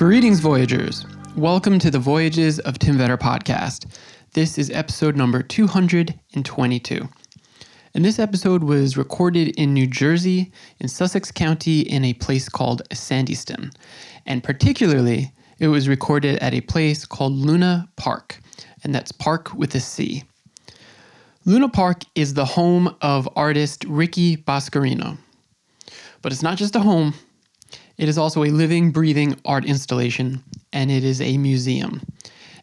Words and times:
Greetings, 0.00 0.40
Voyagers. 0.40 1.04
Welcome 1.36 1.78
to 1.78 1.90
the 1.90 1.98
Voyages 1.98 2.58
of 2.60 2.78
Tim 2.78 2.96
Vetter 2.96 3.18
podcast. 3.18 3.84
This 4.32 4.56
is 4.56 4.70
episode 4.70 5.14
number 5.14 5.42
222. 5.42 7.06
And 7.92 8.02
this 8.02 8.18
episode 8.18 8.64
was 8.64 8.96
recorded 8.96 9.48
in 9.60 9.74
New 9.74 9.86
Jersey, 9.86 10.52
in 10.78 10.88
Sussex 10.88 11.30
County, 11.30 11.80
in 11.80 12.06
a 12.06 12.14
place 12.14 12.48
called 12.48 12.80
Sandyston. 12.94 13.74
And 14.24 14.42
particularly, 14.42 15.34
it 15.58 15.68
was 15.68 15.86
recorded 15.86 16.38
at 16.38 16.54
a 16.54 16.62
place 16.62 17.04
called 17.04 17.34
Luna 17.34 17.86
Parc, 17.96 18.40
and 18.82 18.94
that's 18.94 19.12
Parc 19.12 19.52
with 19.52 19.74
a 19.74 19.80
C. 19.80 20.24
Luna 21.44 21.68
Parc 21.68 22.04
is 22.14 22.32
the 22.32 22.46
home 22.46 22.96
of 23.02 23.28
artist 23.36 23.84
Ricky 23.84 24.38
Boscarino. 24.38 25.18
But 26.22 26.32
it's 26.32 26.42
not 26.42 26.56
just 26.56 26.74
a 26.74 26.80
home, 26.80 27.12
it 28.00 28.08
is 28.08 28.18
also 28.18 28.44
a 28.44 28.50
living, 28.50 28.90
breathing 28.90 29.38
art 29.44 29.64
installation, 29.64 30.42
and 30.72 30.90
it 30.90 31.04
is 31.04 31.20
a 31.20 31.36
museum. 31.38 32.02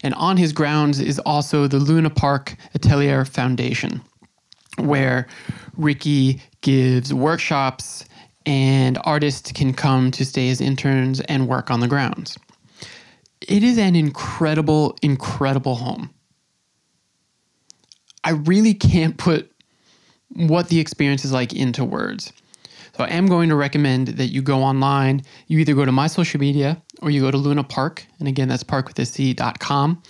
And 0.02 0.14
on 0.14 0.36
his 0.36 0.52
grounds 0.52 1.00
is 1.00 1.18
also 1.20 1.66
the 1.66 1.78
Luna 1.78 2.10
Parc 2.10 2.56
Atelier 2.74 3.24
Foundation 3.24 4.02
where 4.78 5.26
Ricky 5.76 6.40
gives 6.60 7.12
workshops 7.12 8.04
and 8.46 8.98
artists 9.04 9.52
can 9.52 9.74
come 9.74 10.10
to 10.12 10.24
stay 10.24 10.50
as 10.50 10.60
interns 10.60 11.20
and 11.22 11.48
work 11.48 11.70
on 11.70 11.80
the 11.80 11.88
grounds. 11.88 12.38
It 13.40 13.62
is 13.62 13.78
an 13.78 13.94
incredible, 13.96 14.96
incredible 15.02 15.76
home. 15.76 16.10
I 18.24 18.30
really 18.30 18.74
can't 18.74 19.16
put 19.16 19.50
what 20.34 20.68
the 20.68 20.80
experience 20.80 21.24
is 21.24 21.32
like 21.32 21.52
into 21.52 21.84
words. 21.84 22.32
So 22.98 23.04
I 23.04 23.10
am 23.10 23.26
going 23.26 23.48
to 23.50 23.54
recommend 23.54 24.08
that 24.08 24.26
you 24.26 24.42
go 24.42 24.60
online. 24.60 25.22
You 25.46 25.60
either 25.60 25.72
go 25.72 25.84
to 25.84 25.92
my 25.92 26.08
social 26.08 26.40
media 26.40 26.82
or 27.00 27.10
you 27.10 27.20
go 27.20 27.30
to 27.30 27.36
Luna 27.36 27.62
Parc. 27.62 28.04
And 28.18 28.26
again, 28.26 28.48
that's 28.48 28.64
parkwithac.com. 28.64 30.02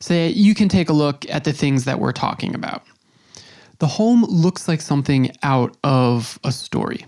So 0.00 0.14
that 0.14 0.34
you 0.34 0.54
can 0.54 0.70
take 0.70 0.88
a 0.88 0.94
look 0.94 1.28
at 1.28 1.44
the 1.44 1.52
things 1.52 1.84
that 1.84 2.00
we're 2.00 2.12
talking 2.12 2.54
about. 2.54 2.84
The 3.80 3.86
home 3.86 4.24
looks 4.24 4.66
like 4.66 4.80
something 4.80 5.30
out 5.42 5.76
of 5.84 6.38
a 6.42 6.52
story. 6.52 7.04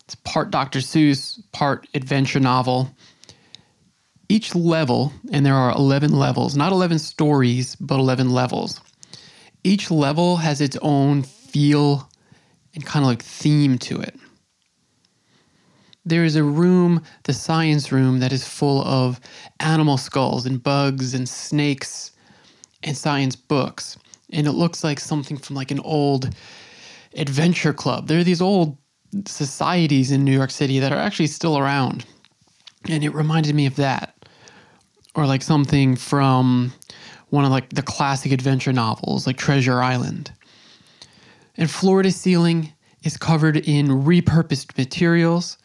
It's 0.00 0.16
part 0.16 0.50
Dr. 0.50 0.80
Seuss, 0.80 1.42
part 1.52 1.88
adventure 1.94 2.40
novel. 2.40 2.94
Each 4.28 4.54
level, 4.54 5.14
and 5.32 5.46
there 5.46 5.54
are 5.54 5.74
11 5.74 6.12
levels, 6.12 6.54
not 6.56 6.72
11 6.72 6.98
stories, 6.98 7.74
but 7.76 7.98
11 7.98 8.28
levels. 8.28 8.82
Each 9.62 9.90
level 9.90 10.36
has 10.36 10.60
its 10.60 10.76
own 10.82 11.22
feel 11.22 12.10
and 12.74 12.84
kind 12.84 13.04
of 13.04 13.08
like 13.08 13.22
theme 13.22 13.78
to 13.78 14.00
it. 14.00 14.16
There 16.04 16.24
is 16.24 16.36
a 16.36 16.44
room, 16.44 17.02
the 17.22 17.32
science 17.32 17.90
room, 17.90 18.20
that 18.20 18.32
is 18.32 18.46
full 18.46 18.82
of 18.82 19.20
animal 19.60 19.96
skulls 19.96 20.44
and 20.44 20.62
bugs 20.62 21.14
and 21.14 21.28
snakes 21.28 22.12
and 22.82 22.96
science 22.96 23.36
books 23.36 23.96
and 24.34 24.46
it 24.46 24.52
looks 24.52 24.84
like 24.84 25.00
something 25.00 25.36
from 25.36 25.56
like 25.56 25.70
an 25.70 25.80
old 25.80 26.34
adventure 27.16 27.72
club. 27.72 28.08
There 28.08 28.18
are 28.18 28.24
these 28.24 28.42
old 28.42 28.76
societies 29.26 30.10
in 30.10 30.24
New 30.24 30.32
York 30.32 30.50
City 30.50 30.80
that 30.80 30.92
are 30.92 30.98
actually 30.98 31.28
still 31.28 31.56
around. 31.56 32.04
And 32.88 33.04
it 33.04 33.10
reminded 33.10 33.54
me 33.54 33.66
of 33.66 33.76
that. 33.76 34.14
Or 35.14 35.26
like 35.26 35.42
something 35.42 35.94
from 35.94 36.72
one 37.30 37.44
of 37.44 37.50
like 37.52 37.70
the 37.70 37.82
classic 37.82 38.32
adventure 38.32 38.72
novels 38.72 39.26
like 39.26 39.36
Treasure 39.36 39.80
Island. 39.80 40.32
And 41.56 41.70
floor 41.70 42.02
to 42.02 42.10
ceiling 42.10 42.72
is 43.02 43.16
covered 43.16 43.56
in 43.56 43.88
repurposed 43.88 44.76
materials 44.76 45.58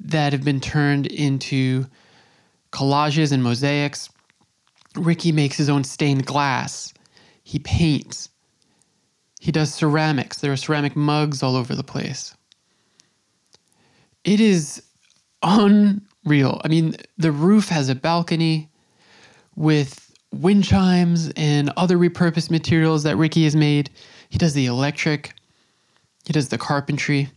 that 0.00 0.32
have 0.32 0.44
been 0.44 0.60
turned 0.60 1.06
into 1.06 1.86
collages 2.72 3.32
and 3.32 3.42
mosaics. 3.42 4.10
Ricky 4.96 5.32
makes 5.32 5.56
his 5.56 5.68
own 5.68 5.84
stained 5.84 6.26
glass 6.26 6.92
he 7.48 7.58
paints. 7.58 8.28
He 9.40 9.50
does 9.50 9.72
ceramics. 9.72 10.40
There 10.40 10.52
are 10.52 10.56
ceramic 10.56 10.94
mugs 10.94 11.42
all 11.42 11.56
over 11.56 11.74
the 11.74 11.82
place. 11.82 12.34
It 14.22 14.38
is 14.38 14.82
unreal. 15.42 16.60
I 16.62 16.68
mean, 16.68 16.96
the 17.16 17.32
roof 17.32 17.70
has 17.70 17.88
a 17.88 17.94
balcony 17.94 18.68
with 19.56 20.14
wind 20.30 20.64
chimes 20.64 21.32
and 21.36 21.72
other 21.78 21.96
repurposed 21.96 22.50
materials 22.50 23.02
that 23.04 23.16
Ricky 23.16 23.44
has 23.44 23.56
made. 23.56 23.88
He 24.28 24.38
does 24.38 24.54
the 24.54 24.66
electric, 24.66 25.34
he 26.26 26.32
does 26.32 26.48
the 26.48 26.58
carpentry. 26.58 27.30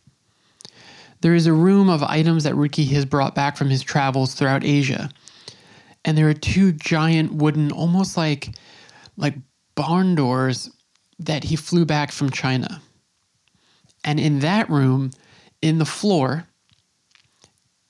There 1.22 1.36
is 1.36 1.46
a 1.46 1.54
room 1.54 1.90
of 1.90 2.04
items 2.04 2.44
that 2.44 2.56
Ricky 2.56 2.86
has 2.86 3.06
brought 3.06 3.36
back 3.36 3.56
from 3.56 3.70
his 3.70 3.84
travels 3.84 4.34
throughout 4.34 4.64
Asia. 4.64 5.10
And 6.04 6.18
there 6.18 6.28
are 6.28 6.34
two 6.34 6.72
giant 6.72 7.34
wooden, 7.34 7.72
almost 7.72 8.18
like 8.18 8.50
like 9.18 9.36
barn 9.76 10.16
doors 10.16 10.70
that 11.20 11.44
he 11.44 11.56
flew 11.56 11.86
back 11.86 12.12
from 12.12 12.32
China. 12.32 12.82
And 14.04 14.20
in 14.20 14.40
that 14.40 14.70
room, 14.70 15.12
in 15.62 15.78
the 15.78 15.86
floor, 15.86 16.48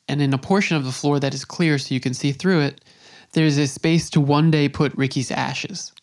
and 0.09 0.22
in 0.22 0.33
a 0.33 0.38
portion 0.38 0.75
of 0.75 0.83
the 0.83 0.91
floor 0.91 1.19
that 1.22 1.33
is 1.33 1.45
clear 1.45 1.78
so 1.78 1.94
you 1.94 2.01
can 2.01 2.13
see 2.13 2.33
through 2.33 2.59
it, 2.62 2.83
there's 3.31 3.57
a 3.57 3.66
space 3.66 4.09
to 4.09 4.19
one 4.19 4.51
day 4.51 4.68
put 4.68 4.95
Ricky's 4.97 5.31
ashes 5.31 5.94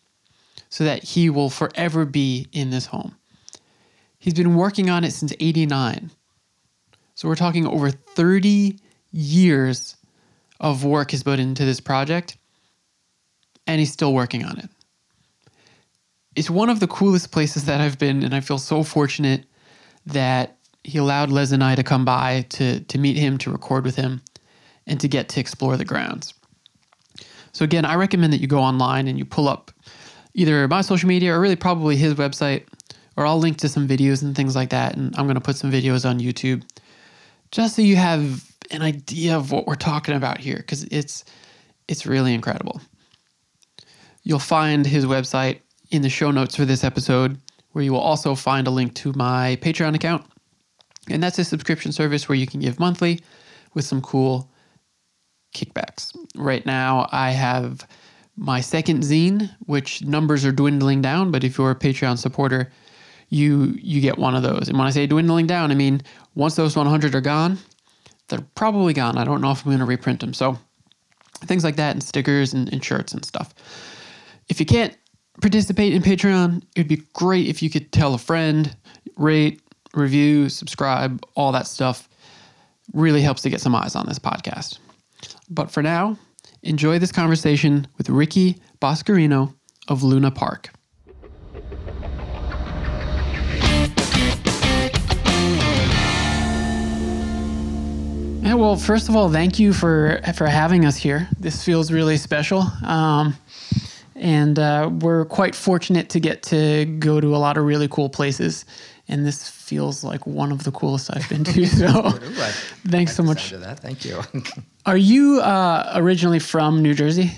so 0.70 0.84
that 0.84 1.02
he 1.02 1.30
will 1.30 1.50
forever 1.50 2.04
be 2.04 2.46
in 2.52 2.70
this 2.70 2.86
home. 2.86 3.16
He's 4.18 4.34
been 4.34 4.54
working 4.54 4.90
on 4.90 5.04
it 5.04 5.12
since 5.12 5.32
89. 5.38 6.10
So 7.14 7.28
we're 7.28 7.36
talking 7.36 7.66
over 7.66 7.90
30 7.90 8.78
years 9.12 9.96
of 10.60 10.84
work 10.84 11.12
has 11.12 11.22
put 11.22 11.38
into 11.38 11.64
this 11.64 11.80
project, 11.80 12.36
and 13.66 13.78
he's 13.78 13.92
still 13.92 14.12
working 14.12 14.44
on 14.44 14.58
it 14.58 14.68
it's 16.38 16.48
one 16.48 16.70
of 16.70 16.78
the 16.78 16.86
coolest 16.86 17.32
places 17.32 17.64
that 17.64 17.80
I've 17.80 17.98
been, 17.98 18.22
and 18.22 18.32
I 18.32 18.38
feel 18.38 18.58
so 18.58 18.84
fortunate 18.84 19.44
that 20.06 20.56
he 20.84 20.96
allowed 20.98 21.30
Les 21.30 21.50
and 21.50 21.64
I 21.64 21.74
to 21.74 21.82
come 21.82 22.04
by 22.04 22.46
to 22.50 22.80
to 22.80 22.98
meet 22.98 23.16
him, 23.16 23.38
to 23.38 23.50
record 23.50 23.84
with 23.84 23.96
him, 23.96 24.22
and 24.86 25.00
to 25.00 25.08
get 25.08 25.28
to 25.30 25.40
explore 25.40 25.76
the 25.76 25.84
grounds. 25.84 26.32
So 27.52 27.64
again, 27.64 27.84
I 27.84 27.96
recommend 27.96 28.32
that 28.32 28.40
you 28.40 28.46
go 28.46 28.60
online 28.60 29.08
and 29.08 29.18
you 29.18 29.24
pull 29.24 29.48
up 29.48 29.72
either 30.38 30.68
my 30.68 30.80
social 30.80 31.08
media 31.08 31.34
or 31.34 31.40
really 31.40 31.56
probably 31.56 31.96
his 31.96 32.14
website, 32.14 32.64
or 33.16 33.26
I'll 33.26 33.40
link 33.40 33.56
to 33.58 33.68
some 33.68 33.88
videos 33.88 34.22
and 34.22 34.36
things 34.36 34.54
like 34.54 34.70
that. 34.70 34.96
And 34.96 35.12
I'm 35.16 35.26
going 35.26 35.34
to 35.34 35.40
put 35.40 35.56
some 35.56 35.72
videos 35.72 36.08
on 36.08 36.20
YouTube 36.20 36.62
just 37.50 37.74
so 37.74 37.82
you 37.82 37.96
have 37.96 38.44
an 38.70 38.82
idea 38.82 39.36
of 39.36 39.50
what 39.50 39.66
we're 39.66 39.74
talking 39.74 40.14
about 40.14 40.38
here 40.38 40.58
because 40.58 40.84
it's 40.84 41.24
it's 41.88 42.06
really 42.06 42.34
incredible. 42.34 42.80
You'll 44.22 44.38
find 44.38 44.86
his 44.86 45.06
website 45.06 45.60
in 45.90 46.02
the 46.02 46.08
show 46.10 46.30
notes 46.30 46.54
for 46.54 46.64
this 46.64 46.84
episode, 46.84 47.38
where 47.72 47.82
you 47.82 47.92
will 47.92 48.00
also 48.00 48.34
find 48.34 48.66
a 48.66 48.70
link 48.70 48.94
to 48.96 49.12
my 49.14 49.58
Patreon 49.60 49.96
account. 49.96 50.24
And 51.10 51.20
that's 51.22 51.38
a 51.38 51.44
subscription 51.44 51.90
service 51.90 52.28
where 52.28 52.36
you 52.36 52.46
can 52.46 52.60
give 52.60 52.78
monthly 52.78 53.20
with 53.74 53.86
some 53.86 54.02
cool 54.02 54.50
kickbacks. 55.54 56.14
Right 56.36 56.64
now, 56.64 57.08
I 57.10 57.30
have 57.30 57.88
my 58.38 58.60
second 58.60 59.02
zine, 59.02 59.50
which 59.66 60.02
numbers 60.04 60.44
are 60.44 60.52
dwindling 60.52 61.02
down, 61.02 61.32
but 61.32 61.42
if 61.42 61.58
you're 61.58 61.72
a 61.72 61.74
Patreon 61.74 62.18
supporter, 62.18 62.70
you 63.28 63.76
you 63.80 64.00
get 64.00 64.16
one 64.16 64.34
of 64.34 64.42
those. 64.42 64.68
And 64.68 64.78
when 64.78 64.86
I 64.86 64.90
say 64.90 65.06
dwindling 65.06 65.46
down, 65.46 65.70
I 65.70 65.74
mean 65.74 66.02
once 66.34 66.54
those 66.54 66.76
100 66.76 67.14
are 67.14 67.20
gone, 67.20 67.58
they're 68.28 68.46
probably 68.54 68.94
gone. 68.94 69.18
I 69.18 69.24
don't 69.24 69.40
know 69.40 69.50
if 69.50 69.64
I'm 69.64 69.70
going 69.70 69.80
to 69.80 69.84
reprint 69.84 70.20
them. 70.20 70.32
So 70.32 70.56
things 71.40 71.64
like 71.64 71.76
that 71.76 71.92
and 71.92 72.02
stickers 72.02 72.54
and, 72.54 72.72
and 72.72 72.82
shirts 72.82 73.12
and 73.12 73.24
stuff. 73.24 73.54
If 74.48 74.60
you 74.60 74.66
can't 74.66 74.96
participate 75.40 75.92
in 75.92 76.02
Patreon, 76.02 76.62
it 76.76 76.78
would 76.78 76.88
be 76.88 77.02
great 77.14 77.48
if 77.48 77.62
you 77.62 77.70
could 77.70 77.92
tell 77.92 78.14
a 78.14 78.18
friend, 78.18 78.74
rate, 79.16 79.60
review, 79.94 80.48
subscribe, 80.48 81.24
all 81.34 81.52
that 81.52 81.66
stuff. 81.66 82.08
Really 82.94 83.20
helps 83.20 83.42
to 83.42 83.50
get 83.50 83.60
some 83.60 83.74
eyes 83.74 83.94
on 83.94 84.06
this 84.06 84.18
podcast. 84.18 84.78
But 85.50 85.70
for 85.70 85.82
now, 85.82 86.16
enjoy 86.62 86.98
this 86.98 87.12
conversation 87.12 87.86
with 87.96 88.08
Ricky 88.08 88.56
Boscarino 88.80 89.54
of 89.88 90.02
Luna 90.02 90.30
Parc. 90.30 90.70
Yeah, 98.42 98.54
well, 98.54 98.76
first 98.76 99.08
of 99.08 99.16
all, 99.16 99.30
thank 99.30 99.58
you 99.58 99.72
for 99.72 100.20
for 100.34 100.46
having 100.46 100.86
us 100.86 100.96
here. 100.96 101.28
This 101.38 101.62
feels 101.62 101.92
really 101.92 102.16
special. 102.16 102.64
Um, 102.82 103.36
and 104.14 104.58
uh, 104.58 104.90
we're 105.00 105.24
quite 105.26 105.54
fortunate 105.54 106.08
to 106.10 106.20
get 106.20 106.42
to 106.44 106.84
go 106.98 107.20
to 107.20 107.36
a 107.36 107.38
lot 107.38 107.56
of 107.56 107.64
really 107.64 107.88
cool 107.88 108.08
places. 108.08 108.64
And 109.08 109.26
this 109.26 109.48
feels 109.48 110.04
like 110.04 110.26
one 110.26 110.52
of 110.52 110.64
the 110.64 110.70
coolest 110.70 111.10
I've 111.14 111.28
been 111.28 111.44
to. 111.44 111.66
So, 111.66 112.10
thanks 112.86 113.16
so 113.16 113.22
much. 113.22 113.50
That. 113.50 113.80
Thank 113.80 114.04
you. 114.04 114.20
Are 114.86 114.96
you 114.96 115.40
uh, 115.40 115.92
originally 115.96 116.38
from 116.38 116.82
New 116.82 116.94
Jersey? 116.94 117.32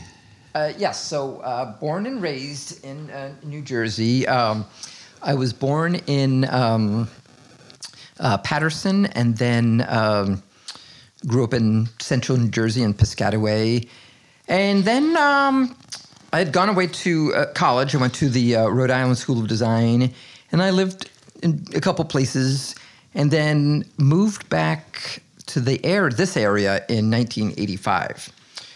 Uh, 0.55 0.73
yes. 0.77 1.01
So, 1.01 1.39
uh, 1.39 1.79
born 1.79 2.07
and 2.07 2.21
raised 2.21 2.85
in 2.85 3.11
uh, 3.11 3.33
New 3.45 3.63
Jersey. 3.63 4.27
Um, 4.27 4.67
I 5.23 5.35
was 5.35 5.53
born 5.53 5.97
in 6.07 6.49
um, 6.51 7.09
uh, 8.19 8.39
Paterson, 8.39 9.07
and 9.07 9.37
then 9.37 9.85
um, 9.89 10.43
grew 11.27 11.45
up 11.45 11.55
in 11.55 11.89
central 11.99 12.39
New 12.39 12.49
Jersey 12.49 12.83
in 12.83 12.95
Piscataway. 12.95 13.89
And 14.49 14.85
then 14.85 15.17
um, 15.17 15.77
I 16.33 16.39
had 16.39 16.53
gone 16.53 16.69
away 16.69 16.89
to 16.89 17.35
uh, 17.35 17.47
college. 17.53 17.95
I 17.95 17.99
went 17.99 18.15
to 18.15 18.29
the 18.29 18.57
uh, 18.57 18.69
Rhode 18.69 18.91
Island 18.91 19.19
School 19.19 19.41
of 19.41 19.49
Design, 19.49 20.13
and 20.53 20.63
I 20.63 20.71
lived 20.71 21.11
in 21.43 21.65
a 21.75 21.81
couple 21.81 22.05
places, 22.05 22.75
and 23.15 23.31
then 23.31 23.85
moved 23.99 24.49
back 24.49 25.23
to 25.47 25.61
the 25.61 25.85
air 25.85 26.11
this 26.11 26.37
area 26.37 26.85
in 26.89 27.11
1985. 27.11 28.31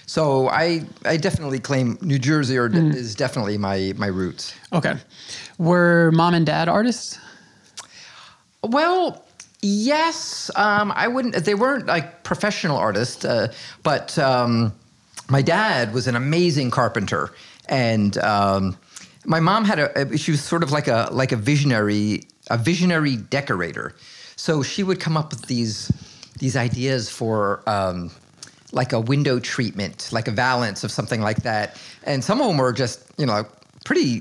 So 0.06 0.48
I 0.48 0.84
I 1.04 1.16
definitely 1.16 1.60
claim 1.60 1.98
New 2.02 2.18
Jersey 2.18 2.58
or 2.58 2.66
is 2.66 3.14
definitely 3.14 3.58
my 3.58 3.94
my 3.96 4.08
roots. 4.08 4.54
Okay. 4.72 4.96
Were 5.58 6.10
mom 6.12 6.34
and 6.34 6.44
dad 6.44 6.68
artists? 6.68 7.18
Well, 8.62 9.24
yes. 9.62 10.50
Um, 10.56 10.92
I 10.94 11.08
wouldn't. 11.08 11.34
They 11.44 11.54
weren't 11.54 11.86
like 11.86 12.22
professional 12.22 12.76
artists, 12.76 13.24
uh, 13.24 13.52
but 13.82 14.18
um, 14.18 14.72
my 15.28 15.42
dad 15.42 15.92
was 15.94 16.06
an 16.06 16.16
amazing 16.16 16.70
carpenter, 16.70 17.30
and 17.68 18.16
um, 18.18 18.76
my 19.24 19.40
mom 19.40 19.64
had 19.64 19.78
a. 19.78 20.18
She 20.18 20.30
was 20.30 20.42
sort 20.42 20.62
of 20.62 20.70
like 20.70 20.88
a 20.88 21.08
like 21.12 21.32
a 21.32 21.36
visionary 21.36 22.22
a 22.50 22.58
visionary 22.58 23.16
decorator. 23.16 23.94
So 24.36 24.62
she 24.62 24.82
would 24.82 25.00
come 25.00 25.16
up 25.16 25.30
with 25.30 25.46
these 25.46 25.90
these 26.38 26.56
ideas 26.56 27.10
for. 27.10 27.62
Um, 27.66 28.10
like 28.72 28.92
a 28.92 28.98
window 28.98 29.38
treatment, 29.38 30.08
like 30.10 30.26
a 30.26 30.32
valance 30.32 30.82
of 30.82 30.90
something 30.90 31.20
like 31.20 31.44
that, 31.44 31.80
and 32.02 32.24
some 32.24 32.40
of 32.40 32.48
them 32.48 32.56
were 32.56 32.72
just, 32.72 33.04
you 33.18 33.24
know, 33.24 33.46
pretty 33.84 34.20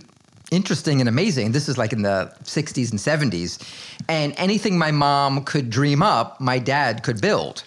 interesting 0.54 1.00
and 1.00 1.10
amazing. 1.10 1.52
This 1.52 1.68
is 1.68 1.78
like 1.78 1.94
in 1.94 2.04
the 2.04 2.34
60s 2.44 2.92
and 2.92 3.00
70s. 3.00 3.60
And 4.08 4.34
anything 4.38 4.78
my 4.78 4.92
mom 4.92 5.44
could 5.44 5.70
dream 5.70 6.04
up, 6.04 6.40
my 6.40 6.60
dad 6.60 7.04
could 7.04 7.20
build. 7.20 7.64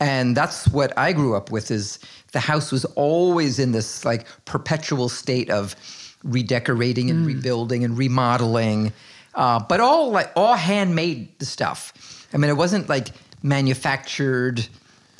And 0.00 0.36
that's 0.36 0.68
what 0.68 0.96
I 0.98 1.12
grew 1.12 1.34
up 1.36 1.50
with 1.50 1.70
is 1.70 1.98
the 2.32 2.40
house 2.40 2.72
was 2.72 2.84
always 2.96 3.58
in 3.58 3.72
this 3.72 4.04
like 4.04 4.26
perpetual 4.44 5.08
state 5.08 5.50
of 5.50 5.76
redecorating 6.24 7.10
and 7.10 7.26
rebuilding 7.26 7.84
and 7.84 7.96
remodeling. 7.98 8.92
Uh, 9.34 9.58
but 9.60 9.80
all 9.80 10.10
like 10.10 10.30
all 10.36 10.54
handmade 10.54 11.42
stuff. 11.42 12.26
I 12.34 12.36
mean, 12.36 12.50
it 12.50 12.56
wasn't 12.56 12.88
like 12.88 13.08
manufactured 13.42 14.66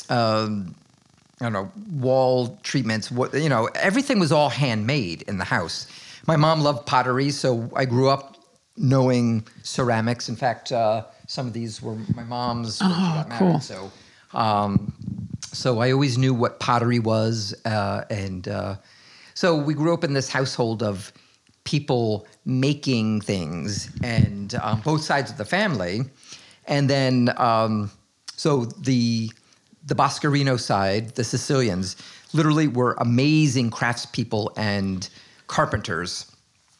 um, 0.08 0.74
I 1.40 1.46
don't 1.46 1.52
know, 1.52 1.72
wall 1.98 2.58
treatments. 2.62 3.10
What 3.10 3.34
you 3.34 3.48
know, 3.48 3.68
everything 3.74 4.20
was 4.20 4.30
all 4.30 4.48
handmade 4.48 5.22
in 5.22 5.38
the 5.38 5.44
house. 5.44 5.88
My 6.26 6.36
mom 6.36 6.60
loved 6.60 6.86
pottery, 6.86 7.30
so 7.30 7.68
I 7.74 7.84
grew 7.84 8.08
up 8.08 8.36
knowing 8.76 9.44
ceramics. 9.64 10.28
In 10.28 10.36
fact, 10.36 10.70
uh, 10.70 11.04
some 11.26 11.48
of 11.48 11.52
these 11.52 11.82
were 11.82 11.96
my 12.14 12.22
mom's 12.22 12.78
got 12.78 13.28
married. 13.28 13.38
cool. 13.40 13.60
So, 13.60 13.90
um, 14.34 14.92
so 15.52 15.80
I 15.80 15.90
always 15.90 16.16
knew 16.16 16.32
what 16.32 16.60
pottery 16.60 17.00
was, 17.00 17.54
uh, 17.64 18.04
and 18.08 18.46
uh, 18.46 18.76
so 19.34 19.56
we 19.56 19.74
grew 19.74 19.92
up 19.92 20.04
in 20.04 20.12
this 20.12 20.28
household 20.28 20.84
of 20.84 21.12
people 21.64 22.26
making 22.44 23.20
things, 23.20 23.90
and 24.02 24.54
on 24.56 24.80
both 24.80 25.02
sides 25.02 25.30
of 25.30 25.36
the 25.38 25.44
family, 25.44 26.02
and 26.66 26.88
then 26.90 27.32
um, 27.36 27.90
so 28.36 28.64
the 28.64 29.30
the 29.86 29.94
Boscarino 29.94 30.58
side, 30.58 31.10
the 31.16 31.24
Sicilians, 31.24 31.96
literally 32.32 32.68
were 32.68 32.94
amazing 33.00 33.70
craftspeople 33.70 34.52
and 34.56 35.08
carpenters. 35.48 36.26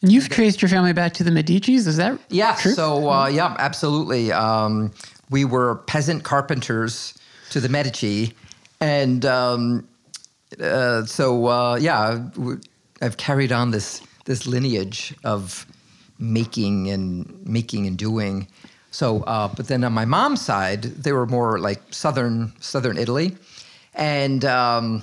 You've 0.00 0.28
traced 0.28 0.62
your 0.62 0.68
family 0.68 0.92
back 0.92 1.12
to 1.14 1.24
the 1.24 1.30
Medicis. 1.30 1.86
Is 1.86 1.96
that 1.96 2.18
Yeah, 2.28 2.56
true? 2.56 2.72
so 2.72 3.08
uh, 3.10 3.26
yeah, 3.28 3.54
absolutely. 3.58 4.32
Um, 4.32 4.92
we 5.30 5.44
were 5.44 5.76
peasant 5.86 6.24
carpenters 6.24 7.14
to 7.50 7.60
the 7.60 7.68
Medici, 7.68 8.34
and 8.80 9.24
um, 9.24 9.86
uh, 10.60 11.04
so 11.04 11.46
uh, 11.46 11.76
yeah, 11.76 12.20
I've 13.00 13.16
carried 13.16 13.52
on 13.52 13.70
this 13.70 14.00
this 14.24 14.46
lineage 14.46 15.14
of 15.24 15.66
making 16.18 16.88
and 16.90 17.46
making 17.46 17.86
and 17.86 17.98
doing. 17.98 18.46
So, 18.90 19.22
uh, 19.22 19.48
but 19.48 19.68
then 19.68 19.84
on 19.84 19.92
my 19.92 20.04
mom's 20.04 20.40
side, 20.42 20.82
they 20.82 21.12
were 21.12 21.26
more 21.26 21.58
like 21.58 21.80
southern 21.90 22.52
southern 22.60 22.98
Italy, 22.98 23.36
and 23.94 24.44
um, 24.44 25.02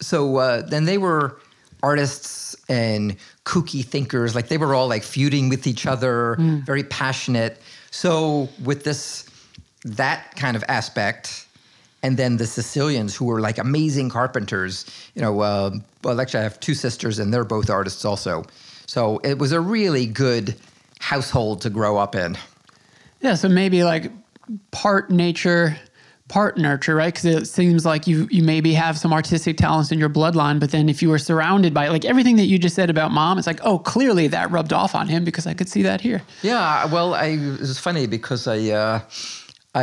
so 0.00 0.36
uh, 0.36 0.62
then 0.62 0.84
they 0.84 0.98
were 0.98 1.40
artists 1.82 2.56
and 2.68 3.16
kooky 3.44 3.84
thinkers. 3.84 4.34
Like 4.34 4.48
they 4.48 4.58
were 4.58 4.74
all 4.74 4.88
like 4.88 5.04
feuding 5.04 5.48
with 5.48 5.66
each 5.66 5.86
other, 5.86 6.36
very 6.66 6.82
passionate. 6.82 7.60
So 7.90 8.48
with 8.64 8.82
this, 8.84 9.24
that 9.84 10.34
kind 10.36 10.56
of 10.56 10.64
aspect, 10.68 11.46
and 12.02 12.16
then 12.16 12.36
the 12.36 12.46
Sicilians 12.46 13.14
who 13.16 13.24
were 13.24 13.40
like 13.40 13.58
amazing 13.58 14.10
carpenters. 14.10 14.84
You 15.14 15.22
know, 15.22 15.40
uh, 15.40 15.70
well, 16.02 16.20
actually, 16.20 16.40
I 16.40 16.44
have 16.44 16.60
two 16.60 16.74
sisters, 16.74 17.18
and 17.18 17.32
they're 17.32 17.44
both 17.44 17.70
artists 17.70 18.04
also. 18.04 18.44
So 18.86 19.18
it 19.18 19.38
was 19.38 19.52
a 19.52 19.60
really 19.60 20.06
good 20.06 20.54
household 21.00 21.60
to 21.62 21.70
grow 21.70 21.98
up 21.98 22.14
in. 22.14 22.36
Yeah, 23.20 23.34
so 23.34 23.48
maybe 23.48 23.84
like 23.84 24.10
part 24.70 25.10
nature, 25.10 25.76
part 26.28 26.56
nurture, 26.56 26.94
right? 26.94 27.12
Because 27.12 27.24
it 27.24 27.46
seems 27.46 27.84
like 27.84 28.06
you 28.06 28.28
you 28.30 28.42
maybe 28.42 28.72
have 28.74 28.96
some 28.96 29.12
artistic 29.12 29.56
talents 29.56 29.90
in 29.90 29.98
your 29.98 30.08
bloodline, 30.08 30.60
but 30.60 30.70
then 30.70 30.88
if 30.88 31.02
you 31.02 31.08
were 31.08 31.18
surrounded 31.18 31.74
by 31.74 31.88
like 31.88 32.04
everything 32.04 32.36
that 32.36 32.46
you 32.46 32.58
just 32.58 32.76
said 32.76 32.90
about 32.90 33.10
mom, 33.10 33.38
it's 33.38 33.46
like, 33.46 33.60
oh, 33.64 33.78
clearly 33.78 34.28
that 34.28 34.50
rubbed 34.50 34.72
off 34.72 34.94
on 34.94 35.08
him 35.08 35.24
because 35.24 35.46
I 35.46 35.54
could 35.54 35.68
see 35.68 35.82
that 35.82 36.00
here. 36.00 36.22
Yeah, 36.42 36.86
well, 36.86 37.14
I, 37.14 37.26
it 37.26 37.60
was 37.60 37.78
funny 37.78 38.06
because 38.06 38.46
I 38.46 38.70
uh, 38.70 39.00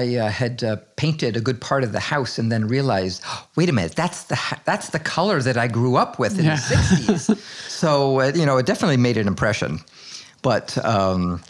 I 0.02 0.16
uh, 0.18 0.30
had 0.30 0.64
uh, 0.64 0.76
painted 0.98 1.38
a 1.38 1.42
good 1.48 1.60
part 1.62 1.84
of 1.84 1.92
the 1.92 2.00
house 2.00 2.38
and 2.40 2.52
then 2.52 2.68
realized, 2.68 3.24
wait 3.56 3.70
a 3.70 3.74
minute, 3.74 3.96
that's 3.96 4.24
the 4.26 4.36
ha- 4.36 4.60
that's 4.66 4.90
the 4.90 5.00
color 5.00 5.42
that 5.42 5.58
I 5.58 5.68
grew 5.68 5.96
up 5.96 6.20
with 6.20 6.38
in 6.40 6.46
Yeah. 6.46 6.56
the 6.58 6.76
'60s. 6.76 7.38
so 7.70 8.20
uh, 8.22 8.32
you 8.36 8.46
know, 8.46 8.58
it 8.58 8.66
definitely 8.66 8.98
made 8.98 9.18
an 9.18 9.28
impression. 9.28 9.80
But 10.42 10.78
um, 10.86 11.42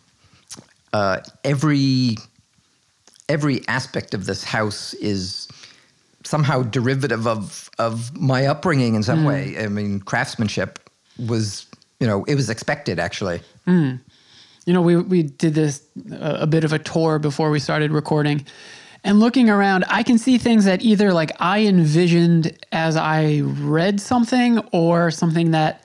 uh, 0.93 1.17
every 1.43 2.17
every 3.27 3.67
aspect 3.67 4.13
of 4.13 4.25
this 4.25 4.43
house 4.43 4.93
is 4.95 5.47
somehow 6.23 6.61
derivative 6.63 7.25
of 7.27 7.69
of 7.79 8.15
my 8.15 8.45
upbringing 8.45 8.95
in 8.95 9.03
some 9.03 9.23
way. 9.25 9.57
I 9.57 9.67
mean, 9.67 9.99
craftsmanship 10.01 10.79
was 11.27 11.65
you 11.99 12.07
know 12.07 12.23
it 12.25 12.35
was 12.35 12.49
expected 12.49 12.99
actually. 12.99 13.41
You 14.65 14.73
know, 14.73 14.81
we 14.81 14.97
we 14.97 15.23
did 15.23 15.53
this 15.53 15.85
uh, 16.11 16.37
a 16.41 16.47
bit 16.47 16.63
of 16.63 16.73
a 16.73 16.79
tour 16.79 17.19
before 17.19 17.49
we 17.49 17.59
started 17.59 17.91
recording, 17.91 18.45
and 19.03 19.19
looking 19.19 19.49
around, 19.49 19.85
I 19.87 20.01
can 20.01 20.17
see 20.17 20.37
things 20.37 20.65
that 20.65 20.81
either 20.81 21.13
like 21.13 21.31
I 21.39 21.65
envisioned 21.65 22.57
as 22.71 22.95
I 22.95 23.41
read 23.43 24.01
something 24.01 24.59
or 24.71 25.11
something 25.11 25.51
that 25.51 25.83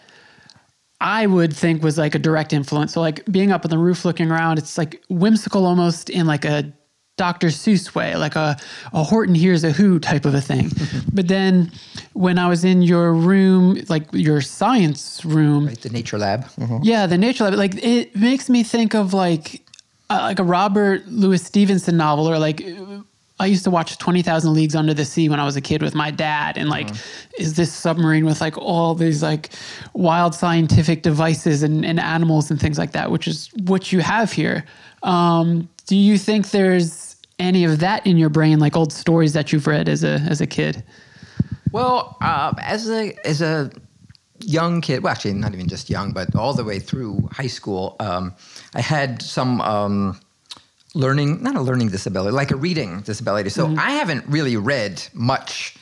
I 1.01 1.27
would 1.27 1.55
think 1.55 1.83
was 1.83 1.99
like 1.99 2.15
a 2.15 2.19
direct 2.19 2.53
influence. 2.53 2.95
So 2.95 3.01
like 3.01 3.25
being 3.27 3.53
up 3.53 3.65
on 3.65 3.71
the 3.71 3.79
roof 3.79 4.05
looking 4.05 4.31
around, 4.31 4.59
it's 4.59 4.79
like 4.79 5.03
whimsical 5.09 5.67
almost 5.67 6.09
in 6.09 6.27
like 6.27 6.45
a 6.45 6.73
Dr. 7.21 7.49
Seuss 7.49 7.95
way, 7.95 8.17
like 8.17 8.35
a, 8.35 8.57
a 8.95 9.03
Horton 9.05 9.35
Hears 9.35 9.63
a 9.63 9.73
Who 9.73 9.99
type 9.99 10.25
of 10.25 10.35
a 10.35 10.41
thing. 10.41 10.71
but 11.13 11.29
then 11.29 11.71
when 12.15 12.39
I 12.39 12.49
was 12.49 12.65
in 12.65 12.81
your 12.81 13.13
room, 13.13 13.79
like 13.91 14.07
your 14.13 14.41
science 14.41 15.23
room, 15.25 15.67
Right, 15.67 15.79
the 15.83 15.91
nature 15.91 16.17
lab. 16.17 16.47
yeah, 16.83 17.07
the 17.07 17.19
nature 17.19 17.45
lab. 17.45 17.55
Like 17.55 17.75
it 17.85 18.17
makes 18.17 18.49
me 18.49 18.63
think 18.63 18.95
of 18.95 19.13
like 19.13 19.63
uh, 20.09 20.21
like 20.23 20.39
a 20.39 20.45
Robert 20.45 21.07
Louis 21.09 21.43
Stevenson 21.43 21.99
novel, 21.99 22.27
or 22.27 22.39
like 22.39 22.63
I 23.39 23.47
used 23.47 23.65
to 23.65 23.71
watch 23.71 23.99
Twenty 23.99 24.23
Thousand 24.23 24.55
Leagues 24.55 24.75
Under 24.75 24.95
the 24.95 25.05
Sea 25.05 25.29
when 25.29 25.41
I 25.41 25.45
was 25.45 25.57
a 25.57 25.61
kid 25.61 25.83
with 25.83 25.95
my 25.95 26.11
dad, 26.11 26.57
and 26.57 26.71
like, 26.71 26.89
is 27.39 27.53
this 27.55 27.71
submarine 27.71 28.25
with 28.25 28.41
like 28.41 28.57
all 28.57 28.95
these 28.95 29.23
like 29.23 29.51
wild 29.93 30.35
scientific 30.35 31.03
devices 31.03 31.63
and, 31.63 31.85
and 31.85 32.01
animals 32.01 32.51
and 32.51 32.59
things 32.59 32.79
like 32.79 32.93
that, 32.93 33.11
which 33.11 33.29
is 33.29 33.51
what 33.67 33.93
you 33.93 34.01
have 34.01 34.33
here. 34.33 34.65
Um, 35.03 35.69
do 35.87 35.97
you 35.97 36.19
think 36.19 36.51
there's 36.51 37.10
any 37.41 37.65
of 37.65 37.81
that 37.81 38.07
in 38.07 38.17
your 38.17 38.29
brain, 38.29 38.59
like 38.61 38.77
old 38.77 38.93
stories 38.93 39.33
that 39.33 39.53
you've 39.53 39.67
read 39.67 39.89
as 39.89 40.05
a 40.05 40.21
as 40.29 40.41
a 40.41 40.47
kid? 40.47 40.85
Well, 41.73 42.17
uh, 42.21 42.53
as 42.59 42.89
a 42.91 43.17
as 43.25 43.43
a 43.43 43.71
young 44.45 44.81
kid, 44.81 45.03
well, 45.03 45.13
actually, 45.13 45.35
not 45.35 45.53
even 45.55 45.69
just 45.69 45.91
young, 45.91 46.13
but 46.13 46.35
all 46.35 46.55
the 46.55 46.65
way 46.65 46.79
through 46.79 47.29
high 47.33 47.47
school, 47.49 47.97
um, 48.01 48.35
I 48.75 48.81
had 48.81 49.23
some 49.23 49.61
um, 49.61 50.21
learning, 50.95 51.43
not 51.43 51.57
a 51.57 51.61
learning 51.61 51.89
disability, 51.89 52.33
like 52.33 52.51
a 52.51 52.57
reading 52.57 53.01
disability. 53.03 53.51
So 53.51 53.75
I 53.79 53.93
haven't 53.93 54.25
really 54.27 54.57
read 54.57 55.03
much. 55.15 55.77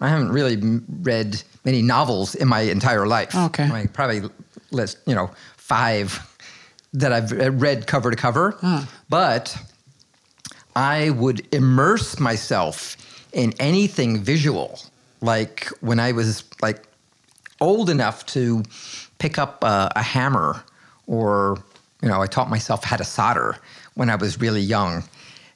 I 0.00 0.08
haven't 0.08 0.32
really 0.32 0.80
read 1.02 1.42
many 1.64 1.82
novels 1.82 2.34
in 2.34 2.48
my 2.48 2.60
entire 2.62 3.06
life. 3.06 3.34
Okay. 3.34 3.64
I 3.64 3.86
probably 3.86 4.22
list, 4.70 4.98
you 5.06 5.14
know, 5.14 5.30
five 5.56 6.28
that 6.92 7.12
I've 7.12 7.32
uh, 7.32 7.50
read 7.52 7.86
cover 7.86 8.10
to 8.10 8.16
cover. 8.16 8.56
But 9.08 9.56
I 10.74 11.10
would 11.10 11.46
immerse 11.54 12.18
myself 12.18 12.96
in 13.32 13.52
anything 13.58 14.22
visual. 14.22 14.78
Like 15.20 15.66
when 15.80 16.00
I 16.00 16.12
was 16.12 16.44
like 16.60 16.84
old 17.60 17.90
enough 17.90 18.26
to 18.26 18.62
pick 19.18 19.38
up 19.38 19.62
a, 19.62 19.92
a 19.96 20.02
hammer, 20.02 20.62
or 21.06 21.58
you 22.02 22.08
know, 22.08 22.20
I 22.20 22.26
taught 22.26 22.50
myself 22.50 22.84
how 22.84 22.96
to 22.96 23.04
solder 23.04 23.56
when 23.94 24.10
I 24.10 24.16
was 24.16 24.40
really 24.40 24.60
young. 24.60 25.04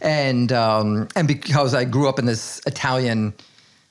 and 0.01 0.53
um, 0.53 1.09
and 1.17 1.27
because 1.27 1.75
I 1.75 1.85
grew 1.85 2.09
up 2.09 2.19
in 2.19 2.27
this 2.27 2.61
Italian 2.67 3.35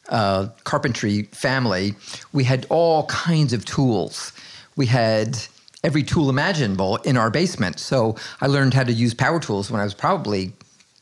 uh, 0.10 0.48
carpentry 0.64 1.24
family, 1.32 1.96
we 2.32 2.44
had 2.44 2.66
all 2.70 3.06
kinds 3.08 3.54
of 3.54 3.66
tools. 3.66 4.32
We 4.76 4.86
had 4.86 5.38
every 5.84 6.04
tool 6.04 6.30
imaginable 6.30 6.98
in 6.98 7.18
our 7.18 7.30
basement. 7.30 7.80
So 7.80 8.16
I 8.42 8.48
learned 8.48 8.74
how 8.74 8.84
to 8.84 8.94
use 8.94 9.14
power 9.14 9.40
tools 9.40 9.70
when 9.72 9.82
I 9.82 9.84
was 9.84 9.94
probably 9.94 10.54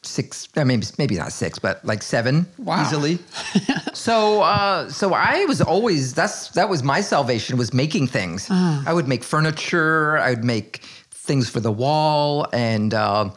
six. 0.05 0.47
I 0.55 0.63
mean, 0.63 0.81
maybe 0.97 1.15
not 1.15 1.31
six, 1.31 1.59
but 1.59 1.83
like 1.85 2.01
seven 2.03 2.45
Wow. 2.57 2.81
easily. 2.81 3.19
so 3.93 4.41
uh, 4.41 4.89
so 4.89 5.13
I 5.13 5.45
was 5.45 5.61
always 5.61 6.13
that's 6.13 6.49
that 6.49 6.69
was 6.69 6.83
my 6.83 7.01
salvation 7.01 7.57
was 7.57 7.73
making 7.73 8.07
things. 8.07 8.49
I 8.51 8.93
would 8.93 9.07
make 9.07 9.23
furniture. 9.23 10.17
I 10.17 10.31
would 10.31 10.43
make 10.43 10.77
things 11.11 11.49
for 11.49 11.59
the 11.59 11.71
wall, 11.71 12.47
and 12.53 12.93
uh, 12.93 13.29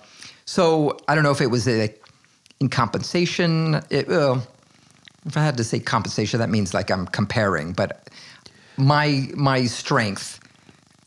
so 0.44 0.98
I 1.08 1.14
don't 1.14 1.24
know 1.24 1.30
if 1.30 1.40
it 1.40 1.50
was 1.50 1.66
a, 1.68 1.94
in 2.60 2.68
compensation. 2.68 3.80
It, 3.90 4.08
uh, 4.10 4.40
if 5.24 5.36
I 5.36 5.44
had 5.44 5.56
to 5.56 5.64
say 5.64 5.80
compensation, 5.80 6.40
that 6.40 6.50
means 6.50 6.72
like 6.74 6.90
I'm 6.90 7.06
comparing, 7.06 7.72
but 7.72 8.08
my 8.76 9.28
my 9.34 9.64
strength 9.66 10.40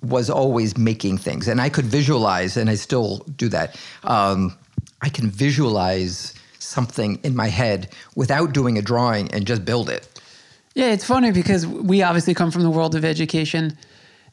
was 0.01 0.29
always 0.29 0.77
making 0.77 1.17
things, 1.17 1.47
and 1.47 1.59
I 1.59 1.69
could 1.69 1.85
visualize, 1.85 2.55
and 2.55 2.69
I 2.69 2.75
still 2.75 3.17
do 3.35 3.49
that. 3.49 3.77
Um, 4.03 4.55
I 5.01 5.09
can 5.09 5.29
visualize 5.29 6.33
something 6.59 7.19
in 7.23 7.35
my 7.35 7.47
head 7.47 7.89
without 8.15 8.53
doing 8.53 8.77
a 8.77 8.81
drawing 8.81 9.31
and 9.31 9.47
just 9.47 9.65
build 9.65 9.89
it. 9.89 10.07
Yeah, 10.75 10.91
it's 10.91 11.05
funny 11.05 11.31
because 11.31 11.65
we 11.65 12.03
obviously 12.03 12.33
come 12.33 12.51
from 12.51 12.63
the 12.63 12.69
world 12.69 12.95
of 12.95 13.03
education, 13.03 13.77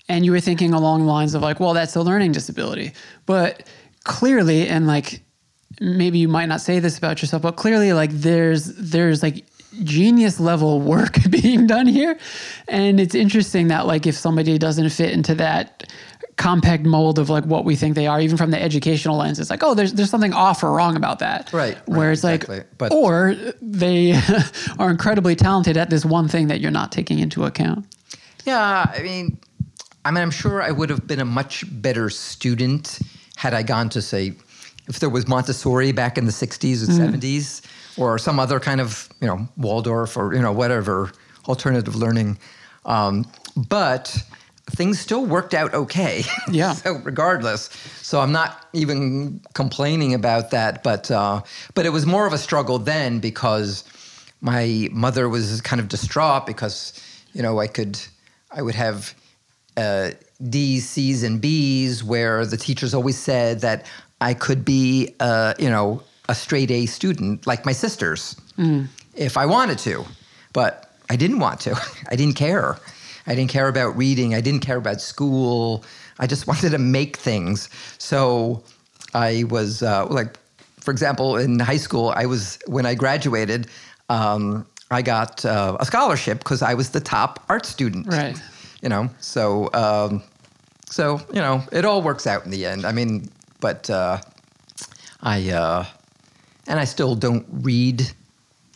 and 0.08 0.24
you 0.24 0.32
were 0.32 0.40
thinking 0.40 0.74
along 0.74 1.00
the 1.00 1.06
lines 1.06 1.34
of 1.34 1.42
like, 1.42 1.58
well, 1.58 1.74
that's 1.74 1.96
a 1.96 2.02
learning 2.02 2.32
disability. 2.32 2.92
But 3.24 3.66
clearly, 4.04 4.68
and 4.68 4.86
like 4.86 5.22
maybe 5.80 6.18
you 6.18 6.28
might 6.28 6.46
not 6.46 6.60
say 6.60 6.78
this 6.78 6.98
about 6.98 7.22
yourself, 7.22 7.42
but 7.42 7.56
clearly, 7.56 7.92
like 7.92 8.10
there's 8.10 8.66
there's 8.76 9.22
like 9.22 9.44
genius 9.82 10.38
level 10.38 10.80
work 10.94 11.18
being 11.30 11.66
done 11.66 11.86
here, 11.86 12.18
and 12.68 13.00
it's 13.00 13.14
interesting 13.14 13.68
that 13.68 13.86
like 13.86 14.06
if 14.06 14.14
somebody 14.14 14.58
doesn't 14.58 14.90
fit 14.90 15.10
into 15.10 15.34
that 15.36 15.90
compact 16.36 16.84
mold 16.84 17.18
of 17.18 17.30
like 17.30 17.44
what 17.44 17.64
we 17.64 17.76
think 17.76 17.94
they 17.94 18.06
are, 18.06 18.20
even 18.20 18.36
from 18.36 18.50
the 18.50 18.62
educational 18.62 19.16
lens, 19.16 19.38
it's 19.40 19.50
like, 19.50 19.62
oh, 19.62 19.74
there's 19.74 19.94
there's 19.94 20.10
something 20.10 20.32
off 20.32 20.62
or 20.62 20.72
wrong 20.72 20.96
about 20.96 21.18
that. 21.20 21.52
Right, 21.52 21.76
Where 21.88 22.08
right, 22.08 22.12
it's 22.12 22.24
like, 22.24 22.42
exactly. 22.42 22.64
But- 22.78 22.92
or 22.92 23.34
they 23.62 24.18
are 24.78 24.90
incredibly 24.90 25.34
talented 25.34 25.76
at 25.76 25.90
this 25.90 26.04
one 26.04 26.28
thing 26.28 26.48
that 26.48 26.60
you're 26.60 26.70
not 26.70 26.92
taking 26.92 27.18
into 27.18 27.44
account. 27.44 27.86
Yeah, 28.44 28.90
I 28.94 29.02
mean, 29.02 29.38
I 30.04 30.10
mean, 30.12 30.22
I'm 30.22 30.30
sure 30.30 30.62
I 30.62 30.70
would 30.70 30.90
have 30.90 31.06
been 31.06 31.20
a 31.20 31.24
much 31.24 31.64
better 31.82 32.10
student 32.10 33.00
had 33.36 33.52
I 33.54 33.62
gone 33.62 33.88
to 33.90 34.00
say, 34.00 34.34
if 34.88 35.00
there 35.00 35.10
was 35.10 35.26
Montessori 35.26 35.92
back 35.92 36.16
in 36.16 36.26
the 36.26 36.32
'60s 36.32 36.82
or 36.88 36.92
'70s, 36.92 37.62
or 37.98 38.18
some 38.18 38.38
other 38.38 38.60
kind 38.60 38.80
of, 38.80 39.08
you 39.20 39.26
know, 39.26 39.48
Waldorf 39.56 40.16
or 40.16 40.34
you 40.34 40.40
know 40.42 40.52
whatever 40.52 41.10
alternative 41.48 41.96
learning. 41.96 42.38
Um, 42.84 43.26
but 43.56 44.16
things 44.70 44.98
still 44.98 45.24
worked 45.24 45.54
out 45.54 45.72
okay. 45.74 46.24
Yeah. 46.50 46.72
so 46.74 46.94
regardless, 47.04 47.70
so 48.02 48.20
I'm 48.20 48.32
not 48.32 48.66
even 48.72 49.40
complaining 49.54 50.14
about 50.14 50.50
that. 50.50 50.82
But 50.82 51.10
uh, 51.10 51.42
but 51.74 51.86
it 51.86 51.90
was 51.90 52.06
more 52.06 52.26
of 52.26 52.32
a 52.32 52.38
struggle 52.38 52.78
then 52.78 53.20
because 53.20 53.84
my 54.40 54.88
mother 54.92 55.28
was 55.28 55.60
kind 55.60 55.80
of 55.80 55.88
distraught 55.88 56.46
because 56.46 56.92
you 57.32 57.42
know 57.42 57.58
I 57.60 57.66
could 57.66 57.98
I 58.50 58.62
would 58.62 58.74
have 58.74 59.14
uh, 59.76 60.10
D's, 60.50 60.88
C's, 60.88 61.22
and 61.22 61.40
B's 61.40 62.02
where 62.04 62.44
the 62.46 62.56
teachers 62.56 62.94
always 62.94 63.18
said 63.18 63.60
that 63.60 63.86
I 64.20 64.34
could 64.34 64.64
be 64.64 65.14
uh, 65.20 65.54
you 65.58 65.70
know 65.70 66.02
a 66.28 66.34
straight 66.34 66.70
A 66.70 66.86
student 66.86 67.46
like 67.46 67.64
my 67.64 67.72
sisters 67.72 68.36
if 69.14 69.36
I 69.36 69.46
wanted 69.46 69.78
to, 69.80 70.04
but 70.52 70.90
I 71.10 71.16
didn't 71.16 71.38
want 71.40 71.60
to. 71.60 71.78
I 72.10 72.16
didn't 72.16 72.34
care. 72.36 72.78
I 73.26 73.34
didn't 73.34 73.50
care 73.50 73.68
about 73.68 73.96
reading. 73.96 74.34
I 74.34 74.40
didn't 74.40 74.60
care 74.60 74.76
about 74.76 75.00
school. 75.00 75.84
I 76.18 76.26
just 76.26 76.46
wanted 76.50 76.70
to 76.70 76.78
make 76.78 77.16
things. 77.16 77.68
So 77.98 78.62
I 79.14 79.44
was 79.48 79.82
uh, 79.82 80.06
like, 80.06 80.38
for 80.80 80.90
example, 80.90 81.36
in 81.36 81.58
high 81.58 81.76
school, 81.78 82.12
I 82.14 82.26
was 82.26 82.58
when 82.66 82.86
I 82.86 82.94
graduated, 82.94 83.68
um, 84.08 84.66
I 84.90 85.02
got 85.02 85.44
uh, 85.44 85.76
a 85.80 85.86
scholarship 85.86 86.38
because 86.38 86.62
I 86.62 86.74
was 86.74 86.90
the 86.90 87.00
top 87.00 87.44
art 87.48 87.66
student. 87.66 88.06
Right. 88.06 88.40
You 88.82 88.88
know, 88.88 89.10
so 89.18 89.70
um, 89.72 90.22
so 90.88 91.20
you 91.32 91.40
know, 91.40 91.62
it 91.72 91.84
all 91.84 92.02
works 92.02 92.26
out 92.26 92.44
in 92.44 92.50
the 92.50 92.64
end. 92.64 92.84
I 92.84 92.92
mean, 92.92 93.28
but 93.60 93.90
uh, 93.90 94.18
I 95.22 95.50
uh, 95.50 95.86
and 96.68 96.78
I 96.78 96.84
still 96.84 97.14
don't 97.14 97.46
read 97.50 98.08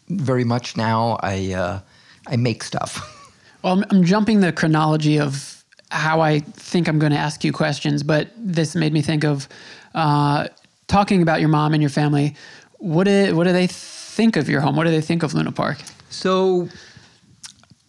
very 0.08 0.44
much 0.44 0.76
now. 0.76 1.18
I 1.22 1.52
uh, 1.52 1.80
I 2.26 2.36
make 2.36 2.64
stuff. 2.64 3.16
Well, 3.62 3.74
I'm, 3.74 3.84
I'm 3.90 4.04
jumping 4.04 4.40
the 4.40 4.52
chronology 4.52 5.18
of 5.18 5.64
how 5.90 6.20
I 6.20 6.40
think 6.40 6.88
I'm 6.88 6.98
going 6.98 7.12
to 7.12 7.18
ask 7.18 7.44
you 7.44 7.52
questions, 7.52 8.02
but 8.02 8.28
this 8.36 8.74
made 8.74 8.92
me 8.92 9.02
think 9.02 9.24
of 9.24 9.48
uh, 9.94 10.48
talking 10.86 11.22
about 11.22 11.40
your 11.40 11.48
mom 11.48 11.74
and 11.74 11.82
your 11.82 11.90
family. 11.90 12.36
What 12.78 13.04
do, 13.04 13.36
what 13.36 13.44
do 13.44 13.52
they 13.52 13.66
think 13.66 14.36
of 14.36 14.48
your 14.48 14.60
home? 14.60 14.76
What 14.76 14.84
do 14.84 14.90
they 14.90 15.00
think 15.00 15.22
of 15.22 15.34
Luna 15.34 15.52
Parc? 15.52 15.78
So 16.10 16.68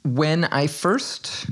when 0.04 0.46
I 0.46 0.68
first 0.68 1.46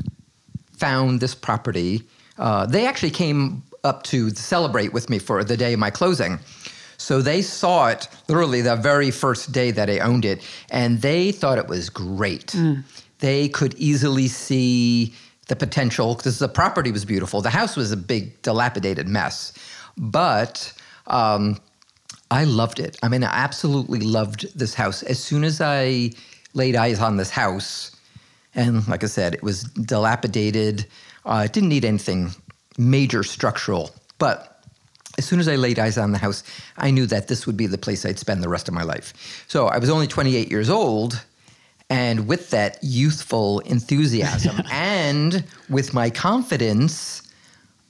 found 0.73 1.19
this 1.19 1.35
property, 1.35 2.03
uh, 2.37 2.65
they 2.65 2.87
actually 2.87 3.11
came 3.11 3.63
up 3.83 4.03
to 4.03 4.29
celebrate 4.31 4.91
with 4.91 5.09
me 5.09 5.19
for 5.19 5.43
the 5.43 5.55
day 5.55 5.73
of 5.73 5.79
my 5.79 5.89
closing. 5.89 6.39
So 6.97 7.21
they 7.21 7.41
saw 7.41 7.87
it 7.87 8.07
literally 8.27 8.61
the 8.61 8.75
very 8.75 9.09
first 9.11 9.51
day 9.53 9.71
that 9.71 9.89
I 9.89 9.99
owned 9.99 10.25
it, 10.25 10.41
and 10.69 11.01
they 11.01 11.31
thought 11.31 11.57
it 11.57 11.67
was 11.67 11.89
great. 11.89 12.53
They 13.19 13.49
could 13.49 13.73
easily 13.75 14.27
see 14.27 15.13
the 15.47 15.55
potential 15.55 16.15
because 16.15 16.39
the 16.39 16.47
property 16.47 16.91
was 16.91 17.05
beautiful. 17.05 17.41
The 17.41 17.49
house 17.49 17.75
was 17.75 17.91
a 17.91 17.97
big, 17.97 18.41
dilapidated 18.41 19.07
mess, 19.07 19.53
but 19.97 20.71
um, 21.07 21.57
I 22.31 22.43
loved 22.43 22.79
it. 22.79 22.97
I 23.03 23.07
mean, 23.07 23.23
I 23.23 23.31
absolutely 23.33 23.99
loved 23.99 24.57
this 24.57 24.73
house. 24.73 25.03
As 25.03 25.21
soon 25.21 25.43
as 25.43 25.59
I 25.59 26.11
laid 26.53 26.75
eyes 26.75 26.99
on 26.99 27.17
this 27.17 27.29
house, 27.29 27.95
and 28.55 28.87
like 28.87 29.03
I 29.03 29.07
said, 29.07 29.33
it 29.33 29.43
was 29.43 29.63
dilapidated. 29.63 30.85
Uh, 31.25 31.43
it 31.45 31.53
didn't 31.53 31.69
need 31.69 31.85
anything 31.85 32.31
major 32.77 33.23
structural, 33.23 33.91
but 34.19 34.63
as 35.17 35.25
soon 35.25 35.39
as 35.39 35.47
I 35.47 35.55
laid 35.55 35.79
eyes 35.79 35.97
on 35.97 36.11
the 36.11 36.17
house, 36.17 36.43
I 36.77 36.91
knew 36.91 37.05
that 37.07 37.27
this 37.27 37.45
would 37.45 37.57
be 37.57 37.67
the 37.67 37.77
place 37.77 38.05
I'd 38.05 38.19
spend 38.19 38.41
the 38.41 38.49
rest 38.49 38.67
of 38.67 38.73
my 38.73 38.83
life. 38.83 39.43
So 39.47 39.67
I 39.67 39.77
was 39.77 39.89
only 39.89 40.07
28 40.07 40.49
years 40.49 40.69
old. 40.69 41.23
And 41.89 42.27
with 42.27 42.51
that 42.51 42.77
youthful 42.81 43.59
enthusiasm 43.59 44.61
and 44.71 45.43
with 45.69 45.93
my 45.93 46.09
confidence 46.09 47.23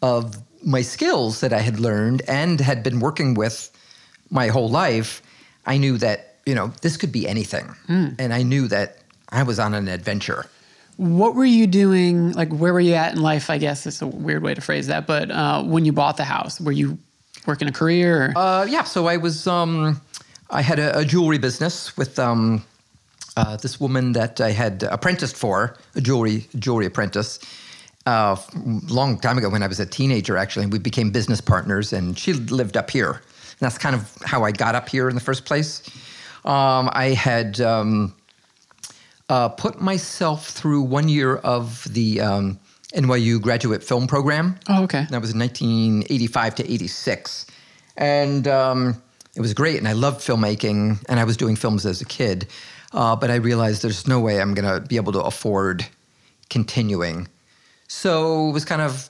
of 0.02 0.38
my 0.64 0.82
skills 0.82 1.42
that 1.42 1.54
I 1.54 1.60
had 1.60 1.80
learned 1.80 2.22
and 2.28 2.60
had 2.60 2.84
been 2.84 3.00
working 3.00 3.34
with 3.34 3.72
my 4.30 4.48
whole 4.48 4.70
life, 4.70 5.22
I 5.66 5.78
knew 5.78 5.98
that, 5.98 6.36
you 6.46 6.56
know, 6.56 6.72
this 6.82 6.98
could 6.98 7.12
be 7.12 7.28
anything. 7.28 7.76
And 8.20 8.34
I 8.34 8.44
knew 8.44 8.68
that 8.68 8.98
I 9.30 9.44
was 9.44 9.60
on 9.60 9.74
an 9.74 9.88
adventure. 9.88 10.46
What 10.98 11.36
were 11.36 11.46
you 11.46 11.68
doing? 11.68 12.34
Like, 12.34 12.50
where 12.50 12.74
were 12.74 12.80
you 12.80 12.94
at 12.94 13.14
in 13.14 13.22
life? 13.22 13.50
I 13.50 13.58
guess 13.58 13.86
it's 13.86 14.02
a 14.02 14.08
weird 14.08 14.44
way 14.44 14.54
to 14.54 14.62
phrase 14.62 14.88
that. 14.88 15.08
But 15.08 15.32
uh, 15.32 15.64
when 15.64 15.86
you 15.86 15.94
bought 15.94 16.18
the 16.18 16.26
house, 16.26 16.60
were 16.60 16.74
you 16.74 16.98
working 17.46 17.68
a 17.68 17.72
career? 17.72 18.26
Or? 18.26 18.38
Uh, 18.38 18.66
yeah, 18.66 18.84
so 18.84 19.08
I 19.08 19.18
was, 19.18 19.48
um, 19.48 20.02
I 20.50 20.62
had 20.62 20.80
a, 20.80 21.00
a 21.00 21.06
jewelry 21.06 21.38
business 21.38 21.96
with 21.96 22.20
um, 22.20 22.64
uh, 23.40 23.56
this 23.58 23.80
woman 23.80 24.14
that 24.14 24.42
I 24.42 24.52
had 24.52 24.84
apprenticed 24.84 25.38
for, 25.38 25.78
a 25.96 26.02
jewelry 26.02 26.48
jewelry 26.58 26.86
apprentice, 26.86 27.40
uh, 28.06 28.36
long 28.88 29.20
time 29.20 29.38
ago 29.38 29.50
when 29.50 29.64
I 29.64 29.68
was 29.68 29.80
a 29.80 29.86
teenager. 29.86 30.36
Actually, 30.38 30.66
we 30.66 30.80
became 30.80 31.12
business 31.12 31.42
partners, 31.42 31.94
and 31.94 32.18
she 32.18 32.34
lived 32.34 32.76
up 32.76 32.90
here. 32.90 33.12
And 33.12 33.66
that's 33.66 33.78
kind 33.78 33.96
of 33.96 34.18
how 34.26 34.44
I 34.44 34.52
got 34.52 34.76
up 34.76 34.90
here 34.90 35.10
in 35.10 35.16
the 35.16 35.22
first 35.22 35.46
place. 35.46 35.82
Um, 36.46 36.90
I 36.94 37.16
had 37.16 37.62
um, 37.62 38.16
uh, 39.30 39.50
put 39.50 39.82
myself 39.82 40.50
through 40.50 40.82
one 40.82 41.08
year 41.08 41.38
of 41.38 41.86
the 41.94 42.22
um, 42.22 42.60
NYU 42.94 43.42
graduate 43.42 43.84
film 43.84 44.08
program. 44.08 44.60
oh, 44.70 44.84
okay. 44.84 45.06
That 45.10 45.22
was 45.22 45.32
in 45.32 45.40
1985 45.40 46.56
to 46.56 46.72
86. 46.72 47.46
And 47.98 48.48
um, 48.48 49.02
it 49.36 49.42
was 49.42 49.54
great. 49.54 49.78
And 49.78 49.88
I 49.88 49.94
loved 49.94 50.22
filmmaking. 50.22 51.04
And 51.08 51.20
I 51.20 51.24
was 51.26 51.38
doing 51.38 51.56
films 51.56 51.86
as 51.86 52.02
a 52.02 52.06
kid. 52.06 52.48
Uh, 52.92 53.16
but 53.16 53.30
I 53.30 53.36
realized 53.36 53.84
there's 53.84 54.08
no 54.08 54.20
way 54.20 54.42
I'm 54.42 54.54
going 54.54 54.82
to 54.82 54.86
be 54.86 54.96
able 54.96 55.12
to 55.14 55.22
afford 55.22 55.86
continuing. 56.50 57.28
So 57.88 58.50
it 58.50 58.54
was 58.54 58.66
kind 58.66 58.82
of 58.82 59.10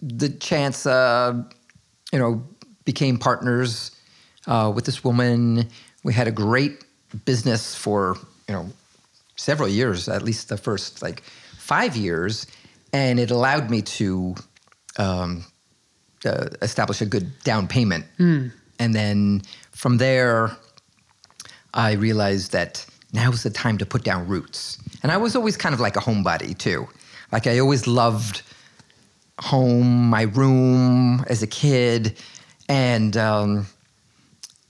the 0.00 0.30
chance, 0.30 0.86
uh, 0.86 1.42
you 2.12 2.18
know, 2.18 2.42
became 2.84 3.18
partners 3.18 3.90
uh, 4.46 4.72
with 4.74 4.84
this 4.86 5.04
woman. 5.04 5.68
We 6.04 6.14
had 6.14 6.26
a 6.26 6.32
great 6.32 6.84
business 7.24 7.74
for, 7.74 8.16
you 8.48 8.54
know, 8.54 8.70
several 9.36 9.68
years, 9.68 10.08
at 10.08 10.22
least 10.22 10.48
the 10.48 10.56
first 10.56 11.02
like 11.02 11.22
five 11.58 11.96
years. 11.96 12.46
And 12.92 13.20
it 13.20 13.30
allowed 13.30 13.70
me 13.70 13.82
to 13.82 14.34
um, 14.96 15.44
uh, 16.24 16.48
establish 16.62 17.00
a 17.00 17.06
good 17.06 17.38
down 17.44 17.68
payment. 17.68 18.06
And 18.78 18.94
then 18.94 19.42
from 19.72 19.98
there, 19.98 20.56
I 21.74 21.92
realized 21.92 22.52
that 22.52 22.84
now 23.12 23.24
now's 23.24 23.42
the 23.42 23.50
time 23.50 23.78
to 23.78 23.86
put 23.86 24.04
down 24.04 24.26
roots. 24.28 24.78
And 25.02 25.10
I 25.10 25.16
was 25.16 25.34
always 25.36 25.56
kind 25.56 25.74
of 25.74 25.80
like 25.80 25.96
a 25.96 26.00
homebody 26.00 26.56
too. 26.56 26.88
Like 27.32 27.46
I 27.46 27.58
always 27.58 27.86
loved 27.86 28.42
home, 29.38 30.10
my 30.10 30.22
room 30.22 31.24
as 31.28 31.42
a 31.42 31.46
kid. 31.46 32.16
And 32.68 33.16
um, 33.16 33.66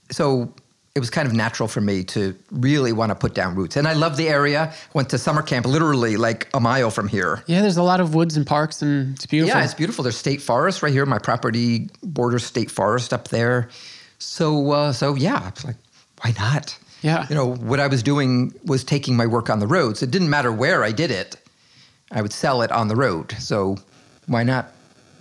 so 0.09 0.53
it 0.93 0.99
was 0.99 1.09
kind 1.09 1.27
of 1.27 1.33
natural 1.33 1.69
for 1.69 1.79
me 1.79 2.03
to 2.03 2.35
really 2.51 2.91
want 2.91 3.11
to 3.11 3.15
put 3.15 3.33
down 3.33 3.55
roots. 3.55 3.77
And 3.77 3.87
I 3.87 3.93
love 3.93 4.17
the 4.17 4.27
area. 4.27 4.73
Went 4.93 5.09
to 5.11 5.17
summer 5.17 5.41
camp 5.41 5.65
literally 5.65 6.17
like 6.17 6.49
a 6.53 6.59
mile 6.59 6.91
from 6.91 7.07
here. 7.07 7.43
Yeah, 7.47 7.61
there's 7.61 7.77
a 7.77 7.83
lot 7.83 8.01
of 8.01 8.13
woods 8.13 8.35
and 8.35 8.45
parks, 8.45 8.81
and 8.81 9.15
it's 9.15 9.25
beautiful. 9.25 9.57
Yeah, 9.57 9.63
it's 9.63 9.73
beautiful. 9.73 10.03
There's 10.03 10.17
state 10.17 10.41
forest 10.41 10.83
right 10.83 10.91
here. 10.91 11.05
My 11.05 11.19
property 11.19 11.89
borders 12.03 12.43
state 12.43 12.69
forest 12.69 13.13
up 13.13 13.29
there. 13.29 13.69
So, 14.19 14.71
uh, 14.71 14.91
so 14.91 15.15
yeah, 15.15 15.47
it's 15.47 15.63
like, 15.63 15.77
why 16.21 16.33
not? 16.37 16.77
Yeah. 17.01 17.25
You 17.29 17.35
know, 17.35 17.55
what 17.55 17.79
I 17.79 17.87
was 17.87 18.03
doing 18.03 18.53
was 18.65 18.83
taking 18.83 19.15
my 19.15 19.25
work 19.25 19.49
on 19.49 19.59
the 19.59 19.67
road. 19.67 19.97
So 19.97 20.03
it 20.05 20.11
didn't 20.11 20.29
matter 20.29 20.51
where 20.51 20.83
I 20.83 20.91
did 20.91 21.11
it. 21.11 21.35
I 22.11 22.21
would 22.21 22.33
sell 22.33 22.61
it 22.61 22.71
on 22.71 22.87
the 22.87 22.95
road. 22.95 23.33
So 23.39 23.77
why 24.27 24.43
not 24.43 24.71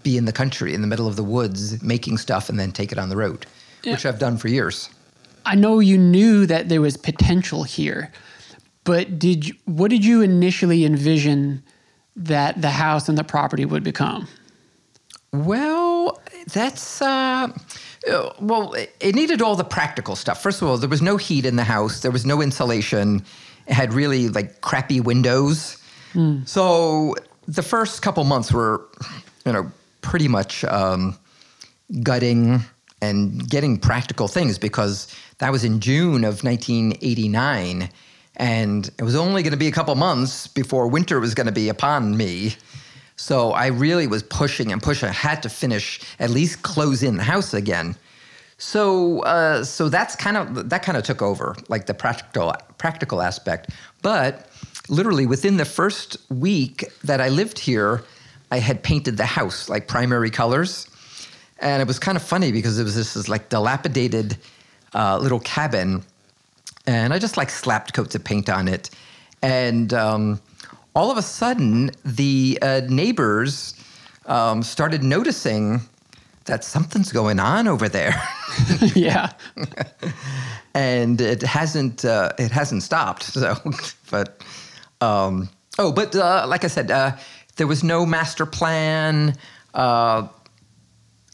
be 0.02 0.16
in 0.16 0.24
the 0.24 0.32
country, 0.32 0.74
in 0.74 0.80
the 0.80 0.86
middle 0.86 1.06
of 1.06 1.16
the 1.16 1.24
woods, 1.24 1.82
making 1.82 2.18
stuff 2.18 2.48
and 2.48 2.58
then 2.58 2.72
take 2.72 2.92
it 2.92 2.98
on 2.98 3.08
the 3.08 3.16
road, 3.16 3.46
Yeah. 3.82 3.92
which 3.92 4.04
I've 4.06 4.18
done 4.18 4.36
for 4.38 4.48
years. 4.48 4.88
I 5.46 5.54
know 5.54 5.78
you 5.80 5.96
knew 5.96 6.46
that 6.46 6.68
there 6.68 6.80
was 6.80 6.96
potential 6.96 7.64
here, 7.64 8.12
but 8.84 9.18
did 9.18 9.48
you, 9.48 9.54
what 9.64 9.90
did 9.90 10.04
you 10.04 10.20
initially 10.22 10.84
envision 10.84 11.62
that 12.16 12.60
the 12.60 12.70
house 12.70 13.08
and 13.08 13.16
the 13.16 13.24
property 13.24 13.64
would 13.64 13.82
become? 13.84 14.28
Well, 15.32 16.20
that's 16.52 17.00
uh, 17.00 17.48
uh, 18.08 18.30
well, 18.40 18.72
it- 18.74 18.94
it 19.00 19.14
needed 19.14 19.42
all 19.42 19.56
the 19.56 19.64
practical 19.64 20.14
stuff. 20.16 20.42
First 20.42 20.62
of 20.62 20.68
all, 20.68 20.78
there 20.78 20.88
was 20.88 21.02
no 21.02 21.16
heat 21.16 21.44
in 21.44 21.56
the 21.56 21.64
house. 21.64 22.00
There 22.00 22.10
was 22.10 22.24
no 22.24 22.40
insulation. 22.40 23.24
It 23.66 23.74
had 23.74 23.92
really 23.92 24.28
like 24.28 24.60
crappy 24.60 25.00
windows. 25.00 25.76
So 26.44 27.14
the 27.46 27.62
first 27.62 28.02
couple 28.02 28.24
months 28.24 28.52
were, 28.52 28.86
you 29.46 29.52
know, 29.52 29.70
pretty 30.02 30.28
much 30.28 30.64
um, 30.64 31.16
gutting 32.02 32.60
and 33.02 33.48
getting 33.48 33.78
practical 33.78 34.26
things 34.28 34.58
because 34.58 35.06
that 35.38 35.52
was 35.52 35.62
in 35.64 35.80
June 35.80 36.24
of 36.24 36.42
1989. 36.42 37.88
And 38.36 38.90
it 38.98 39.02
was 39.02 39.14
only 39.14 39.42
going 39.42 39.52
to 39.52 39.58
be 39.58 39.68
a 39.68 39.72
couple 39.72 39.94
months 39.94 40.46
before 40.46 40.88
winter 40.88 41.20
was 41.20 41.34
going 41.34 41.46
to 41.46 41.52
be 41.52 41.68
upon 41.68 42.16
me. 42.16 42.56
So 43.20 43.52
I 43.52 43.66
really 43.66 44.06
was 44.06 44.22
pushing 44.22 44.72
and 44.72 44.82
pushing. 44.82 45.06
I 45.10 45.12
had 45.12 45.42
to 45.42 45.50
finish, 45.50 46.00
at 46.18 46.30
least 46.30 46.62
close 46.62 47.02
in 47.02 47.18
the 47.18 47.22
house 47.22 47.52
again. 47.52 47.94
So, 48.56 49.20
uh, 49.20 49.62
so 49.62 49.90
that's 49.90 50.16
kind 50.16 50.38
of 50.38 50.70
that 50.70 50.82
kind 50.82 50.96
of 50.96 51.04
took 51.04 51.20
over, 51.20 51.54
like 51.68 51.84
the 51.84 51.92
practical 51.92 52.54
practical 52.78 53.20
aspect. 53.20 53.70
But 54.00 54.48
literally 54.88 55.26
within 55.26 55.58
the 55.58 55.66
first 55.66 56.16
week 56.30 56.86
that 57.04 57.20
I 57.20 57.28
lived 57.28 57.58
here, 57.58 58.02
I 58.50 58.58
had 58.58 58.82
painted 58.82 59.18
the 59.18 59.26
house 59.26 59.68
like 59.68 59.86
primary 59.86 60.30
colors, 60.30 60.88
and 61.58 61.82
it 61.82 61.86
was 61.86 61.98
kind 61.98 62.16
of 62.16 62.22
funny 62.22 62.52
because 62.52 62.78
it 62.78 62.84
was 62.84 62.94
this, 62.94 63.12
this 63.14 63.28
like 63.28 63.50
dilapidated 63.50 64.38
uh, 64.94 65.18
little 65.18 65.40
cabin, 65.40 66.02
and 66.86 67.12
I 67.12 67.18
just 67.18 67.36
like 67.36 67.50
slapped 67.50 67.92
coats 67.92 68.14
of 68.14 68.24
paint 68.24 68.48
on 68.48 68.66
it, 68.66 68.88
and 69.42 69.92
um, 69.92 70.40
all 70.94 71.10
of 71.10 71.16
a 71.16 71.22
sudden 71.22 71.90
the 72.04 72.58
uh, 72.62 72.82
neighbors 72.88 73.74
um, 74.26 74.62
started 74.62 75.02
noticing 75.02 75.80
that 76.46 76.64
something's 76.64 77.12
going 77.12 77.38
on 77.38 77.68
over 77.68 77.88
there. 77.88 78.20
yeah. 78.94 79.32
and 80.74 81.20
it 81.20 81.42
hasn't 81.42 82.04
uh, 82.04 82.30
it 82.38 82.50
hasn't 82.50 82.82
stopped. 82.82 83.24
So, 83.24 83.56
but 84.10 84.42
um, 85.00 85.48
oh, 85.78 85.92
but 85.92 86.14
uh, 86.14 86.44
like 86.48 86.64
I 86.64 86.68
said, 86.68 86.90
uh, 86.90 87.16
there 87.56 87.66
was 87.66 87.82
no 87.84 88.06
master 88.06 88.46
plan. 88.46 89.36
Uh, 89.74 90.28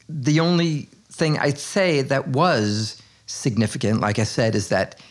the 0.09 0.39
only 0.39 0.89
thing 1.11 1.37
I'd 1.39 1.57
say 1.57 2.01
that 2.03 2.27
was 2.29 3.01
significant, 3.25 4.01
like 4.01 4.19
I 4.19 4.23
said, 4.23 4.55
is 4.55 4.69
that 4.69 5.01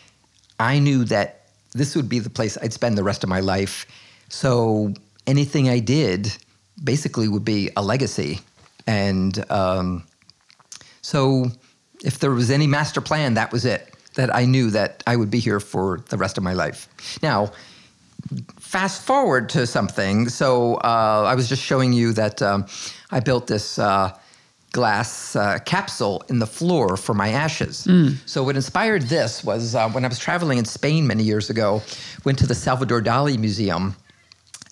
I 0.59 0.79
knew 0.79 1.03
that 1.05 1.49
this 1.73 1.95
would 1.95 2.09
be 2.09 2.19
the 2.19 2.29
place 2.29 2.57
I'd 2.61 2.73
spend 2.73 2.97
the 2.97 3.03
rest 3.03 3.23
of 3.23 3.29
my 3.29 3.39
life. 3.39 3.85
So 4.29 4.93
anything 5.25 5.69
I 5.69 5.79
did 5.79 6.35
basically 6.83 7.27
would 7.27 7.45
be 7.45 7.69
a 7.75 7.81
legacy, 7.81 8.39
and. 8.85 9.49
Um, 9.51 10.03
so 11.07 11.45
if 12.03 12.19
there 12.19 12.31
was 12.31 12.51
any 12.51 12.67
master 12.67 12.99
plan, 12.99 13.35
that 13.35 13.53
was 13.53 13.63
it. 13.63 13.95
That 14.15 14.35
I 14.35 14.43
knew 14.43 14.69
that 14.71 15.03
I 15.07 15.15
would 15.15 15.31
be 15.31 15.39
here 15.39 15.61
for 15.61 16.03
the 16.09 16.17
rest 16.17 16.37
of 16.37 16.43
my 16.43 16.51
life. 16.51 16.89
Now, 17.23 17.51
fast 18.59 19.03
forward 19.03 19.47
to 19.49 19.65
something. 19.65 20.27
So 20.27 20.75
uh, 20.75 21.23
I 21.25 21.33
was 21.33 21.47
just 21.47 21.63
showing 21.63 21.93
you 21.93 22.11
that 22.11 22.41
um, 22.41 22.65
I 23.09 23.21
built 23.21 23.47
this 23.47 23.79
uh, 23.79 24.11
glass 24.73 25.35
uh, 25.37 25.59
capsule 25.65 26.23
in 26.27 26.39
the 26.39 26.47
floor 26.47 26.97
for 26.97 27.13
my 27.13 27.29
ashes. 27.29 27.87
So 28.25 28.43
what 28.43 28.57
inspired 28.57 29.03
this 29.03 29.45
was 29.45 29.75
uh, 29.75 29.89
when 29.91 30.03
I 30.03 30.09
was 30.09 30.19
traveling 30.19 30.57
in 30.57 30.65
Spain 30.65 31.07
many 31.07 31.23
years 31.23 31.49
ago, 31.49 31.81
went 32.25 32.37
to 32.39 32.47
the 32.47 32.55
Salvador 32.55 33.01
Dali 33.01 33.37
Museum, 33.37 33.95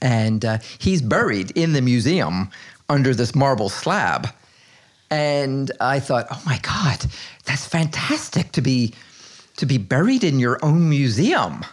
and 0.02 0.44
uh, 0.46 0.58
he's 0.80 1.02
buried 1.02 1.52
in 1.52 1.74
the 1.74 1.82
museum 1.82 2.50
under 2.90 3.14
this 3.14 3.36
marble 3.36 3.70
slab. 3.70 4.28
And 5.12 5.72
I 5.80 6.00
thought, 6.00 6.28
oh 6.32 6.42
my 6.46 6.60
God, 6.60 7.06
that's 7.46 7.66
fantastic 7.66 8.52
to 8.54 8.62
be 8.62 8.94
to 9.58 9.66
be 9.66 9.78
buried 9.78 10.24
in 10.24 10.40
your 10.40 10.64
own 10.66 10.90
museum. 10.90 11.64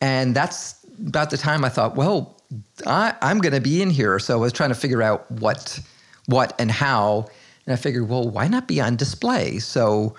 And 0.00 0.36
that's 0.36 0.76
about 1.06 1.30
the 1.30 1.36
time 1.36 1.64
I 1.64 1.68
thought, 1.68 1.96
well, 1.96 2.40
I, 2.86 3.14
I'm 3.22 3.38
going 3.38 3.54
to 3.54 3.60
be 3.60 3.82
in 3.82 3.90
here. 3.90 4.20
So 4.20 4.34
I 4.34 4.40
was 4.40 4.52
trying 4.52 4.68
to 4.68 4.76
figure 4.76 5.02
out 5.02 5.28
what, 5.28 5.80
what 6.26 6.54
and 6.60 6.70
how. 6.70 7.26
And 7.66 7.72
I 7.72 7.76
figured, 7.76 8.08
well, 8.08 8.28
why 8.30 8.46
not 8.46 8.68
be 8.68 8.80
on 8.80 8.94
display? 8.94 9.58
So 9.58 10.14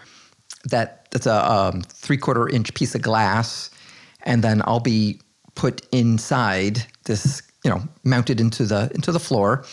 that 0.65 1.09
that's 1.11 1.25
a 1.25 1.51
um, 1.51 1.81
three 1.81 2.17
quarter 2.17 2.47
inch 2.49 2.73
piece 2.73 2.95
of 2.95 3.01
glass, 3.01 3.69
and 4.23 4.43
then 4.43 4.61
I'll 4.65 4.79
be 4.79 5.19
put 5.59 5.85
inside 5.91 6.85
this, 7.03 7.41
you 7.65 7.69
know, 7.69 7.81
mounted 8.05 8.39
into 8.39 8.63
the 8.65 8.89
into 8.95 9.11
the 9.11 9.19
floor, 9.19 9.65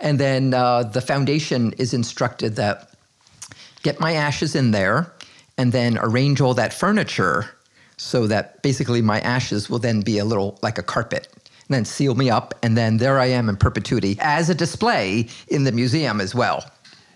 and 0.00 0.18
then 0.18 0.52
uh, 0.52 0.82
the 0.82 1.00
foundation 1.00 1.72
is 1.78 1.94
instructed 1.94 2.56
that 2.56 2.90
get 3.84 4.00
my 4.00 4.14
ashes 4.14 4.56
in 4.56 4.72
there, 4.72 5.12
and 5.56 5.70
then 5.70 5.96
arrange 5.98 6.40
all 6.40 6.54
that 6.54 6.72
furniture 6.72 7.38
so 7.96 8.26
that 8.26 8.60
basically 8.62 9.00
my 9.00 9.20
ashes 9.20 9.70
will 9.70 9.78
then 9.78 10.00
be 10.00 10.18
a 10.18 10.24
little 10.24 10.58
like 10.60 10.76
a 10.76 10.82
carpet. 10.82 11.28
And 11.68 11.74
then 11.76 11.84
seal 11.84 12.14
me 12.16 12.30
up, 12.30 12.54
and 12.64 12.76
then 12.76 12.96
there 12.96 13.20
I 13.20 13.26
am 13.26 13.48
in 13.48 13.56
perpetuity 13.56 14.16
as 14.20 14.50
a 14.50 14.54
display 14.54 15.28
in 15.48 15.64
the 15.64 15.72
museum 15.72 16.20
as 16.20 16.34
well. 16.34 16.64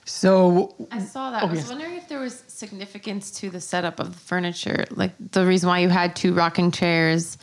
So 0.04 0.74
I 0.92 1.00
saw 1.00 1.30
that. 1.32 1.42
Oh, 1.42 1.46
I 1.46 1.50
was 1.50 1.60
yes. 1.60 1.68
wondering 1.70 1.96
if 1.96 2.06
there 2.08 2.20
was 2.20 2.44
significance 2.46 3.32
to 3.40 3.50
the 3.50 3.60
setup 3.60 3.98
of 3.98 4.12
the 4.12 4.18
furniture, 4.18 4.84
like 4.90 5.12
the 5.32 5.44
reason 5.44 5.68
why 5.68 5.80
you 5.80 5.88
had 5.88 6.14
two 6.14 6.32
rocking 6.34 6.70
chairs. 6.70 7.38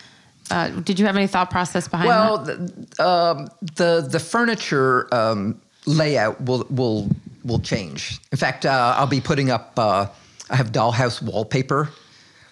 Uh, 0.52 0.70
did 0.82 1.00
you 1.00 1.06
have 1.06 1.16
any 1.16 1.28
thought 1.28 1.50
process 1.50 1.88
behind 1.88 2.08
Well, 2.08 2.38
that? 2.40 2.96
the, 2.96 3.06
um, 3.08 3.48
the 3.76 4.08
the 4.10 4.20
furniture 4.20 5.08
um, 5.14 5.62
layout 5.86 6.42
will 6.42 6.66
will 6.70 7.10
will 7.44 7.60
change. 7.60 8.20
In 8.32 8.38
fact, 8.38 8.66
uh, 8.66 8.96
I'll 8.98 9.08
be 9.08 9.22
putting 9.22 9.50
up. 9.52 9.74
Uh, 9.78 10.08
I 10.50 10.56
have 10.56 10.72
dollhouse 10.72 11.22
wallpaper, 11.22 11.90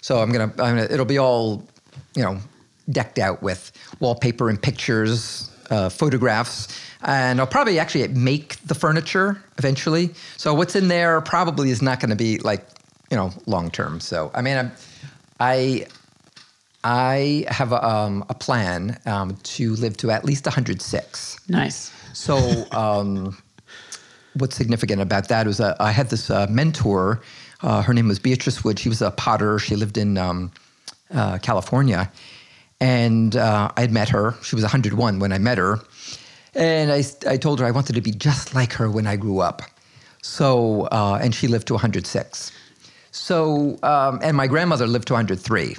so 0.02 0.20
I'm 0.22 0.32
gonna, 0.32 0.52
I'm 0.60 0.76
gonna. 0.76 0.88
It'll 0.90 1.06
be 1.06 1.18
all, 1.18 1.64
you 2.16 2.24
know, 2.24 2.38
decked 2.92 3.18
out 3.20 3.42
with 3.42 3.72
wallpaper 4.00 4.50
and 4.50 4.62
pictures, 4.62 5.50
uh, 5.72 5.90
photographs, 5.90 6.68
and 7.02 7.40
I'll 7.40 7.48
probably 7.48 7.80
actually 7.80 8.08
make 8.10 8.58
the 8.68 8.76
furniture 8.76 9.42
eventually. 9.58 10.12
So 10.38 10.54
what's 10.54 10.76
in 10.76 10.88
there 10.88 11.20
probably 11.22 11.72
is 11.72 11.82
not 11.82 12.00
going 12.00 12.12
to 12.12 12.16
be 12.16 12.38
like, 12.40 12.66
you 13.10 13.18
know, 13.18 13.32
long 13.48 13.72
term. 13.72 14.00
So 14.00 14.30
I 14.36 14.42
mean, 14.44 14.58
I'm, 14.58 14.72
I 15.40 15.88
I 16.88 17.43
have 17.50 17.73
a, 17.73 17.86
um, 17.86 18.23
a 18.30 18.34
plan 18.34 18.97
um, 19.06 19.36
to 19.43 19.76
live 19.76 19.97
to 19.97 20.10
at 20.10 20.23
least 20.23 20.45
106. 20.45 21.39
nice. 21.50 21.91
So, 22.13 22.65
um, 22.71 23.38
what's 24.36 24.56
significant 24.56 25.02
about 25.02 25.28
that 25.28 25.47
is 25.47 25.60
uh, 25.60 25.76
I 25.82 25.91
had 25.91 26.10
this 26.10 26.30
uh, 26.30 26.47
mentor. 26.50 27.21
Uh, 27.62 27.82
her 27.82 27.93
name 27.93 28.08
was 28.08 28.19
Beatrice 28.19 28.63
Wood. 28.63 28.80
She 28.80 28.88
was 28.88 29.02
a 29.02 29.12
potter. 29.12 29.60
She 29.60 29.76
lived 29.76 29.97
in 29.97 30.17
um, 30.17 30.50
uh, 31.13 31.39
California. 31.39 32.10
And 32.80 33.36
uh, 33.36 33.69
I 33.76 33.82
had 33.82 33.91
met 33.91 34.08
her. 34.08 34.36
She 34.41 34.56
was 34.56 34.63
101 34.63 35.19
when 35.19 35.34
I 35.34 35.39
met 35.39 35.58
her. 35.58 35.82
And 36.56 36.89
I, 36.89 37.04
I 37.28 37.36
told 37.36 37.60
her 37.60 37.65
I 37.65 37.71
wanted 37.71 37.95
to 37.95 38.02
be 38.02 38.12
just 38.12 38.56
like 38.56 38.71
her 38.73 38.89
when 38.89 39.08
I 39.08 39.17
grew 39.17 39.39
up. 39.39 39.62
So, 40.21 40.84
uh, 40.84 41.19
and 41.21 41.36
she 41.36 41.50
lived 41.50 41.67
to 41.67 41.73
106. 41.73 42.52
So, 43.12 43.78
um, 43.84 44.19
and 44.23 44.38
my 44.38 44.47
grandmother 44.47 44.88
lived 44.88 45.08
to 45.08 45.13
103. 45.13 45.76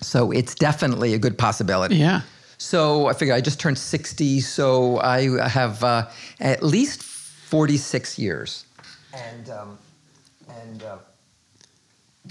So 0.00 0.30
it's 0.30 0.54
definitely 0.54 1.14
a 1.14 1.18
good 1.18 1.38
possibility. 1.38 1.96
Yeah. 1.96 2.22
So 2.58 3.08
I 3.08 3.14
figure 3.14 3.34
I 3.34 3.40
just 3.40 3.58
turned 3.60 3.78
60, 3.78 4.40
so 4.40 4.98
I 5.00 5.48
have 5.48 5.82
uh, 5.82 6.08
at 6.40 6.62
least 6.62 7.02
46 7.02 8.18
years. 8.18 8.64
And, 9.12 9.50
um, 9.50 9.78
and 10.48 10.84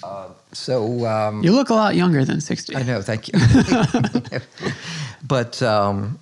uh, 0.03 0.29
So 0.53 1.05
um, 1.05 1.43
You 1.43 1.51
look 1.51 1.69
a 1.69 1.73
lot 1.73 1.95
younger 1.95 2.25
than 2.25 2.41
60. 2.41 2.75
I 2.75 2.83
know, 2.83 3.01
thank 3.01 3.27
you. 3.27 3.33
but 5.27 5.61
um, 5.61 6.19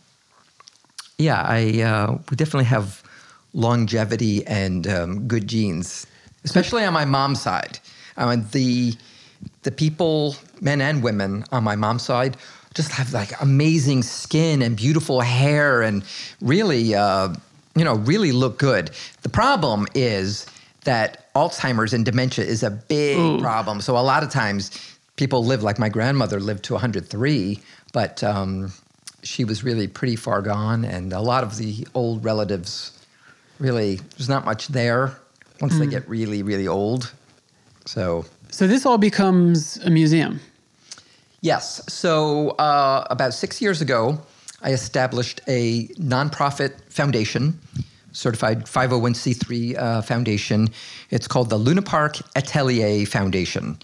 yeah, 1.18 1.42
I 1.48 1.82
uh, 1.82 2.18
we 2.30 2.36
definitely 2.36 2.66
have 2.66 3.04
longevity 3.54 4.46
and 4.48 4.88
um, 4.88 5.28
good 5.28 5.48
genes, 5.48 6.08
especially 6.44 6.84
on 6.84 6.94
my 6.94 7.06
mom's 7.06 7.42
side. 7.42 7.80
I 8.18 8.36
mean, 8.36 8.46
the 8.52 8.94
the 9.64 9.72
people, 9.72 10.36
men 10.60 10.82
and 10.82 11.04
women 11.04 11.44
on 11.52 11.64
my 11.64 11.76
mom's 11.76 12.04
side, 12.04 12.38
just 12.74 12.92
have 12.92 13.14
like 13.14 13.40
amazing 13.42 14.04
skin 14.04 14.62
and 14.62 14.76
beautiful 14.78 15.22
hair, 15.22 15.82
and 15.82 16.04
really, 16.42 16.96
uh, 16.96 17.34
you 17.76 17.84
know, 17.84 17.96
really 17.96 18.32
look 18.32 18.58
good. 18.58 18.92
The 19.24 19.30
problem 19.30 19.88
is 19.94 20.46
that 20.84 21.32
Alzheimer's 21.34 21.94
and 21.94 22.06
dementia 22.06 22.46
is 22.46 22.64
a 22.64 22.72
big 22.72 23.40
problem. 23.42 23.82
So 23.82 23.98
a 23.98 24.00
lot 24.00 24.24
of 24.24 24.30
times 24.30 24.72
people 25.16 25.46
live 25.46 25.64
like 25.64 25.78
my 25.80 25.90
grandmother 25.90 26.40
lived 26.40 26.64
to 26.66 26.74
103, 26.74 27.60
but 27.94 28.24
um, 28.24 28.72
she 29.24 29.44
was 29.44 29.64
really 29.64 29.88
pretty 29.88 30.16
far 30.16 30.42
gone, 30.42 30.86
and 30.86 31.14
a 31.14 31.22
lot 31.22 31.44
of 31.44 31.58
the 31.58 31.88
old 31.94 32.24
relatives 32.24 32.98
really 33.60 34.00
there's 34.18 34.28
not 34.28 34.44
much 34.44 34.70
there 34.70 35.16
once 35.62 35.78
they 35.78 35.86
get 35.86 36.08
really 36.10 36.42
really 36.42 36.68
old. 36.68 37.12
So 37.86 38.26
So 38.52 38.68
this 38.68 38.86
all 38.86 38.98
becomes 38.98 39.78
a 39.78 39.90
museum. 39.90 40.42
Yes. 41.40 41.82
So 41.88 42.50
uh, 42.52 43.08
about 43.10 43.34
six 43.34 43.62
years 43.62 43.82
ago, 43.82 44.20
I 44.62 44.74
established 44.74 45.40
a 45.48 45.88
nonprofit 45.96 46.82
foundation, 46.90 47.58
certified 48.12 48.66
501c3 48.66 49.78
uh, 49.78 50.02
foundation. 50.02 50.68
It's 51.12 51.30
called 51.30 51.50
the 51.50 51.58
Luna 51.58 51.82
Parc 51.82 52.18
Atelier 52.36 53.06
Foundation. 53.06 53.80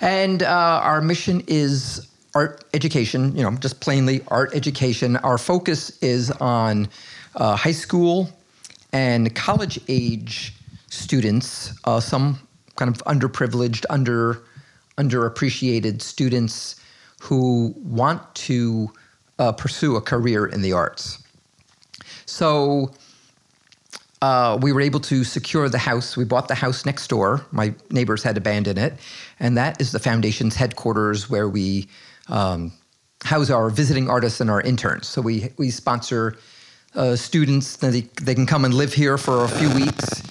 And 0.00 0.42
uh, 0.42 0.80
our 0.82 1.00
mission 1.00 1.44
is 1.46 2.08
art 2.34 2.64
education, 2.74 3.34
you 3.36 3.44
know, 3.44 3.52
just 3.58 3.78
plainly 3.78 4.22
art 4.26 4.54
education. 4.56 5.16
Our 5.18 5.38
focus 5.38 5.96
is 6.02 6.32
on 6.32 6.88
uh, 7.36 7.54
high 7.54 7.72
school 7.72 8.28
and 8.92 9.32
college 9.36 9.78
age 9.86 10.52
students, 10.90 11.72
uh, 11.84 12.00
some 12.00 12.38
kind 12.76 12.88
of 12.88 13.02
underprivileged, 13.04 13.84
under 13.90 14.42
underappreciated 14.98 16.00
students 16.00 16.76
who 17.20 17.74
want 17.78 18.34
to 18.34 18.90
uh, 19.38 19.52
pursue 19.52 19.96
a 19.96 20.00
career 20.00 20.46
in 20.46 20.62
the 20.62 20.72
arts. 20.72 21.22
So 22.26 22.92
uh, 24.22 24.58
we 24.60 24.72
were 24.72 24.80
able 24.80 25.00
to 25.00 25.24
secure 25.24 25.68
the 25.68 25.78
house. 25.78 26.16
We 26.16 26.24
bought 26.24 26.48
the 26.48 26.54
house 26.54 26.86
next 26.86 27.08
door. 27.08 27.44
My 27.50 27.74
neighbors 27.90 28.22
had 28.22 28.36
abandoned 28.36 28.78
it. 28.78 28.94
And 29.40 29.56
that 29.56 29.80
is 29.80 29.92
the 29.92 29.98
foundation's 29.98 30.54
headquarters 30.54 31.28
where 31.28 31.48
we 31.48 31.88
um, 32.28 32.72
house 33.22 33.50
our 33.50 33.68
visiting 33.70 34.08
artists 34.08 34.40
and 34.40 34.50
our 34.50 34.60
interns. 34.60 35.08
So 35.08 35.20
we, 35.20 35.50
we 35.56 35.70
sponsor 35.70 36.36
uh, 36.94 37.16
students. 37.16 37.76
They, 37.76 38.02
they 38.22 38.34
can 38.34 38.46
come 38.46 38.64
and 38.64 38.72
live 38.72 38.94
here 38.94 39.18
for 39.18 39.44
a 39.44 39.48
few 39.48 39.70
weeks. 39.74 40.22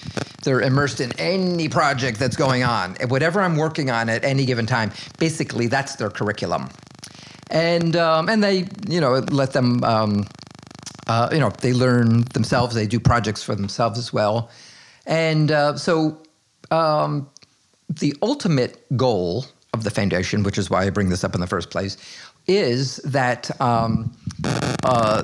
They're 0.44 0.60
immersed 0.60 1.00
in 1.00 1.12
any 1.18 1.68
project 1.68 2.18
that's 2.18 2.36
going 2.36 2.62
on. 2.62 2.96
And 3.00 3.10
Whatever 3.10 3.40
I'm 3.40 3.56
working 3.56 3.90
on 3.90 4.08
at 4.08 4.24
any 4.24 4.44
given 4.44 4.66
time, 4.66 4.92
basically 5.18 5.66
that's 5.66 5.96
their 5.96 6.10
curriculum. 6.10 6.68
And, 7.50 7.96
um, 7.96 8.28
and 8.28 8.42
they, 8.42 8.66
you 8.88 9.00
know, 9.00 9.18
let 9.30 9.52
them 9.52 9.84
um, 9.84 10.26
uh, 11.06 11.28
you 11.32 11.38
know, 11.38 11.50
they 11.60 11.72
learn 11.72 12.22
themselves. 12.32 12.74
They 12.74 12.86
do 12.86 12.98
projects 12.98 13.42
for 13.42 13.54
themselves 13.54 13.98
as 13.98 14.12
well, 14.12 14.50
and 15.06 15.52
uh, 15.52 15.76
so 15.76 16.22
um, 16.70 17.28
the 17.88 18.14
ultimate 18.22 18.84
goal 18.96 19.46
of 19.74 19.84
the 19.84 19.90
foundation, 19.90 20.42
which 20.42 20.56
is 20.56 20.70
why 20.70 20.84
I 20.84 20.90
bring 20.90 21.10
this 21.10 21.24
up 21.24 21.34
in 21.34 21.40
the 21.40 21.46
first 21.46 21.70
place, 21.70 21.96
is 22.46 22.96
that 22.98 23.50
um, 23.60 24.16
uh, 24.84 25.22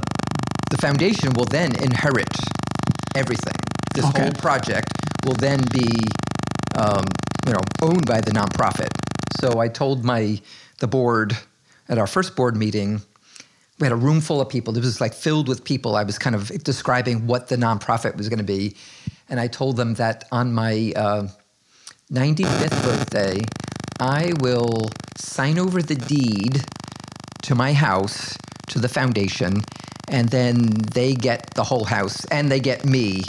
the 0.70 0.76
foundation 0.78 1.32
will 1.32 1.46
then 1.46 1.74
inherit 1.82 2.36
everything. 3.14 3.54
This 3.94 4.04
Okay. 4.06 4.22
whole 4.22 4.32
project 4.32 4.92
will 5.24 5.34
then 5.34 5.60
be, 5.72 5.88
um, 6.74 7.06
you 7.46 7.52
know, 7.52 7.60
owned 7.82 8.06
by 8.06 8.20
the 8.20 8.30
nonprofit. 8.30 8.90
So 9.40 9.58
I 9.58 9.68
told 9.68 10.04
my 10.04 10.40
the 10.78 10.86
board 10.86 11.36
at 11.88 11.98
our 11.98 12.06
first 12.06 12.36
board 12.36 12.56
meeting 12.56 13.02
we 13.80 13.86
had 13.86 13.92
a 13.92 13.96
room 13.96 14.20
full 14.20 14.40
of 14.42 14.48
people. 14.50 14.76
It 14.76 14.80
was 14.84 15.00
like 15.00 15.14
filled 15.14 15.48
with 15.48 15.64
people. 15.64 15.96
I 15.96 16.04
was 16.04 16.18
kind 16.18 16.36
of 16.36 16.48
describing 16.62 17.26
what 17.26 17.48
the 17.48 17.56
nonprofit 17.56 18.14
was 18.16 18.28
going 18.28 18.38
to 18.38 18.44
be. 18.44 18.76
And 19.30 19.40
I 19.40 19.46
told 19.46 19.76
them 19.76 19.94
that 19.94 20.24
on 20.30 20.52
my 20.52 20.92
uh, 20.94 21.28
95th 22.12 22.84
birthday, 22.84 23.40
I 23.98 24.34
will 24.40 24.90
sign 25.16 25.58
over 25.58 25.80
the 25.80 25.94
deed 25.94 26.64
to 27.42 27.54
my 27.54 27.72
house 27.72 28.36
to 28.68 28.78
the 28.78 28.88
foundation, 28.88 29.62
and 30.08 30.28
then 30.28 30.68
they 30.92 31.14
get 31.14 31.54
the 31.54 31.64
whole 31.64 31.84
house 31.84 32.24
and 32.26 32.50
they 32.50 32.60
get 32.60 32.84
me 32.84 33.22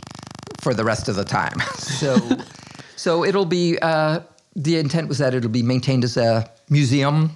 for 0.62 0.74
the 0.74 0.84
rest 0.84 1.10
of 1.10 1.15
the 1.15 1.26
time. 1.26 1.60
so, 1.78 2.17
so 2.95 3.26
it'll 3.26 3.45
be, 3.45 3.78
uh, 3.82 4.21
the 4.56 4.78
intent 4.78 5.08
was 5.08 5.17
that 5.17 5.34
it'll 5.34 5.50
be 5.50 5.63
maintained 5.63 6.04
as 6.04 6.17
a 6.17 6.50
museum, 6.69 7.36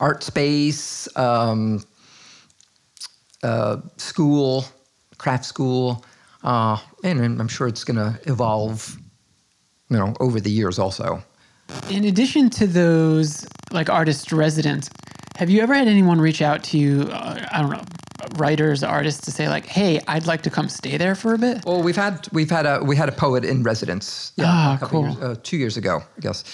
art 0.00 0.22
space, 0.22 1.08
um, 1.16 1.84
uh, 3.42 3.76
school, 3.98 4.64
craft 5.18 5.44
school, 5.44 6.04
uh, 6.42 6.78
and, 7.02 7.20
and 7.20 7.40
I'm 7.40 7.48
sure 7.48 7.68
it's 7.68 7.84
going 7.84 7.96
to 7.96 8.18
evolve, 8.30 8.96
you 9.90 9.96
know, 9.96 10.14
over 10.20 10.40
the 10.40 10.50
years 10.50 10.78
also. 10.78 11.22
In 11.90 12.04
addition 12.04 12.50
to 12.50 12.66
those 12.66 13.46
like 13.70 13.90
artist 13.90 14.32
residents, 14.32 14.90
have 15.36 15.50
you 15.50 15.60
ever 15.60 15.74
had 15.74 15.88
anyone 15.88 16.20
reach 16.20 16.42
out 16.42 16.62
to 16.64 16.78
you? 16.78 17.02
Uh, 17.10 17.44
I 17.50 17.60
don't 17.60 17.70
know, 17.70 17.82
writers, 18.36 18.82
artists, 18.82 19.24
to 19.26 19.30
say 19.30 19.48
like, 19.48 19.66
"Hey, 19.66 20.00
I'd 20.08 20.26
like 20.26 20.42
to 20.42 20.50
come 20.50 20.68
stay 20.68 20.96
there 20.96 21.14
for 21.14 21.34
a 21.34 21.38
bit." 21.38 21.64
Well, 21.64 21.82
we've 21.82 21.96
had 21.96 22.26
we've 22.32 22.50
had 22.50 22.66
a 22.66 22.82
we 22.82 22.96
had 22.96 23.08
a 23.08 23.12
poet 23.12 23.44
in 23.44 23.62
residence. 23.62 24.32
Yeah, 24.36 24.44
Ah, 24.48 24.74
a 24.74 24.78
couple 24.78 25.02
cool. 25.02 25.10
years, 25.12 25.22
uh, 25.22 25.36
two 25.42 25.56
years 25.56 25.76
ago, 25.76 26.02
I 26.16 26.20
guess. 26.20 26.44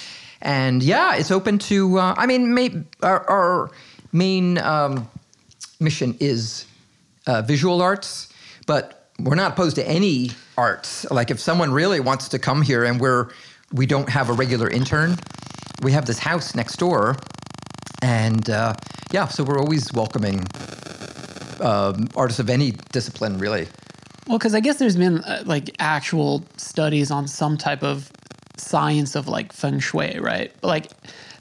And 0.42 0.83
yeah, 0.83 1.16
it's 1.16 1.30
open 1.30 1.59
to. 1.70 1.98
Uh, 1.98 2.14
I 2.16 2.26
mean, 2.26 2.54
may, 2.54 2.70
our, 3.02 3.28
our 3.28 3.70
main 4.12 4.59
um, 4.59 5.09
mission 5.80 6.16
is 6.20 6.64
uh, 7.26 7.42
visual 7.42 7.83
arts, 7.83 8.33
but 8.66 9.09
we're 9.20 9.35
not 9.35 9.52
opposed 9.52 9.76
to 9.76 9.87
any 9.88 10.30
arts. 10.56 11.04
Like 11.11 11.30
if 11.30 11.38
someone 11.40 11.72
really 11.72 12.00
wants 12.00 12.28
to 12.30 12.38
come 12.38 12.62
here 12.62 12.85
and 12.85 12.98
we're 13.00 13.28
we 13.72 13.87
don't 13.87 14.09
have 14.09 14.30
a 14.30 14.33
regular 14.33 14.68
intern, 14.70 15.16
we 15.83 15.92
have 15.92 16.06
this 16.06 16.18
house 16.18 16.54
next 16.54 16.76
door, 16.78 17.16
and 18.02 18.48
uh, 18.48 18.72
yeah, 19.12 19.28
so 19.28 19.44
we're 19.44 19.59
always 19.61 19.92
welcoming 19.92 20.46
um, 21.61 22.09
artists 22.16 22.40
of 22.40 22.51
any 22.51 22.73
discipline, 22.92 23.38
really. 23.38 23.68
Well, 24.27 24.38
because 24.38 24.55
I 24.55 24.61
guess 24.61 24.79
there's 24.79 24.96
been 24.96 25.18
uh, 25.18 25.42
like 25.44 25.70
actual 25.79 26.44
studies 26.57 27.11
on 27.11 27.27
some 27.27 27.57
type 27.57 27.83
of 27.83 28.12
science 28.57 29.16
of 29.16 29.29
like 29.29 29.53
feng 29.53 29.81
shui, 29.81 30.18
right? 30.20 30.53
Like 30.62 30.90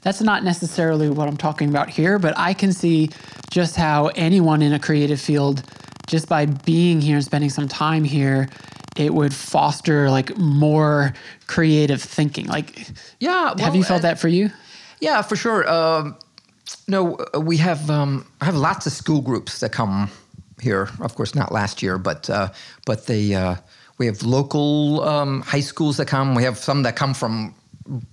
that's 0.02 0.20
not 0.20 0.42
necessarily 0.42 1.10
what 1.10 1.28
I'm 1.28 1.36
talking 1.36 1.68
about 1.68 1.90
here, 1.90 2.18
but 2.18 2.34
I 2.36 2.54
can 2.54 2.72
see 2.72 3.10
just 3.50 3.76
how 3.76 4.06
anyone 4.08 4.62
in 4.62 4.72
a 4.72 4.78
creative 4.78 5.20
field, 5.20 5.62
just 6.06 6.28
by 6.28 6.46
being 6.46 7.00
here 7.00 7.16
and 7.16 7.24
spending 7.24 7.50
some 7.50 7.68
time 7.68 8.04
here, 8.04 8.48
it 8.96 9.12
would 9.14 9.34
foster 9.34 10.10
like 10.10 10.36
more 10.36 11.12
creative 11.46 12.02
thinking. 12.02 12.46
Like, 12.46 12.88
Yeah, 13.18 13.54
have 13.58 13.76
you 13.76 13.84
felt 13.84 14.02
that 14.02 14.18
for 14.18 14.28
you? 14.28 14.50
Yeah, 15.00 15.22
for 15.22 15.36
sure. 15.36 15.68
Um, 15.70 16.16
no, 16.88 17.16
uh, 17.34 17.40
we 17.40 17.56
have 17.58 17.90
um, 17.90 18.26
I 18.40 18.44
have 18.44 18.56
lots 18.56 18.86
of 18.86 18.92
school 18.92 19.20
groups 19.20 19.60
that 19.60 19.72
come 19.72 20.10
here. 20.60 20.88
Of 21.00 21.14
course, 21.14 21.34
not 21.34 21.52
last 21.52 21.82
year, 21.82 21.98
but 21.98 22.28
uh, 22.28 22.50
but 22.86 23.06
they 23.06 23.34
uh, 23.34 23.56
we 23.98 24.06
have 24.06 24.22
local 24.22 25.02
um, 25.02 25.42
high 25.42 25.60
schools 25.60 25.96
that 25.96 26.06
come. 26.06 26.34
We 26.34 26.42
have 26.44 26.58
some 26.58 26.82
that 26.82 26.96
come 26.96 27.14
from 27.14 27.54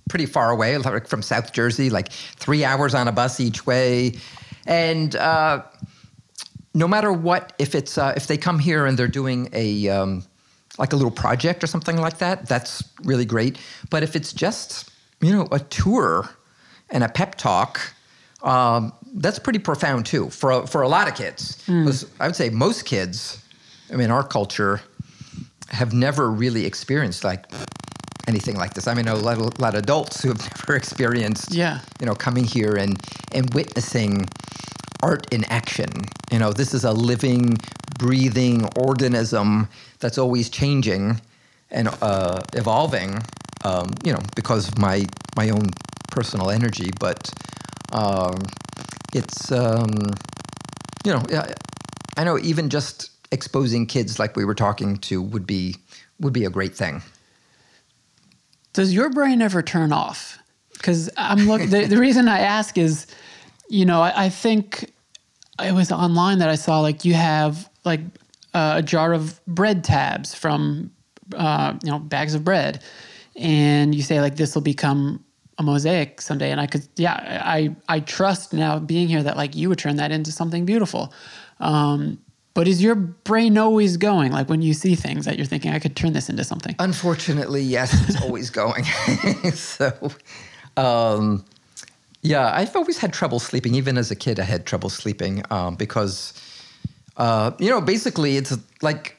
pretty 0.08 0.26
far 0.26 0.50
away, 0.50 0.76
like 0.78 1.06
from 1.06 1.22
South 1.22 1.52
Jersey, 1.52 1.90
like 1.90 2.10
three 2.10 2.64
hours 2.64 2.94
on 2.94 3.08
a 3.08 3.12
bus 3.12 3.40
each 3.40 3.66
way, 3.66 4.14
and. 4.66 5.16
Uh, 5.16 5.62
no 6.74 6.86
matter 6.86 7.12
what, 7.12 7.54
if 7.58 7.74
it's 7.74 7.98
uh, 7.98 8.12
if 8.16 8.28
they 8.28 8.36
come 8.36 8.58
here 8.58 8.86
and 8.86 8.96
they're 8.96 9.08
doing 9.08 9.48
a 9.52 9.88
um, 9.88 10.22
like 10.78 10.92
a 10.92 10.96
little 10.96 11.10
project 11.10 11.64
or 11.64 11.66
something 11.66 11.96
like 11.96 12.18
that, 12.18 12.46
that's 12.46 12.84
really 13.02 13.24
great. 13.24 13.58
But 13.90 14.02
if 14.02 14.14
it's 14.14 14.32
just 14.32 14.90
you 15.20 15.32
know 15.32 15.48
a 15.50 15.58
tour 15.58 16.30
and 16.90 17.02
a 17.02 17.08
pep 17.08 17.34
talk, 17.34 17.80
um, 18.42 18.92
that's 19.14 19.38
pretty 19.38 19.58
profound 19.58 20.06
too 20.06 20.30
for 20.30 20.50
a, 20.52 20.66
for 20.66 20.82
a 20.82 20.88
lot 20.88 21.08
of 21.08 21.14
kids. 21.14 21.62
'Cause 21.66 22.06
I 22.20 22.26
would 22.26 22.36
say 22.36 22.50
most 22.50 22.84
kids, 22.84 23.38
I 23.92 23.96
mean, 23.96 24.10
our 24.10 24.22
culture 24.22 24.80
have 25.70 25.92
never 25.92 26.30
really 26.30 26.64
experienced 26.66 27.24
like 27.24 27.46
anything 28.26 28.56
like 28.56 28.74
this. 28.74 28.86
I 28.86 28.94
mean, 28.94 29.08
a 29.08 29.14
lot, 29.14 29.38
a 29.38 29.60
lot 29.60 29.74
of 29.74 29.82
adults 29.82 30.22
who 30.22 30.28
have 30.28 30.40
never 30.58 30.76
experienced 30.76 31.52
Yeah. 31.52 31.80
you 32.00 32.06
know, 32.06 32.14
coming 32.14 32.44
here 32.44 32.76
and 32.76 32.98
and 33.32 33.52
witnessing 33.54 34.28
art 35.02 35.26
in 35.32 35.44
action. 35.44 35.90
You 36.30 36.38
know, 36.38 36.52
this 36.52 36.74
is 36.74 36.84
a 36.84 36.92
living, 36.92 37.58
breathing 37.98 38.68
organism 38.76 39.68
that's 40.00 40.18
always 40.18 40.48
changing 40.50 41.20
and 41.70 41.88
uh, 42.02 42.40
evolving. 42.54 43.22
um, 43.64 43.90
you 44.04 44.12
know, 44.12 44.20
because 44.36 44.68
of 44.68 44.78
my 44.78 45.04
my 45.36 45.50
own 45.50 45.66
personal 46.10 46.50
energy. 46.50 46.90
But 47.00 47.32
um, 47.92 48.34
it's 49.14 49.50
um, 49.52 49.90
you 51.04 51.12
know, 51.12 51.22
I 52.16 52.24
know 52.24 52.38
even 52.38 52.68
just 52.68 53.10
exposing 53.30 53.86
kids 53.86 54.18
like 54.18 54.36
we 54.36 54.44
were 54.44 54.54
talking 54.54 54.96
to 54.98 55.22
would 55.22 55.46
be 55.46 55.76
would 56.20 56.32
be 56.32 56.44
a 56.44 56.50
great 56.50 56.74
thing. 56.74 57.02
Does 58.72 58.92
your 58.92 59.10
brain 59.10 59.42
ever 59.42 59.62
turn 59.62 59.92
off? 59.92 60.38
Because 60.72 61.10
I'm 61.16 61.48
look. 61.48 61.62
the, 61.62 61.86
the 61.86 61.98
reason 61.98 62.28
I 62.28 62.40
ask 62.40 62.78
is, 62.78 63.06
you 63.68 63.84
know, 63.84 64.02
I, 64.02 64.26
I 64.26 64.28
think 64.28 64.92
it 65.62 65.72
was 65.72 65.90
online 65.90 66.38
that 66.38 66.48
I 66.48 66.54
saw 66.54 66.80
like 66.80 67.04
you 67.04 67.14
have 67.14 67.68
like 67.84 68.00
uh, 68.54 68.74
a 68.76 68.82
jar 68.82 69.12
of 69.12 69.44
bread 69.46 69.82
tabs 69.82 70.34
from 70.34 70.90
uh, 71.34 71.74
you 71.82 71.90
know 71.90 71.98
bags 71.98 72.34
of 72.34 72.44
bread, 72.44 72.82
and 73.36 73.94
you 73.94 74.02
say 74.02 74.20
like 74.20 74.36
this 74.36 74.54
will 74.54 74.62
become 74.62 75.24
a 75.58 75.62
mosaic 75.62 76.20
someday. 76.20 76.50
And 76.50 76.60
I 76.60 76.66
could, 76.66 76.86
yeah, 76.96 77.42
I 77.44 77.74
I 77.88 78.00
trust 78.00 78.52
now 78.52 78.78
being 78.78 79.08
here 79.08 79.22
that 79.22 79.36
like 79.36 79.54
you 79.54 79.68
would 79.68 79.78
turn 79.78 79.96
that 79.96 80.10
into 80.10 80.32
something 80.32 80.64
beautiful. 80.64 81.12
Um, 81.60 82.18
but 82.54 82.66
is 82.66 82.82
your 82.82 82.94
brain 82.94 83.56
always 83.58 83.96
going 83.96 84.32
like 84.32 84.48
when 84.48 84.62
you 84.62 84.74
see 84.74 84.94
things 84.96 85.26
that 85.26 85.36
you're 85.36 85.46
thinking 85.46 85.72
I 85.72 85.78
could 85.78 85.94
turn 85.94 86.12
this 86.12 86.28
into 86.28 86.42
something? 86.44 86.74
Unfortunately, 86.78 87.62
yes, 87.62 87.94
it's 88.08 88.20
always 88.24 88.50
going. 88.50 88.84
so, 89.54 89.92
um, 90.76 91.44
yeah, 92.22 92.50
I've 92.52 92.74
always 92.74 92.98
had 92.98 93.12
trouble 93.12 93.38
sleeping. 93.38 93.74
Even 93.74 93.96
as 93.96 94.10
a 94.10 94.16
kid, 94.16 94.40
I 94.40 94.44
had 94.44 94.66
trouble 94.66 94.90
sleeping 94.90 95.42
um, 95.50 95.76
because, 95.76 96.32
uh, 97.16 97.52
you 97.60 97.70
know, 97.70 97.80
basically 97.80 98.36
it's 98.36 98.56
like 98.82 99.17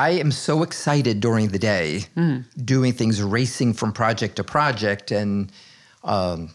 I 0.00 0.10
am 0.12 0.30
so 0.32 0.62
excited 0.62 1.20
during 1.20 1.48
the 1.48 1.58
day, 1.58 2.04
doing 2.64 2.92
things, 2.94 3.22
racing 3.22 3.74
from 3.74 3.92
project 3.92 4.36
to 4.36 4.44
project, 4.44 5.10
and 5.10 5.52
um, 6.04 6.48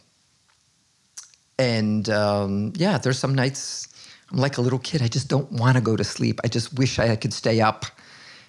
and 1.60 2.10
um, 2.10 2.74
yeah, 2.76 2.98
there's 2.98 3.20
some 3.20 3.36
nights 3.36 3.88
I'm 4.32 4.40
like 4.40 4.58
a 4.58 4.62
little 4.62 4.80
kid. 4.80 5.04
I 5.04 5.08
just 5.08 5.28
don't 5.28 5.52
want 5.52 5.76
to 5.78 5.82
go 5.82 5.96
to 5.96 6.04
sleep. 6.04 6.40
I 6.44 6.48
just 6.48 6.74
wish 6.80 6.98
I 6.98 7.16
could 7.16 7.34
stay 7.34 7.62
up 7.62 7.86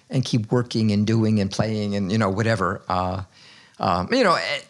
and 0.09 0.25
keep 0.25 0.51
working 0.51 0.91
and 0.91 1.05
doing 1.05 1.39
and 1.39 1.51
playing 1.51 1.95
and 1.95 2.11
you 2.11 2.17
know 2.17 2.31
whatever. 2.31 2.81
Uh, 2.89 3.21
um, 3.79 4.07
you 4.11 4.23
know, 4.23 4.35
it, 4.35 4.65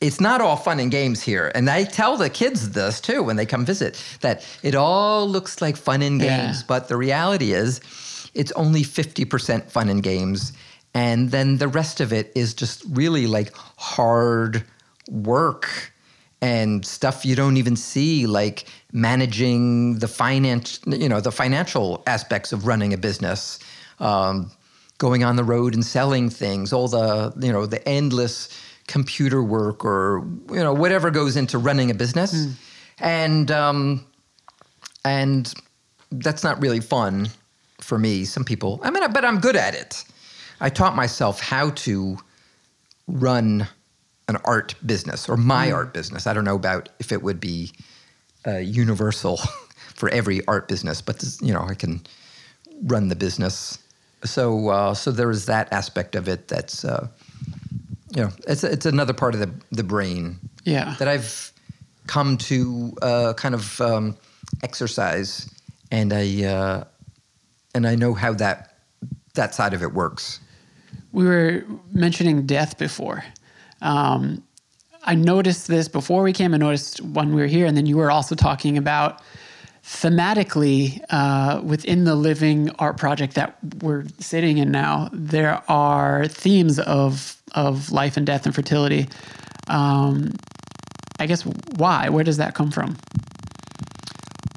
it's 0.00 0.18
not 0.20 0.40
all 0.40 0.56
fun 0.56 0.80
and 0.80 0.90
games 0.90 1.20
here, 1.22 1.52
and 1.54 1.68
I 1.68 1.84
tell 1.84 2.16
the 2.16 2.30
kids 2.30 2.70
this 2.70 3.02
too 3.02 3.22
when 3.22 3.36
they 3.36 3.44
come 3.44 3.66
visit 3.66 4.02
that 4.22 4.46
it 4.62 4.74
all 4.74 5.28
looks 5.28 5.60
like 5.60 5.76
fun 5.76 6.00
and 6.00 6.18
games, 6.18 6.60
Yeah. 6.60 6.66
but 6.66 6.88
the 6.88 6.96
reality 6.96 7.52
is 7.52 7.80
it's 8.38 8.52
only 8.52 8.82
fifty 8.82 9.24
percent 9.24 9.70
fun 9.70 9.88
and 9.88 10.02
games, 10.02 10.52
and 10.94 11.30
then 11.30 11.58
the 11.58 11.68
rest 11.68 12.00
of 12.00 12.12
it 12.12 12.32
is 12.34 12.54
just 12.54 12.82
really 12.88 13.26
like 13.26 13.54
hard 13.76 14.64
work 15.10 15.92
and 16.40 16.86
stuff 16.86 17.26
you 17.26 17.34
don't 17.34 17.56
even 17.56 17.74
see 17.74 18.26
like 18.26 18.64
managing 18.92 19.98
the 19.98 20.06
finance 20.06 20.78
you 20.86 21.08
know 21.08 21.20
the 21.20 21.32
financial 21.32 22.02
aspects 22.06 22.52
of 22.52 22.66
running 22.66 22.92
a 22.92 22.96
business 22.96 23.58
um, 23.98 24.50
going 24.98 25.24
on 25.24 25.34
the 25.36 25.42
road 25.42 25.74
and 25.74 25.84
selling 25.84 26.30
things 26.30 26.72
all 26.72 26.86
the 26.88 27.32
you 27.40 27.52
know 27.52 27.66
the 27.66 27.86
endless 27.88 28.48
computer 28.88 29.42
work 29.42 29.84
or 29.84 30.26
you 30.50 30.56
know 30.56 30.72
whatever 30.72 31.12
goes 31.12 31.36
into 31.36 31.58
running 31.58 31.90
a 31.92 31.94
business. 31.94 32.32
And 32.98 33.50
um, 33.52 34.04
and 35.04 35.54
that's 36.10 36.42
not 36.42 36.60
really 36.60 36.80
fun 36.80 37.28
for 37.88 37.98
me 37.98 38.24
some 38.24 38.44
people 38.44 38.80
i 38.84 38.90
mean 38.90 39.02
but 39.12 39.24
i'm 39.24 39.40
good 39.40 39.56
at 39.56 39.74
it 39.74 40.04
i 40.60 40.68
taught 40.68 40.94
myself 40.94 41.40
how 41.40 41.70
to 41.70 42.18
run 43.06 43.66
an 44.28 44.36
art 44.44 44.74
business 44.84 45.28
or 45.28 45.36
my 45.38 45.72
art 45.72 45.94
business. 45.94 46.26
I 46.26 46.34
don't 46.34 46.44
know 46.44 46.54
about 46.56 46.90
if 46.98 47.12
it 47.12 47.22
would 47.22 47.40
be 47.40 47.72
uh, 48.46 48.58
universal 48.58 49.38
for 49.94 50.10
every 50.10 50.46
art 50.46 50.68
business, 50.68 51.00
but 51.00 51.24
you 51.40 51.52
know, 51.54 51.62
I 51.62 51.74
can 51.74 52.02
run 52.84 53.08
the 53.08 53.16
business. 53.16 53.78
So, 54.24 54.68
uh, 54.68 54.92
so 54.92 55.10
there 55.10 55.30
is 55.30 55.46
that 55.46 55.72
aspect 55.72 56.14
of 56.14 56.28
it. 56.28 56.48
That's, 56.48 56.84
uh, 56.84 57.08
you 58.14 58.22
know, 58.24 58.30
it's 58.46 58.64
it's 58.64 58.84
another 58.84 59.14
part 59.14 59.32
of 59.34 59.40
the 59.40 59.50
the 59.72 59.84
brain 59.84 60.38
Yeah. 60.64 60.94
that 60.98 61.08
I've 61.08 61.50
come 62.06 62.36
to 62.36 62.92
uh, 63.00 63.32
kind 63.34 63.54
of 63.54 63.80
um, 63.80 64.14
exercise, 64.62 65.48
and 65.90 66.12
I 66.12 66.44
uh, 66.44 66.84
and 67.74 67.86
I 67.86 67.94
know 67.94 68.14
how 68.14 68.32
that 68.34 68.74
that 69.34 69.54
side 69.54 69.74
of 69.74 69.82
it 69.82 69.92
works. 69.94 70.40
we 71.12 71.24
were 71.24 71.64
mentioning 71.92 72.46
death 72.46 72.76
before. 72.78 73.24
Um, 73.82 74.42
I 75.04 75.14
noticed 75.14 75.68
this 75.68 75.88
before 75.88 76.22
we 76.22 76.32
came. 76.32 76.54
I 76.54 76.56
noticed 76.56 77.00
when 77.00 77.34
we 77.34 77.40
were 77.40 77.46
here, 77.46 77.66
and 77.66 77.76
then 77.76 77.86
you 77.86 77.96
were 77.96 78.10
also 78.10 78.34
talking 78.34 78.76
about 78.76 79.22
thematically 79.84 81.00
uh, 81.10 81.62
within 81.64 82.04
the 82.04 82.14
living 82.14 82.70
art 82.78 82.98
project 82.98 83.34
that 83.34 83.56
we're 83.80 84.04
sitting 84.18 84.58
in 84.58 84.70
now. 84.70 85.08
There 85.12 85.62
are 85.68 86.26
themes 86.28 86.78
of 86.78 87.40
of 87.54 87.90
life 87.90 88.16
and 88.16 88.26
death 88.26 88.44
and 88.44 88.54
fertility. 88.54 89.06
Um, 89.68 90.32
I 91.20 91.26
guess 91.26 91.46
why? 91.76 92.08
Where 92.10 92.24
does 92.24 92.36
that 92.36 92.54
come 92.54 92.70
from? 92.70 92.96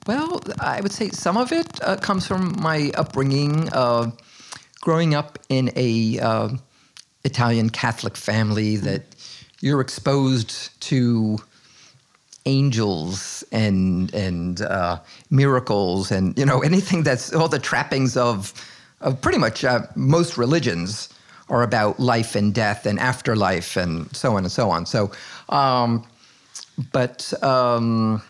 Well, 0.07 0.41
I 0.59 0.81
would 0.81 0.91
say 0.91 1.09
some 1.09 1.37
of 1.37 1.51
it 1.51 1.79
uh, 1.83 1.95
comes 1.97 2.25
from 2.25 2.59
my 2.59 2.91
upbringing, 2.95 3.69
uh, 3.71 4.09
growing 4.79 5.13
up 5.13 5.37
in 5.49 5.71
a 5.75 6.19
uh, 6.19 6.49
Italian 7.23 7.69
Catholic 7.69 8.17
family. 8.17 8.77
That 8.77 9.03
you're 9.61 9.79
exposed 9.79 10.79
to 10.89 11.37
angels 12.47 13.43
and 13.51 14.11
and 14.15 14.61
uh, 14.63 14.99
miracles, 15.29 16.11
and 16.11 16.35
you 16.37 16.47
know 16.47 16.59
anything 16.63 17.03
that's 17.03 17.31
all 17.31 17.47
the 17.47 17.59
trappings 17.59 18.17
of 18.17 18.53
of 19.01 19.21
pretty 19.21 19.37
much 19.37 19.63
uh, 19.63 19.81
most 19.95 20.35
religions 20.35 21.09
are 21.47 21.61
about 21.61 21.99
life 21.99 22.35
and 22.35 22.55
death 22.55 22.87
and 22.87 22.99
afterlife 22.99 23.75
and 23.77 24.15
so 24.15 24.35
on 24.35 24.43
and 24.45 24.51
so 24.51 24.71
on. 24.71 24.87
So, 24.87 25.11
um, 25.49 26.07
but. 26.91 27.31
Um, 27.43 28.23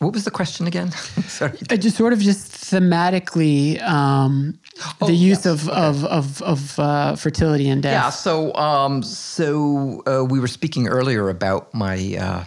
what 0.00 0.14
was 0.14 0.24
the 0.24 0.30
question 0.30 0.66
again? 0.66 0.90
Sorry. 1.28 1.58
Uh, 1.70 1.76
just 1.76 1.96
sort 1.96 2.14
of 2.14 2.20
just 2.20 2.50
thematically 2.52 3.80
um, 3.82 4.58
Oh, 5.00 5.06
the 5.06 5.12
use 5.12 5.44
yes, 5.44 5.46
of 5.46 5.68
of 5.68 6.04
of, 6.06 6.42
of 6.42 6.78
uh, 6.78 7.16
fertility 7.16 7.68
and 7.68 7.82
death. 7.82 7.92
Yeah. 7.92 8.10
So, 8.10 8.54
um, 8.54 9.02
so 9.02 10.02
uh, 10.06 10.24
we 10.24 10.40
were 10.40 10.48
speaking 10.48 10.88
earlier 10.88 11.28
about 11.28 11.72
my 11.74 12.16
uh, 12.18 12.44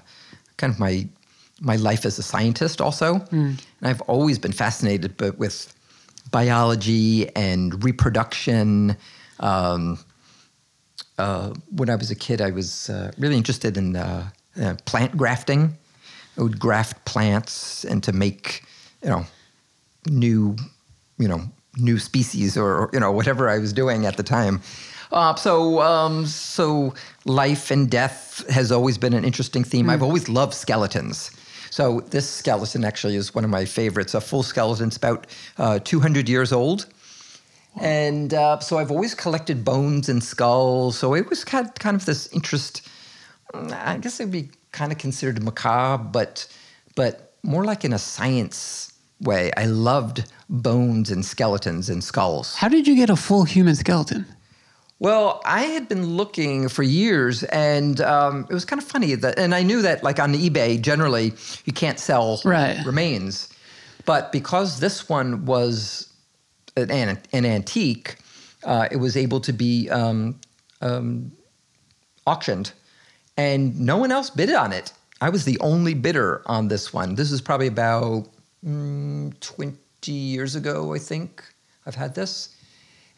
kind 0.58 0.74
of 0.74 0.80
my 0.80 1.08
my 1.62 1.76
life 1.76 2.06
as 2.06 2.18
a 2.18 2.24
scientist, 2.24 2.82
also, 2.82 3.24
and 3.32 3.62
I've 3.84 4.02
always 4.02 4.39
been 4.39 4.52
fascinated, 4.52 5.16
but 5.16 5.38
with 5.38 5.74
biology 6.32 7.30
and 7.36 7.84
reproduction. 7.84 8.98
Um, 9.39 10.00
uh, 11.20 11.54
when 11.70 11.89
I 11.92 11.96
was 11.96 12.10
a 12.10 12.16
kid, 12.16 12.42
I 12.42 12.50
was 12.50 12.89
uh, 12.89 13.12
really 13.20 13.38
interested 13.38 13.78
in 13.78 13.96
uh, 13.96 14.30
uh, 14.60 14.76
plant 14.86 15.16
grafting. 15.16 15.78
I 16.38 16.41
would 16.41 16.60
graft 16.60 17.04
plants 17.06 17.84
and 17.84 18.04
to 18.04 18.12
make, 18.12 18.63
you 19.04 19.10
know, 19.10 19.26
new, 20.08 20.56
you 21.17 21.28
know, 21.28 21.41
new 21.78 22.00
species 22.00 22.56
or, 22.58 22.89
you 22.93 23.00
know 23.00 23.12
whatever 23.12 23.50
I 23.50 23.58
was 23.58 23.74
doing 23.74 24.06
at 24.06 24.17
the 24.17 24.24
time. 24.24 24.62
Uh, 25.12 25.36
so 25.36 25.80
um, 25.82 26.26
so 26.26 26.93
life 27.26 27.69
and 27.69 27.89
death 27.89 28.48
has 28.50 28.72
always 28.72 28.98
been 28.98 29.13
an 29.13 29.24
interesting 29.24 29.63
theme. 29.63 29.89
I've 29.89 30.02
always 30.02 30.28
loved 30.28 30.56
skeletons. 30.56 31.30
So 31.69 32.02
this 32.02 32.30
skeleton 32.30 32.84
actually 32.84 33.15
is 33.15 33.34
one 33.34 33.43
of 33.43 33.50
my 33.50 33.65
favorites. 33.65 34.13
A 34.13 34.22
full 34.22 34.43
skeleton. 34.43 34.88
It's 34.88 34.98
about 34.98 35.28
uh, 35.58 35.80
200 35.80 36.30
years 36.30 36.52
old. 36.52 36.88
And 37.80 38.34
uh, 38.34 38.60
so 38.60 38.78
I've 38.78 38.91
always 38.91 39.15
collected 39.15 39.65
bones 39.65 40.10
and 40.10 40.24
skulls. 40.24 40.98
So 40.98 41.15
it 41.15 41.30
was 41.30 41.43
kind 41.43 41.74
kind 41.80 41.96
of 41.96 42.06
this 42.06 42.28
interest. 42.28 42.88
I 43.54 43.98
guess 43.98 44.20
it'd 44.20 44.32
be 44.32 44.50
kind 44.72 44.92
of 44.92 44.98
considered 44.98 45.42
macabre, 45.44 46.04
but 46.04 46.48
but 46.96 47.34
more 47.44 47.63
like 47.66 47.86
in 47.86 47.94
a 47.94 48.00
science 48.00 48.94
way. 49.22 49.52
I 49.56 49.66
loved 49.66 50.26
bones 50.50 51.12
and 51.12 51.26
skeletons 51.26 51.89
and 51.89 52.04
skulls. 52.04 52.56
How 52.56 52.68
did 52.70 52.88
you 52.88 52.96
get 52.96 53.10
a 53.10 53.16
full 53.16 53.44
human 53.44 53.76
skeleton? 53.76 54.26
Well, 55.00 55.42
I 55.46 55.63
had 55.63 55.89
been 55.89 56.16
looking 56.16 56.70
for 56.70 56.84
years, 56.84 57.44
and 57.44 58.00
um, 58.02 58.48
it 58.50 58.54
was 58.54 58.63
kind 58.63 58.82
of 58.82 58.88
funny 58.88 59.16
that, 59.16 59.38
and 59.38 59.54
I 59.54 59.62
knew 59.62 59.82
that, 59.82 60.02
like 60.02 60.20
on 60.20 60.34
eBay, 60.34 60.82
generally 60.82 61.34
you 61.66 61.74
can't 61.74 62.00
sell 62.00 62.39
Right. 62.46 62.80
remains, 62.86 63.50
but 64.06 64.32
because 64.32 64.80
this 64.80 65.10
one 65.10 65.46
was 65.46 66.13
an, 66.78 66.89
an, 66.89 67.20
an 67.34 67.46
antique, 67.46 68.16
uh, 68.63 68.88
it 68.92 68.98
was 68.98 69.18
able 69.18 69.42
to 69.42 69.52
be 69.52 69.89
um, 69.89 70.39
um, 70.82 71.34
auctioned, 72.26 72.72
and 73.38 73.80
no 73.80 73.98
one 73.98 74.12
else 74.12 74.30
bid 74.30 74.54
on 74.54 74.72
it. 74.74 74.91
I 75.22 75.30
was 75.30 75.46
the 75.46 75.60
only 75.60 75.93
bidder 75.93 76.41
on 76.46 76.67
this 76.67 76.93
one. 76.93 77.15
This 77.15 77.32
is 77.32 77.41
probably 77.41 77.67
about 77.67 78.28
mm, 78.65 79.39
20 79.39 80.12
years 80.12 80.56
ago, 80.56 80.93
I 80.93 81.00
think. 81.00 81.43
I've 81.86 81.96
had 81.96 82.15
this. 82.15 82.56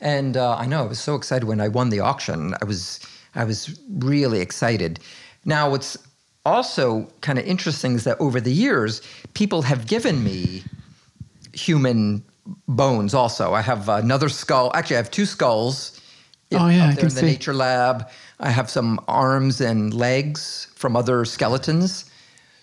And 0.02 0.38
uh, 0.38 0.56
I 0.56 0.66
know 0.66 0.84
I 0.84 0.88
was 0.88 1.00
so 1.00 1.16
excited 1.16 1.46
when 1.48 1.62
I 1.62 1.68
won 1.68 1.90
the 1.90 2.00
auction. 2.02 2.54
I 2.62 2.66
was 2.66 3.00
I 3.34 3.44
was 3.44 3.80
really 3.90 4.40
excited. 4.42 5.00
Now, 5.46 5.70
what's 5.70 5.98
also 6.46 7.08
kind 7.22 7.40
of 7.40 7.46
interesting 7.46 7.96
is 7.96 8.04
that 8.04 8.20
over 8.20 8.40
the 8.40 8.52
years, 8.52 9.02
people 9.34 9.62
have 9.64 9.88
given 9.88 10.24
me 10.24 10.64
human 11.54 12.24
bones 12.68 13.14
also. 13.14 13.54
I 13.54 13.62
have 13.62 13.90
another 13.90 14.30
skull. 14.30 14.72
Actually, 14.74 14.98
I 14.98 15.00
have 15.00 15.12
two 15.12 15.26
skulls 15.26 16.00
in, 16.52 16.60
Oh, 16.60 16.68
yeah, 16.70 16.86
up 16.86 16.90
I 16.92 16.94
there 16.94 16.96
can 16.96 17.10
in 17.10 17.16
the 17.16 17.20
see. 17.22 17.26
nature 17.26 17.54
lab. 17.54 18.10
I 18.40 18.50
have 18.50 18.70
some 18.70 19.00
arms 19.08 19.62
and 19.62 19.94
legs 19.94 20.68
from 20.76 20.96
other 20.96 21.26
skeletons. 21.26 22.10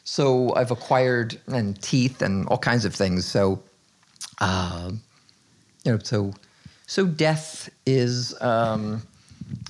So 0.04 0.54
I've 0.54 0.70
acquired 0.70 1.40
and 1.46 1.80
teeth 1.80 2.22
and 2.22 2.46
all 2.48 2.58
kinds 2.58 2.84
of 2.84 2.94
things. 2.94 3.24
So, 3.24 3.62
uh, 4.40 4.90
you 5.84 5.92
know, 5.92 5.98
so 6.02 6.32
so 6.86 7.06
death 7.06 7.70
is 7.86 8.34
um, 8.42 9.02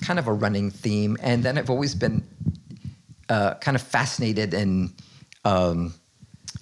kind 0.01 0.19
of 0.19 0.27
a 0.27 0.33
running 0.33 0.71
theme, 0.71 1.17
and 1.23 1.45
then 1.45 1.57
I've 1.59 1.71
always 1.71 1.95
been 1.95 2.27
uh, 3.29 3.55
kind 3.55 3.77
of 3.77 3.83
fascinated 3.83 4.55
and 4.55 4.93
um, 5.45 5.95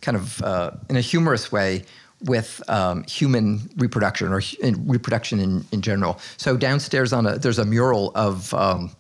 kind 0.03 0.17
of 0.17 0.43
uh, 0.43 0.73
in 0.89 0.97
a 0.97 1.01
humorous 1.01 1.51
way 1.51 1.85
with 2.25 2.63
um, 2.69 3.05
human 3.05 3.71
reproduction 3.77 4.33
or 4.33 4.43
in 4.63 4.87
reproduction 4.87 5.41
in, 5.41 5.65
in 5.73 5.81
general. 5.81 6.19
So 6.37 6.57
downstairs 6.57 7.13
on 7.13 7.27
a 7.27 7.39
there's 7.39 7.59
a 7.59 7.65
mural 7.65 8.13
of 8.15 8.53
um, 8.53 8.91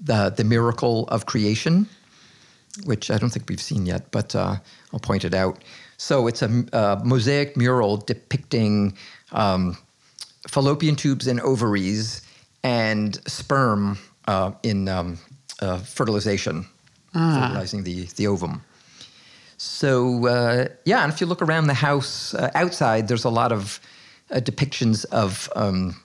the 0.00 0.30
the 0.30 0.44
miracle 0.44 1.06
of 1.08 1.26
creation, 1.26 1.88
which 2.84 3.10
I 3.10 3.18
don't 3.18 3.30
think 3.30 3.48
we've 3.48 3.60
seen 3.60 3.86
yet, 3.86 4.10
but 4.10 4.34
uh, 4.34 4.56
I'll 4.92 5.00
point 5.00 5.24
it 5.24 5.34
out. 5.34 5.62
So 5.96 6.26
it's 6.26 6.42
a 6.42 7.00
mosaic 7.04 7.56
mural 7.56 7.96
depicting 7.96 8.96
um, 9.32 9.76
fallopian 10.48 10.96
tubes 10.96 11.26
and 11.26 11.40
ovaries 11.40 12.22
and 12.62 13.18
sperm 13.26 13.98
uh, 14.28 14.52
in 14.62 14.88
um, 14.88 15.18
uh, 15.62 15.78
fertilization, 15.78 16.66
fertilizing 17.12 17.84
the, 17.84 18.04
the 18.16 18.26
ovum. 18.26 18.62
So 19.56 20.26
uh, 20.26 20.68
yeah, 20.84 21.02
and 21.02 21.12
if 21.12 21.20
you 21.20 21.26
look 21.26 21.40
around 21.40 21.66
the 21.66 21.74
house 21.74 22.34
uh, 22.34 22.50
outside, 22.54 23.08
there's 23.08 23.24
a 23.24 23.30
lot 23.30 23.52
of 23.52 23.80
uh, 24.30 24.36
depictions 24.36 25.06
of 25.06 25.48
um, 25.56 25.96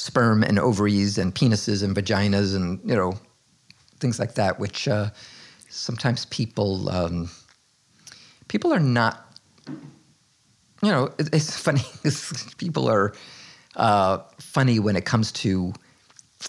sperm 0.00 0.42
and 0.42 0.58
ovaries 0.58 1.18
and 1.18 1.34
penises 1.34 1.82
and 1.82 1.94
vaginas 1.94 2.56
and 2.56 2.80
you 2.88 2.96
know 2.96 3.12
things 3.98 4.18
like 4.18 4.34
that, 4.34 4.58
which 4.58 4.88
uh, 4.88 5.10
sometimes 5.68 6.24
people 6.26 6.88
um, 6.88 7.30
people 8.48 8.72
are 8.72 8.80
not. 8.80 9.26
You 10.82 10.88
know, 10.90 11.04
it, 11.18 11.28
it's 11.34 11.54
funny. 11.66 11.82
People 12.56 12.88
are 12.88 13.12
uh, 13.76 14.18
funny 14.38 14.78
when 14.78 14.96
it 14.96 15.04
comes 15.04 15.32
to 15.32 15.74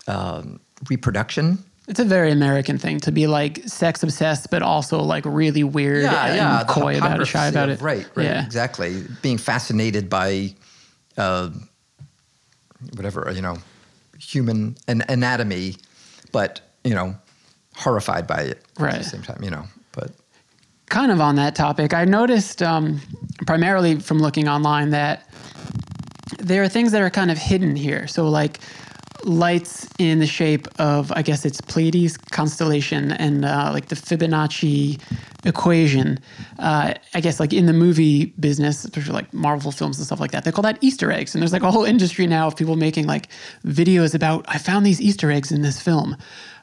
um, 0.08 0.62
reproduction. 0.90 1.58
It's 1.90 2.00
a 2.00 2.06
very 2.06 2.32
American 2.32 2.78
thing 2.78 3.02
to 3.02 3.12
be 3.12 3.28
like 3.28 3.68
sex 3.68 4.02
obsessed, 4.02 4.50
but 4.50 4.62
also 4.62 5.02
like 5.02 5.26
really 5.26 5.66
weird 5.66 6.06
and 6.06 6.62
the 6.62 6.74
coy 6.74 6.98
about 6.98 7.20
it, 7.20 7.26
shy 7.26 7.48
about 7.48 7.68
it. 7.68 7.82
Right, 7.82 8.08
right, 8.16 8.24
Yeah. 8.24 8.46
exactly. 8.46 9.04
Being 9.22 9.38
fascinated 9.38 10.10
by, 10.10 10.54
uh, 11.18 11.50
whatever 12.96 13.32
you 13.34 13.42
know, 13.42 13.58
human 14.20 14.78
an- 14.88 15.04
anatomy, 15.10 15.76
but 16.32 16.62
you 16.84 16.94
know, 16.94 17.16
horrified 17.76 18.28
by 18.28 18.42
it 18.42 18.66
at 18.80 19.04
the 19.04 19.10
same 19.10 19.22
time. 19.22 19.44
You 19.44 19.52
know, 19.52 19.66
but 19.92 20.12
kind 20.90 21.12
of 21.12 21.22
on 21.22 21.36
that 21.36 21.56
topic, 21.56 21.94
I 21.94 22.06
noticed 22.06 22.62
um, 22.62 23.02
primarily 23.46 24.00
from 24.00 24.20
looking 24.20 24.48
online 24.48 24.92
that 24.92 25.28
there 26.40 26.64
are 26.64 26.70
things 26.70 26.92
that 26.92 27.02
are 27.02 27.10
kind 27.10 27.32
of 27.32 27.38
hidden 27.38 27.76
here. 27.76 28.08
So, 28.08 28.30
like 28.30 28.60
lights 29.24 29.88
in 30.00 30.20
the 30.20 30.28
shape 30.28 30.68
of, 30.80 31.12
I 31.12 31.22
guess 31.22 31.46
it's 31.46 31.62
Pleiades 31.62 32.18
constellation 32.18 33.12
and 33.12 33.46
uh, 33.46 33.70
like 33.74 33.88
the 33.88 33.96
Fibonacci 33.96 35.00
equation. 35.44 36.20
Uh, 36.60 36.94
I 37.14 37.22
guess 37.22 37.40
like 37.40 37.54
in 37.54 37.66
the 37.66 37.74
movie 37.74 38.26
business, 38.40 38.84
especially 38.84 39.14
like 39.14 39.34
Marvel 39.34 39.72
films 39.72 39.98
and 39.98 40.06
stuff 40.06 40.20
like 40.20 40.32
that, 40.32 40.44
they 40.44 40.52
call 40.52 40.64
that 40.64 40.78
Easter 40.82 41.12
eggs. 41.12 41.36
And 41.36 41.42
there's 41.42 41.54
like 41.54 41.64
a 41.64 41.72
whole 41.72 41.86
industry 41.86 42.28
now 42.28 42.48
of 42.48 42.56
people 42.56 42.76
making 42.76 43.08
like 43.08 43.30
videos 43.66 44.14
about, 44.14 44.46
I 44.48 44.58
found 44.58 44.86
these 44.86 45.02
Easter 45.02 45.32
eggs 45.32 45.52
in 45.52 45.62
this 45.62 45.82
film. 45.82 46.18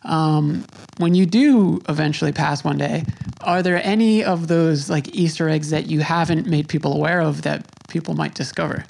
Um, 0.05 0.65
when 0.99 1.15
you 1.15 1.27
do 1.27 1.81
eventually 1.89 2.33
pass 2.33 2.65
one 2.65 2.79
day, 2.79 3.05
are 3.41 3.63
there 3.63 3.81
any 3.85 4.25
of 4.25 4.49
those 4.49 4.89
like 4.89 5.15
Easter 5.15 5.49
eggs 5.49 5.71
that 5.71 5.87
you 5.87 6.01
haven't 6.01 6.47
made 6.47 6.69
people 6.69 6.93
aware 6.93 7.21
of 7.21 7.43
that 7.43 7.67
people 7.89 8.15
might 8.15 8.35
discover? 8.35 8.85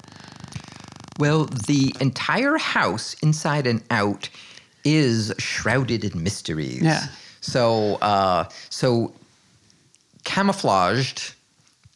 Well, 1.19 1.45
the 1.45 1.93
entire 1.99 2.57
house, 2.57 3.13
inside 3.21 3.67
and 3.67 3.83
out, 3.91 4.29
is 4.85 5.33
shrouded 5.37 6.03
in 6.05 6.23
mysteries. 6.23 6.81
Yeah. 6.81 7.07
So, 7.41 7.95
uh, 7.95 8.45
so 8.69 9.13
camouflaged 10.23 11.33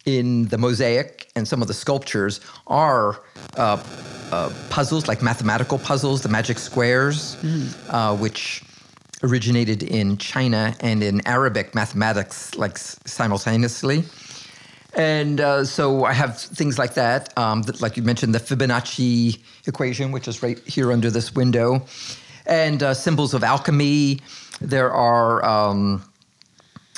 in 0.05 0.47
the 0.49 0.57
mosaic 0.57 1.29
and 1.35 1.47
some 1.47 1.61
of 1.61 1.67
the 1.69 1.73
sculptures 1.73 2.41
are 2.67 3.21
uh, 3.57 3.81
uh, 4.31 4.51
puzzles, 4.69 5.07
like 5.07 5.21
mathematical 5.21 5.79
puzzles, 5.79 6.21
the 6.21 6.29
magic 6.29 6.59
squares, 6.59 7.37
uh, 7.89 8.15
which 8.17 8.61
originated 9.23 9.83
in 9.83 10.17
China 10.17 10.75
and 10.81 11.01
in 11.01 11.25
Arabic 11.25 11.73
mathematics, 11.73 12.53
like 12.55 12.77
simultaneously. 12.77 14.03
And 14.95 15.41
uh, 15.41 15.65
so 15.65 16.05
I 16.05 16.13
have 16.13 16.37
things 16.39 16.77
like 16.77 16.93
that, 16.93 17.35
um, 17.37 17.63
that, 17.63 17.81
like 17.81 17.97
you 17.97 18.03
mentioned, 18.03 18.35
the 18.35 18.39
Fibonacci 18.39 19.39
equation, 19.65 20.11
which 20.11 20.27
is 20.27 20.43
right 20.43 20.59
here 20.67 20.91
under 20.91 21.09
this 21.09 21.33
window, 21.33 21.85
and 22.45 22.83
uh, 22.83 22.93
symbols 22.93 23.33
of 23.33 23.43
alchemy. 23.43 24.19
There 24.61 24.91
are 24.93 25.43
um, 25.43 26.03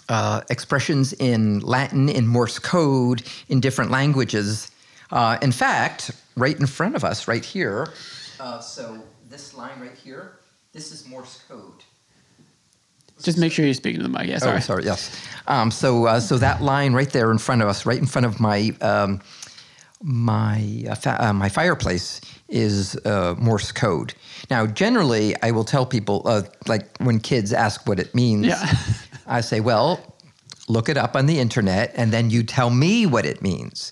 uh, 0.09 0.41
expressions 0.49 1.13
in 1.13 1.61
Latin, 1.61 2.09
in 2.09 2.27
Morse 2.27 2.59
code, 2.59 3.23
in 3.47 3.61
different 3.61 3.91
languages. 3.91 4.71
Uh, 5.11 5.37
in 5.41 5.51
fact, 5.53 6.11
right 6.35 6.59
in 6.59 6.65
front 6.65 6.95
of 6.95 7.03
us, 7.05 7.27
right 7.27 7.45
here. 7.45 7.93
Uh, 8.39 8.59
so 8.59 9.01
this 9.29 9.53
line 9.53 9.79
right 9.79 9.95
here, 9.95 10.39
this 10.73 10.91
is 10.91 11.07
Morse 11.07 11.41
code. 11.47 11.83
Just 13.21 13.37
make 13.37 13.51
sure 13.51 13.65
you're 13.65 13.73
speaking 13.73 14.01
to 14.01 14.07
the 14.07 14.09
mic. 14.17 14.27
Yeah, 14.27 14.39
sorry. 14.39 14.57
Oh, 14.57 14.59
sorry. 14.59 14.83
Yes. 14.83 15.09
Um, 15.47 15.71
so, 15.71 16.05
uh, 16.05 16.19
so 16.19 16.37
that 16.37 16.61
line 16.61 16.93
right 16.93 17.09
there 17.09 17.31
in 17.31 17.37
front 17.37 17.61
of 17.61 17.67
us, 17.67 17.85
right 17.85 17.97
in 17.97 18.05
front 18.05 18.25
of 18.25 18.39
my 18.39 18.73
um, 18.81 19.21
my 20.03 20.83
uh, 20.89 20.95
fa- 20.95 21.17
uh, 21.25 21.33
my 21.33 21.49
fireplace, 21.49 22.19
is 22.49 22.95
uh, 23.05 23.35
Morse 23.39 23.71
code. 23.71 24.13
Now, 24.51 24.67
generally, 24.67 25.35
I 25.41 25.51
will 25.51 25.63
tell 25.63 25.85
people, 25.85 26.21
uh, 26.25 26.43
like 26.67 26.85
when 26.99 27.19
kids 27.19 27.53
ask 27.53 27.87
what 27.87 27.99
it 27.99 28.13
means, 28.13 28.47
Yeah. 28.47 28.71
I 29.27 29.41
say, 29.41 29.59
well, 29.61 30.15
look 30.67 30.89
it 30.89 30.97
up 30.97 31.15
on 31.15 31.25
the 31.25 31.39
internet, 31.39 31.91
and 31.95 32.11
then 32.11 32.29
you 32.29 32.43
tell 32.43 32.69
me 32.69 33.05
what 33.05 33.25
it 33.25 33.41
means. 33.41 33.91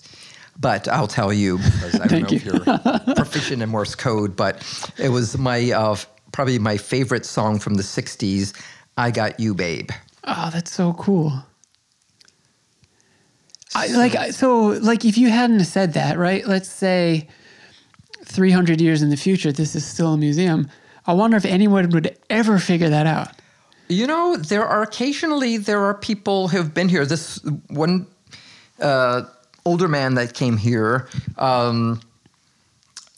But 0.60 0.86
I'll 0.86 1.08
tell 1.08 1.32
you 1.32 1.58
because 1.58 1.98
I 2.00 2.06
don't 2.06 2.22
know 2.22 2.28
if 2.30 2.44
you're 2.44 3.14
proficient 3.16 3.60
in 3.62 3.70
Morse 3.70 3.96
code, 3.96 4.36
but 4.36 4.62
it 4.98 5.08
was 5.08 5.36
my 5.36 5.72
uh, 5.72 5.96
probably 6.30 6.60
my 6.60 6.76
favorite 6.76 7.26
song 7.26 7.58
from 7.58 7.74
the 7.74 7.82
'60s. 7.82 8.52
I 8.96 9.10
got 9.10 9.40
you, 9.40 9.54
babe. 9.54 9.90
Oh, 10.24 10.50
that's 10.52 10.72
so 10.72 10.92
cool. 10.94 11.32
I, 13.74 13.88
like 13.88 14.32
so, 14.32 14.68
like 14.68 15.04
if 15.04 15.18
you 15.18 15.30
hadn't 15.30 15.64
said 15.64 15.94
that, 15.94 16.16
right? 16.16 16.46
Let's 16.46 16.68
say 16.68 17.28
300 18.24 18.80
years 18.80 19.02
in 19.02 19.10
the 19.10 19.16
future, 19.16 19.50
this 19.50 19.74
is 19.74 19.84
still 19.84 20.14
a 20.14 20.16
museum. 20.16 20.68
I 21.06 21.12
wonder 21.12 21.36
if 21.36 21.44
anyone 21.44 21.90
would 21.90 22.16
ever 22.30 22.58
figure 22.58 22.88
that 22.88 23.06
out. 23.06 23.28
You 23.88 24.06
know, 24.06 24.36
there 24.36 24.64
are 24.64 24.82
occasionally 24.82 25.58
there 25.58 25.84
are 25.84 25.94
people 25.94 26.48
who 26.48 26.56
have 26.56 26.72
been 26.72 26.88
here. 26.88 27.04
This 27.04 27.40
one 27.68 28.06
uh, 28.80 29.24
older 29.66 29.88
man 29.88 30.14
that 30.14 30.34
came 30.34 30.56
here, 30.56 31.08
um, 31.36 32.00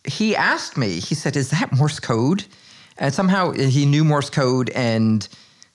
he 0.04 0.34
asked 0.34 0.76
me. 0.76 0.98
He 0.98 1.14
said, 1.14 1.36
"Is 1.36 1.50
that 1.50 1.72
Morse 1.72 2.00
code?" 2.00 2.46
And 2.98 3.14
somehow 3.14 3.52
he 3.52 3.86
knew 3.86 4.04
Morse 4.04 4.30
code, 4.30 4.70
and 4.70 5.28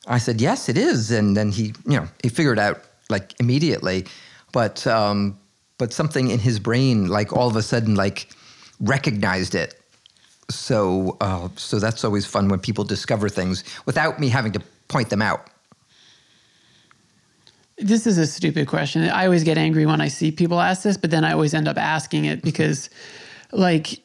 I 0.07 0.17
said, 0.17 0.41
"Yes, 0.41 0.69
it 0.69 0.77
is." 0.77 1.11
And 1.11 1.37
then 1.37 1.51
he, 1.51 1.73
you 1.85 1.99
know, 1.99 2.07
he 2.23 2.29
figured 2.29 2.59
out 2.59 2.83
like 3.09 3.39
immediately, 3.39 4.05
but 4.51 4.85
um, 4.87 5.37
but 5.77 5.93
something 5.93 6.29
in 6.31 6.39
his 6.39 6.59
brain, 6.59 7.07
like 7.07 7.33
all 7.33 7.47
of 7.47 7.55
a 7.55 7.61
sudden, 7.61 7.95
like 7.95 8.29
recognized 8.79 9.55
it. 9.55 9.75
So 10.49 11.17
uh, 11.21 11.49
so 11.55 11.79
that's 11.79 12.03
always 12.03 12.25
fun 12.25 12.49
when 12.49 12.59
people 12.59 12.83
discover 12.83 13.29
things 13.29 13.63
without 13.85 14.19
me 14.19 14.29
having 14.29 14.51
to 14.53 14.61
point 14.87 15.09
them 15.09 15.21
out. 15.21 15.47
This 17.77 18.05
is 18.05 18.17
a 18.17 18.27
stupid 18.27 18.67
question. 18.67 19.03
I 19.09 19.25
always 19.25 19.43
get 19.43 19.57
angry 19.57 19.85
when 19.85 20.01
I 20.01 20.07
see 20.07 20.31
people 20.31 20.59
ask 20.59 20.83
this, 20.83 20.97
but 20.97 21.09
then 21.09 21.23
I 21.23 21.31
always 21.33 21.53
end 21.53 21.67
up 21.67 21.77
asking 21.77 22.25
it 22.25 22.43
because, 22.43 22.91
like, 23.51 24.01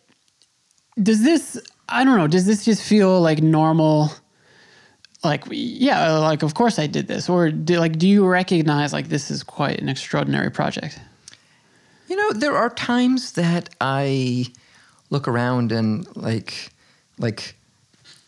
does 1.03 1.23
this, 1.23 1.61
I 1.89 2.03
don't 2.05 2.17
know, 2.17 2.27
does 2.27 2.47
this 2.47 2.65
just 2.65 2.83
feel 2.83 3.21
like 3.21 3.43
normal? 3.43 4.13
Like, 5.25 5.45
yeah, 5.51 6.19
like, 6.19 6.43
of 6.43 6.55
course 6.55 6.79
I 6.79 6.87
did 6.87 7.09
this. 7.09 7.29
Or, 7.29 7.51
do, 7.51 7.79
like, 7.79 7.99
do 7.99 8.07
you 8.07 8.27
recognize, 8.27 8.93
like, 8.93 9.09
this 9.09 9.31
is 9.31 9.43
quite 9.43 9.81
an 9.81 9.89
extraordinary 9.89 10.51
project? 10.51 11.01
You 12.09 12.17
know, 12.17 12.33
there 12.33 12.57
are 12.57 12.71
times 12.71 13.33
that 13.33 13.71
I 13.81 14.47
look 15.11 15.27
around 15.27 15.73
and 15.73 16.07
like, 16.17 16.71
like, 17.19 17.57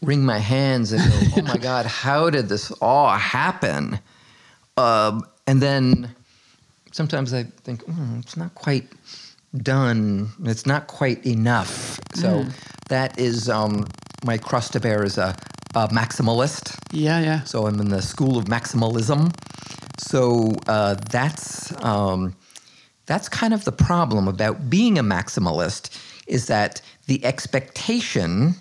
wring 0.02 0.24
my 0.24 0.38
hands 0.38 0.92
and 0.92 1.02
go, 1.02 1.18
"Oh 1.36 1.42
my 1.42 1.56
God, 1.56 1.86
how 1.86 2.30
did 2.30 2.48
this 2.48 2.70
all 2.80 3.10
happen?" 3.10 4.00
Um, 4.76 5.24
and 5.46 5.62
then 5.62 6.14
sometimes 6.92 7.32
I 7.32 7.44
think 7.44 7.84
"Hmm, 7.84 8.18
it's 8.18 8.36
not 8.36 8.54
quite 8.54 8.88
done. 9.56 10.30
It's 10.44 10.66
not 10.66 10.86
quite 10.88 11.24
enough. 11.26 12.00
So 12.14 12.46
that 12.88 13.18
is 13.18 13.48
um, 13.48 13.86
my 14.24 14.38
crust 14.38 14.72
to 14.72 14.80
bear 14.80 15.04
is 15.04 15.18
a, 15.18 15.36
a 15.74 15.88
maximalist. 15.88 16.78
Yeah, 16.92 17.20
yeah. 17.20 17.44
So 17.44 17.66
I'm 17.66 17.80
in 17.80 17.88
the 17.88 18.02
school 18.02 18.38
of 18.38 18.46
maximalism. 18.46 19.34
So 19.98 20.54
uh, 20.66 20.96
that's 21.10 21.72
um, 21.84 22.34
that's 23.06 23.28
kind 23.28 23.54
of 23.54 23.64
the 23.64 23.72
problem 23.72 24.28
about 24.28 24.70
being 24.70 24.98
a 24.98 25.02
maximalist 25.02 25.90
is 26.26 26.46
that 26.46 26.80
the 27.06 27.24
expectation 27.24 28.54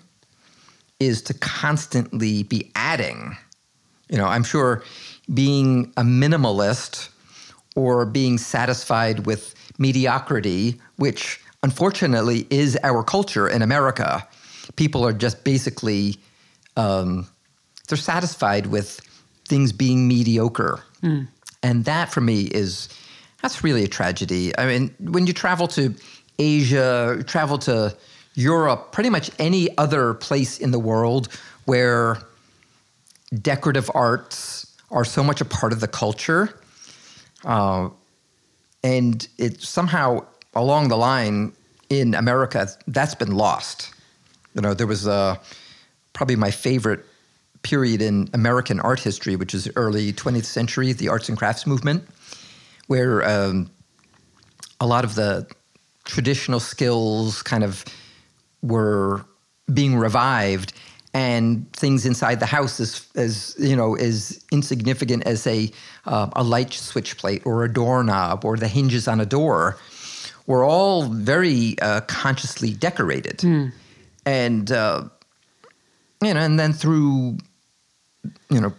is 1.00 1.22
to 1.24 1.34
constantly 1.34 2.44
be 2.44 2.72
adding. 2.76 3.38
You 4.10 4.18
know, 4.18 4.26
I'm 4.26 4.44
sure 4.44 4.84
being 5.34 5.94
a 5.98 6.02
minimalist 6.02 7.10
or 7.76 8.06
being 8.06 8.38
satisfied 8.38 9.26
with 9.26 9.54
mediocrity, 9.78 10.80
which 10.96 11.40
unfortunately 11.62 12.48
is 12.50 12.78
our 12.84 13.04
culture 13.04 13.48
in 13.48 13.62
America, 13.62 14.28
people 14.78 15.06
are 15.06 15.14
just 15.14 15.44
basically 15.44 16.18
um, 16.78 17.28
they're 17.88 17.98
satisfied 17.98 18.68
with 18.68 19.02
things 19.50 19.74
being 19.74 20.08
mediocre, 20.08 20.84
and 21.64 21.84
that 21.86 22.10
for 22.12 22.22
me 22.22 22.44
is 22.44 22.90
that's 23.42 23.64
really 23.64 23.84
a 23.84 23.88
tragedy. 23.88 24.58
I 24.58 24.66
mean, 24.66 24.96
when 25.00 25.28
you 25.28 25.34
travel 25.34 25.68
to 25.70 25.94
Asia, 26.40 27.24
travel 27.28 27.58
to 27.60 27.96
Europe, 28.36 28.92
pretty 28.92 29.10
much 29.10 29.32
any 29.40 29.76
other 29.78 30.14
place 30.14 30.60
in 30.60 30.72
the 30.72 30.80
world 30.80 31.28
where 31.66 32.18
decorative 33.42 33.90
arts 33.94 34.78
are 34.92 35.04
so 35.04 35.24
much 35.24 35.42
a 35.42 35.46
part 35.46 35.74
of 35.74 35.80
the 35.80 35.88
culture. 35.88 36.60
Uh, 37.44 37.90
and 38.84 39.28
it 39.38 39.62
somehow 39.62 40.26
along 40.54 40.90
the 40.90 40.98
line 40.98 41.52
in 41.90 42.14
America, 42.16 42.68
that's 42.88 43.16
been 43.16 43.32
lost. 43.32 43.94
You 44.54 44.62
know, 44.62 44.74
there 44.74 44.88
was 44.88 45.08
uh, 45.08 45.36
probably 46.18 46.36
my 46.36 46.50
favorite 46.50 47.06
period 47.62 48.02
in 48.02 48.28
American 48.34 48.80
art 48.80 49.00
history, 49.00 49.36
which 49.36 49.54
is 49.54 49.70
early 49.76 50.12
20th 50.12 50.46
century, 50.46 50.92
the 50.92 51.08
arts 51.08 51.30
and 51.30 51.38
crafts 51.38 51.68
movement, 51.68 52.04
where 52.88 53.24
um, 53.30 53.70
a 54.80 54.88
lot 54.88 55.04
of 55.04 55.14
the 55.14 55.48
traditional 56.06 56.60
skills 56.60 57.44
kind 57.44 57.64
of 57.64 57.86
were 58.64 59.24
being 59.72 59.96
revived 59.96 60.74
and 61.14 61.72
things 61.74 62.04
inside 62.06 62.40
the 62.40 62.48
house 62.48 62.80
as, 62.80 63.08
as 63.16 63.56
you 63.60 63.76
know 63.76 63.96
as 63.96 64.44
insignificant 64.52 65.24
as 65.26 65.46
a 65.46 65.72
uh, 66.06 66.30
a 66.36 66.44
light 66.44 66.74
switch 66.74 67.18
plate 67.18 67.46
or 67.46 67.64
a 67.64 67.72
doorknob 67.72 68.44
or 68.44 68.58
the 68.58 68.68
hinges 68.68 69.08
on 69.08 69.20
a 69.20 69.26
door 69.26 69.78
were 70.48 70.64
all 70.64 71.04
very 71.04 71.78
uh, 71.82 72.02
consciously 72.02 72.74
decorated. 72.74 73.44
And 74.26 74.72
uh, 74.72 75.10
you 76.22 76.34
know 76.34 76.40
and 76.40 76.60
then 76.60 76.74
through 76.74 77.38
you 78.50 78.62
know 78.62 78.74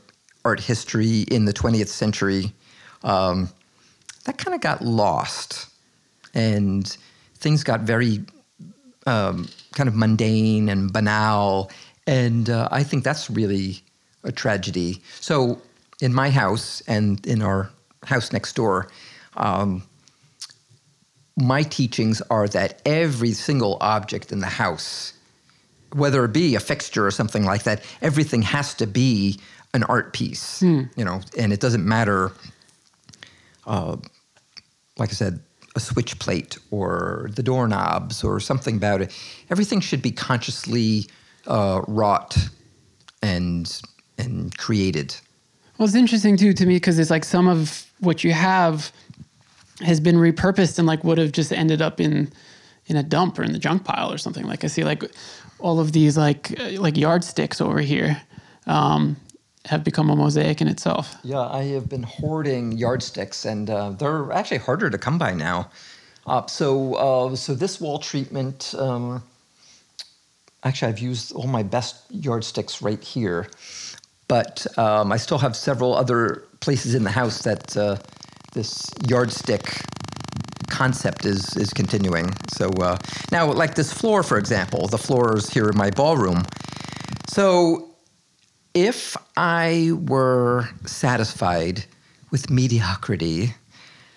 art 0.45 0.61
history 0.61 1.22
in 1.30 1.45
the 1.45 1.53
20th 1.53 1.89
century 1.89 2.53
um, 3.05 3.49
that 4.24 4.39
kind 4.39 4.55
of 4.55 4.61
got 4.61 4.82
lost 4.82 5.66
and 6.34 6.97
things 7.36 7.64
got 7.64 7.80
very 7.80 8.24
um, 9.07 9.49
kind 9.72 9.89
of 9.89 9.95
mundane 9.95 10.68
and 10.68 10.93
banal. 10.93 11.70
And 12.07 12.51
uh, 12.51 12.68
I 12.70 12.82
think 12.82 13.05
that's 13.05 13.30
really 13.30 13.82
a 14.24 14.32
tragedy. 14.32 15.03
So, 15.20 15.61
in 16.01 16.14
my 16.14 16.30
house 16.30 16.80
and 16.86 17.24
in 17.26 17.43
our 17.43 17.70
house 18.05 18.32
next 18.32 18.55
door, 18.55 18.89
um, 19.36 19.82
my 21.36 21.62
teachings 21.62 22.20
are 22.30 22.47
that 22.49 22.80
every 22.86 23.32
single 23.32 23.78
object 23.80 24.30
in 24.30 24.39
the 24.39 24.47
house, 24.47 25.12
whether 25.93 26.24
it 26.24 26.32
be 26.32 26.55
a 26.55 26.61
fixture 26.61 27.07
or 27.07 27.11
something 27.11 27.45
like 27.45 27.64
that, 27.64 27.82
everything 28.03 28.43
has 28.43 28.74
to 28.74 28.86
be 28.86 29.39
an 29.74 29.84
art 29.84 30.12
piece. 30.12 30.62
You 30.97 31.05
know, 31.05 31.20
and 31.39 31.53
it 31.53 31.61
doesn't 31.61 31.84
matter 31.86 32.32
like 34.99 35.11
I 35.11 35.12
said, 35.12 35.41
a 35.76 35.80
switch 35.80 36.18
plate 36.18 36.59
or 36.70 37.30
the 37.34 37.43
doorknobs 37.43 38.24
or 38.24 38.41
something 38.41 38.76
about 38.76 39.03
it. 39.03 39.12
Everything 39.51 39.80
should 39.80 40.03
be 40.03 40.11
consciously 40.11 41.07
uh, 41.47 41.82
wrought 41.86 42.36
and 43.22 43.80
and 44.18 44.57
created. 44.59 45.14
Well, 45.78 45.86
it's 45.86 45.95
interesting 45.95 46.36
too 46.36 46.53
to 46.55 46.66
me 46.66 46.76
because 46.76 46.99
it's 46.99 47.11
like 47.11 47.24
some 47.24 47.47
of 47.47 47.86
what 48.01 48.24
you 48.24 48.32
have 48.32 48.91
has 49.80 50.01
been 50.01 50.16
repurposed 50.16 50.78
and 50.78 50.89
like 50.89 51.05
would 51.05 51.18
have 51.18 51.30
just 51.30 51.53
ended 51.53 51.80
up 51.80 52.01
in 52.01 52.32
in 52.86 52.97
a 52.97 53.03
dump 53.03 53.39
or 53.39 53.45
in 53.45 53.53
the 53.53 53.59
junk 53.59 53.84
pile 53.84 54.12
or 54.12 54.18
something. 54.18 54.45
Like 54.47 54.64
I 54.64 54.66
see 54.66 54.82
like 54.82 55.05
all 55.61 55.81
of 55.81 55.93
these 55.93 56.17
like 56.17 56.59
uh, 56.59 56.81
like 56.81 56.97
yardsticks 56.97 57.61
over 57.61 57.81
here 57.81 58.21
um, 58.67 59.17
have 59.65 59.85
become 59.85 60.11
a 60.11 60.17
mosaic 60.17 60.61
in 60.61 60.69
itself. 60.69 61.17
Yeah, 61.25 61.41
I 61.41 61.65
have 61.65 61.89
been 61.89 62.05
hoarding 62.05 62.73
yardsticks, 62.73 63.45
and 63.45 63.69
uh, 63.69 63.91
they're 63.91 64.33
actually 64.33 64.59
harder 64.59 64.91
to 64.91 64.99
come 64.99 65.19
by 65.19 65.35
now. 65.35 65.71
Uh, 66.27 66.47
so, 66.47 66.95
uh, 66.95 67.37
so 67.37 67.55
this 67.55 67.81
wall 67.81 67.99
treatment. 67.99 68.75
Um, 68.79 69.23
actually, 70.63 70.89
I've 70.89 70.99
used 70.99 71.33
all 71.33 71.47
my 71.47 71.63
best 71.63 71.97
yardsticks 72.11 72.83
right 72.83 73.03
here, 73.03 73.49
but 74.29 74.67
um, 74.79 75.11
I 75.13 75.17
still 75.17 75.39
have 75.39 75.57
several 75.57 75.95
other 75.95 76.45
places 76.61 76.95
in 76.95 77.05
the 77.05 77.11
house 77.11 77.43
that 77.43 77.77
uh, 77.77 77.97
this 78.53 78.91
yardstick 79.09 79.81
concept 80.71 81.25
is 81.25 81.57
is 81.57 81.73
continuing. 81.73 82.33
So 82.49 82.69
uh, 82.81 82.97
now, 83.33 83.51
like 83.53 83.75
this 83.75 83.93
floor, 83.93 84.23
for 84.23 84.39
example, 84.39 84.87
the 84.89 84.99
floors 84.99 85.51
here 85.51 85.69
in 85.69 85.77
my 85.77 85.91
ballroom. 85.91 86.43
So 87.29 87.95
if 88.75 89.16
I 89.37 89.93
were 89.93 90.69
satisfied 90.87 91.85
with 92.31 92.51
mediocrity, 92.51 93.55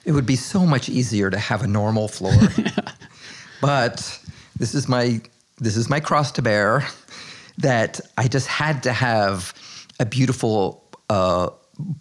it 0.06 0.12
would 0.12 0.26
be 0.26 0.36
so 0.36 0.66
much 0.66 0.90
easier 0.90 1.30
to 1.30 1.38
have 1.38 1.64
a 1.64 1.68
normal 1.68 2.08
floor. 2.08 2.34
but 3.62 4.20
this 4.58 4.76
is 4.76 4.88
my 4.88 5.22
this 5.60 5.78
is 5.78 5.90
my 5.90 6.00
cross 6.00 6.32
to 6.34 6.42
bear 6.42 6.86
that 7.58 8.00
I 8.18 8.28
just 8.28 8.48
had 8.48 8.84
to 8.84 8.94
have 8.94 9.54
a 10.00 10.06
beautiful 10.06 10.84
uh, 11.10 11.50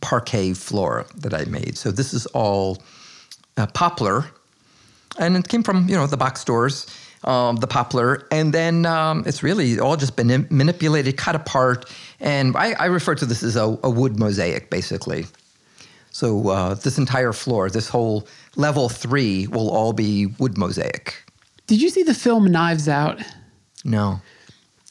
parquet 0.01 0.55
floor 0.55 1.07
that 1.16 1.34
I 1.34 1.44
made. 1.44 1.76
So 1.76 1.90
this 1.90 2.14
is 2.14 2.26
all 2.26 2.82
uh, 3.57 3.66
poplar, 3.66 4.26
and 5.20 5.36
it 5.36 5.48
came 5.48 5.62
from 5.62 5.88
you 5.88 5.94
know 5.94 6.06
the 6.06 6.16
box 6.16 6.40
stores, 6.40 6.86
um, 7.24 7.56
the 7.56 7.66
poplar, 7.66 8.26
and 8.32 8.52
then 8.52 8.86
um, 8.86 9.22
it's 9.26 9.42
really 9.42 9.78
all 9.78 9.96
just 9.96 10.16
been 10.16 10.46
manipulated, 10.50 11.16
cut 11.16 11.36
apart, 11.36 11.88
and 12.18 12.56
I, 12.56 12.72
I 12.72 12.86
refer 12.86 13.14
to 13.14 13.26
this 13.26 13.42
as 13.42 13.56
a, 13.56 13.78
a 13.84 13.90
wood 13.90 14.18
mosaic, 14.18 14.70
basically. 14.70 15.26
So 16.10 16.48
uh, 16.48 16.74
this 16.74 16.98
entire 16.98 17.32
floor, 17.32 17.70
this 17.70 17.88
whole 17.88 18.26
level 18.56 18.88
three, 18.88 19.46
will 19.46 19.70
all 19.70 19.92
be 19.92 20.26
wood 20.38 20.58
mosaic. 20.58 21.22
Did 21.68 21.80
you 21.80 21.88
see 21.88 22.02
the 22.02 22.14
film 22.14 22.50
Knives 22.50 22.88
Out? 22.88 23.22
No, 23.84 24.20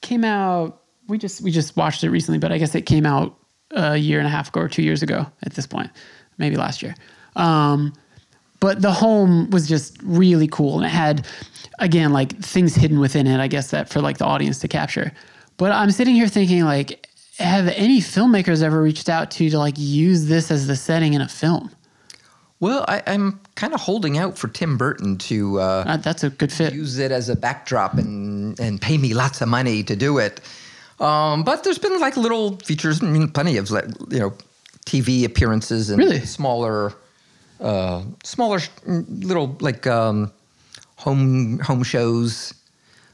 came 0.01 0.23
out 0.23 0.81
we 1.07 1.17
just 1.17 1.41
we 1.41 1.51
just 1.51 1.75
watched 1.75 2.03
it 2.03 2.09
recently 2.09 2.39
but 2.39 2.51
i 2.51 2.57
guess 2.57 2.73
it 2.75 2.85
came 2.85 3.05
out 3.05 3.35
a 3.71 3.97
year 3.97 4.19
and 4.19 4.27
a 4.27 4.29
half 4.29 4.49
ago 4.49 4.61
or 4.61 4.69
two 4.69 4.81
years 4.81 5.03
ago 5.03 5.25
at 5.43 5.53
this 5.53 5.67
point 5.67 5.89
maybe 6.37 6.55
last 6.55 6.81
year 6.81 6.95
um, 7.35 7.93
but 8.59 8.81
the 8.81 8.91
home 8.91 9.49
was 9.51 9.67
just 9.67 9.97
really 10.03 10.47
cool 10.47 10.77
and 10.77 10.85
it 10.85 10.89
had 10.89 11.25
again 11.79 12.11
like 12.11 12.37
things 12.39 12.75
hidden 12.75 12.99
within 12.99 13.25
it 13.27 13.39
i 13.39 13.47
guess 13.47 13.71
that 13.71 13.89
for 13.89 14.01
like 14.01 14.17
the 14.17 14.25
audience 14.25 14.59
to 14.59 14.67
capture 14.67 15.11
but 15.57 15.71
i'm 15.71 15.91
sitting 15.91 16.15
here 16.15 16.27
thinking 16.27 16.63
like 16.65 17.07
have 17.37 17.67
any 17.69 17.99
filmmakers 18.01 18.61
ever 18.61 18.81
reached 18.81 19.07
out 19.09 19.31
to 19.31 19.43
you 19.43 19.49
to 19.49 19.57
like 19.57 19.75
use 19.77 20.25
this 20.27 20.51
as 20.51 20.67
the 20.67 20.75
setting 20.75 21.13
in 21.13 21.21
a 21.21 21.27
film 21.27 21.69
well, 22.61 22.83
I, 22.89 23.01
I'm 23.07 23.39
kind 23.55 23.73
of 23.73 23.79
holding 23.79 24.17
out 24.17 24.37
for 24.37 24.49
Tim 24.49 24.75
Burton 24.77 25.17
to 25.19 25.61
uh, 25.61 25.83
uh, 25.87 25.95
that's 25.95 26.25
a 26.25 26.29
good 26.29 26.51
fit 26.51 26.73
use 26.73 26.97
it 26.97 27.09
as 27.09 27.29
a 27.29 27.35
backdrop 27.37 27.93
and 27.93 28.59
and 28.59 28.81
pay 28.81 28.97
me 28.97 29.13
lots 29.13 29.39
of 29.39 29.47
money 29.47 29.81
to 29.83 29.95
do 29.95 30.17
it. 30.17 30.41
Um, 30.99 31.43
but 31.43 31.63
there's 31.63 31.77
been 31.77 31.97
like 32.01 32.17
little 32.17 32.57
features, 32.57 33.01
I 33.01 33.05
mean, 33.05 33.29
plenty 33.29 33.55
of 33.55 33.71
like 33.71 33.85
you 34.09 34.19
know 34.19 34.33
TV 34.85 35.23
appearances 35.23 35.89
and 35.89 35.99
Really? 35.99 36.19
smaller, 36.25 36.91
uh, 37.59 38.03
smaller 38.23 38.59
little 38.85 39.57
like 39.59 39.85
um, 39.87 40.31
home 40.97 41.59
home 41.59 41.83
shows. 41.83 42.53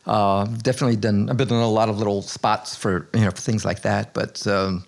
Uh, 0.06 0.46
definitely 0.62 0.96
done. 0.98 1.30
I've 1.30 1.38
been 1.38 1.48
in 1.50 1.56
a 1.56 1.68
lot 1.68 1.90
of 1.90 1.98
little 1.98 2.22
spots 2.22 2.76
for 2.76 3.08
you 3.14 3.22
know 3.22 3.32
for 3.32 3.42
things 3.42 3.66
like 3.66 3.82
that. 3.82 4.14
But 4.14 4.46
um, 4.48 4.86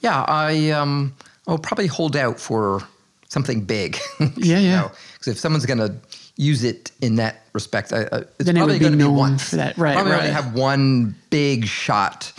yeah, 0.00 0.24
I 0.28 0.70
um, 0.70 1.14
I'll 1.46 1.58
probably 1.58 1.86
hold 1.86 2.14
out 2.16 2.38
for 2.38 2.82
something 3.28 3.62
big. 3.62 3.98
Yeah, 4.36 4.58
yeah. 4.58 4.88
Because 5.14 5.28
if 5.32 5.38
someone's 5.38 5.66
going 5.66 5.78
to 5.78 5.94
use 6.36 6.62
it 6.62 6.92
in 7.00 7.16
that 7.16 7.42
respect, 7.52 7.92
I, 7.92 8.04
uh, 8.04 8.20
it's 8.38 8.44
Then 8.44 8.54
probably 8.56 8.74
be 8.76 8.80
going 8.80 8.92
to 8.92 8.98
be 8.98 9.04
known 9.04 9.16
once. 9.16 9.50
for 9.50 9.56
that. 9.56 9.76
Right, 9.76 9.94
Probably 9.94 10.12
only 10.12 10.30
have 10.30 10.54
one 10.54 11.14
big 11.30 11.64
shot 11.66 12.32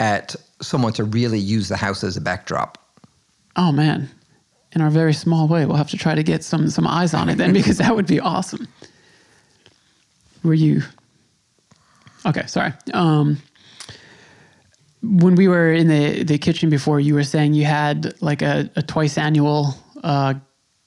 at 0.00 0.34
someone 0.60 0.92
to 0.94 1.04
really 1.04 1.38
use 1.38 1.68
the 1.68 1.76
house 1.76 2.02
as 2.02 2.16
a 2.16 2.20
backdrop. 2.20 2.78
Oh 3.56 3.70
man, 3.72 4.10
in 4.76 4.82
our 4.82 4.90
very 4.90 5.14
small 5.14 5.48
way, 5.48 5.64
we'll 5.64 5.78
have 5.78 5.88
to 5.88 5.96
try 5.96 6.14
to 6.14 6.22
get 6.22 6.44
some 6.44 6.68
some 6.68 6.86
eyes 6.86 7.14
on 7.14 7.30
it 7.30 7.36
then 7.36 7.52
because 7.54 7.78
that 7.78 7.96
would 7.96 8.06
be 8.06 8.20
awesome. 8.20 8.68
Were 10.44 10.54
you? 10.54 10.82
Okay, 12.26 12.46
sorry. 12.46 12.74
Um, 12.92 13.38
when 15.02 15.34
we 15.34 15.48
were 15.48 15.72
in 15.72 15.88
the 15.88 16.24
the 16.24 16.36
kitchen 16.36 16.68
before, 16.68 17.00
you 17.00 17.14
were 17.14 17.24
saying 17.24 17.54
you 17.54 17.64
had 17.64 18.14
like 18.20 18.42
a, 18.42 18.70
a 18.76 18.82
twice 18.82 19.16
annual 19.16 19.74
uh, 20.04 20.34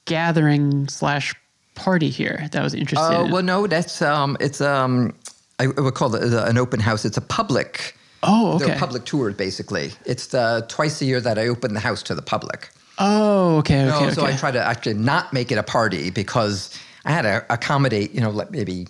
gathering 0.05 0.87
slash 0.87 1.33
party 1.73 2.09
here 2.09 2.47
that 2.51 2.61
was 2.61 2.75
interested. 2.75 3.17
Uh, 3.17 3.25
in. 3.25 3.31
well, 3.31 3.43
no, 3.43 3.65
that's 3.65 4.03
um, 4.03 4.37
it's 4.39 4.61
um, 4.61 5.15
I 5.57 5.65
would 5.65 5.95
call 5.95 6.13
it 6.13 6.31
uh, 6.31 6.45
an 6.45 6.59
open 6.59 6.79
house. 6.79 7.05
It's 7.05 7.17
a 7.17 7.21
public. 7.21 7.95
Oh, 8.21 8.59
They're 8.59 8.69
okay. 8.69 8.79
public 8.79 9.05
tours, 9.05 9.33
basically. 9.33 9.93
It's 10.05 10.27
the 10.27 10.63
twice 10.67 11.01
a 11.01 11.05
year 11.05 11.21
that 11.21 11.39
I 11.39 11.47
open 11.47 11.73
the 11.73 11.79
house 11.79 12.03
to 12.03 12.13
the 12.13 12.21
public. 12.21 12.69
Oh, 12.99 13.57
okay, 13.59 13.81
okay, 13.81 13.87
No, 13.87 14.05
okay. 14.05 14.13
so 14.13 14.25
I 14.25 14.35
try 14.35 14.51
to 14.51 14.61
actually 14.61 14.95
not 14.95 15.31
make 15.31 15.51
it 15.51 15.57
a 15.57 15.63
party 15.63 16.09
because 16.09 16.77
I 17.05 17.11
had 17.11 17.21
to 17.21 17.45
accommodate, 17.49 18.13
you 18.13 18.19
know, 18.19 18.29
like 18.29 18.51
maybe 18.51 18.87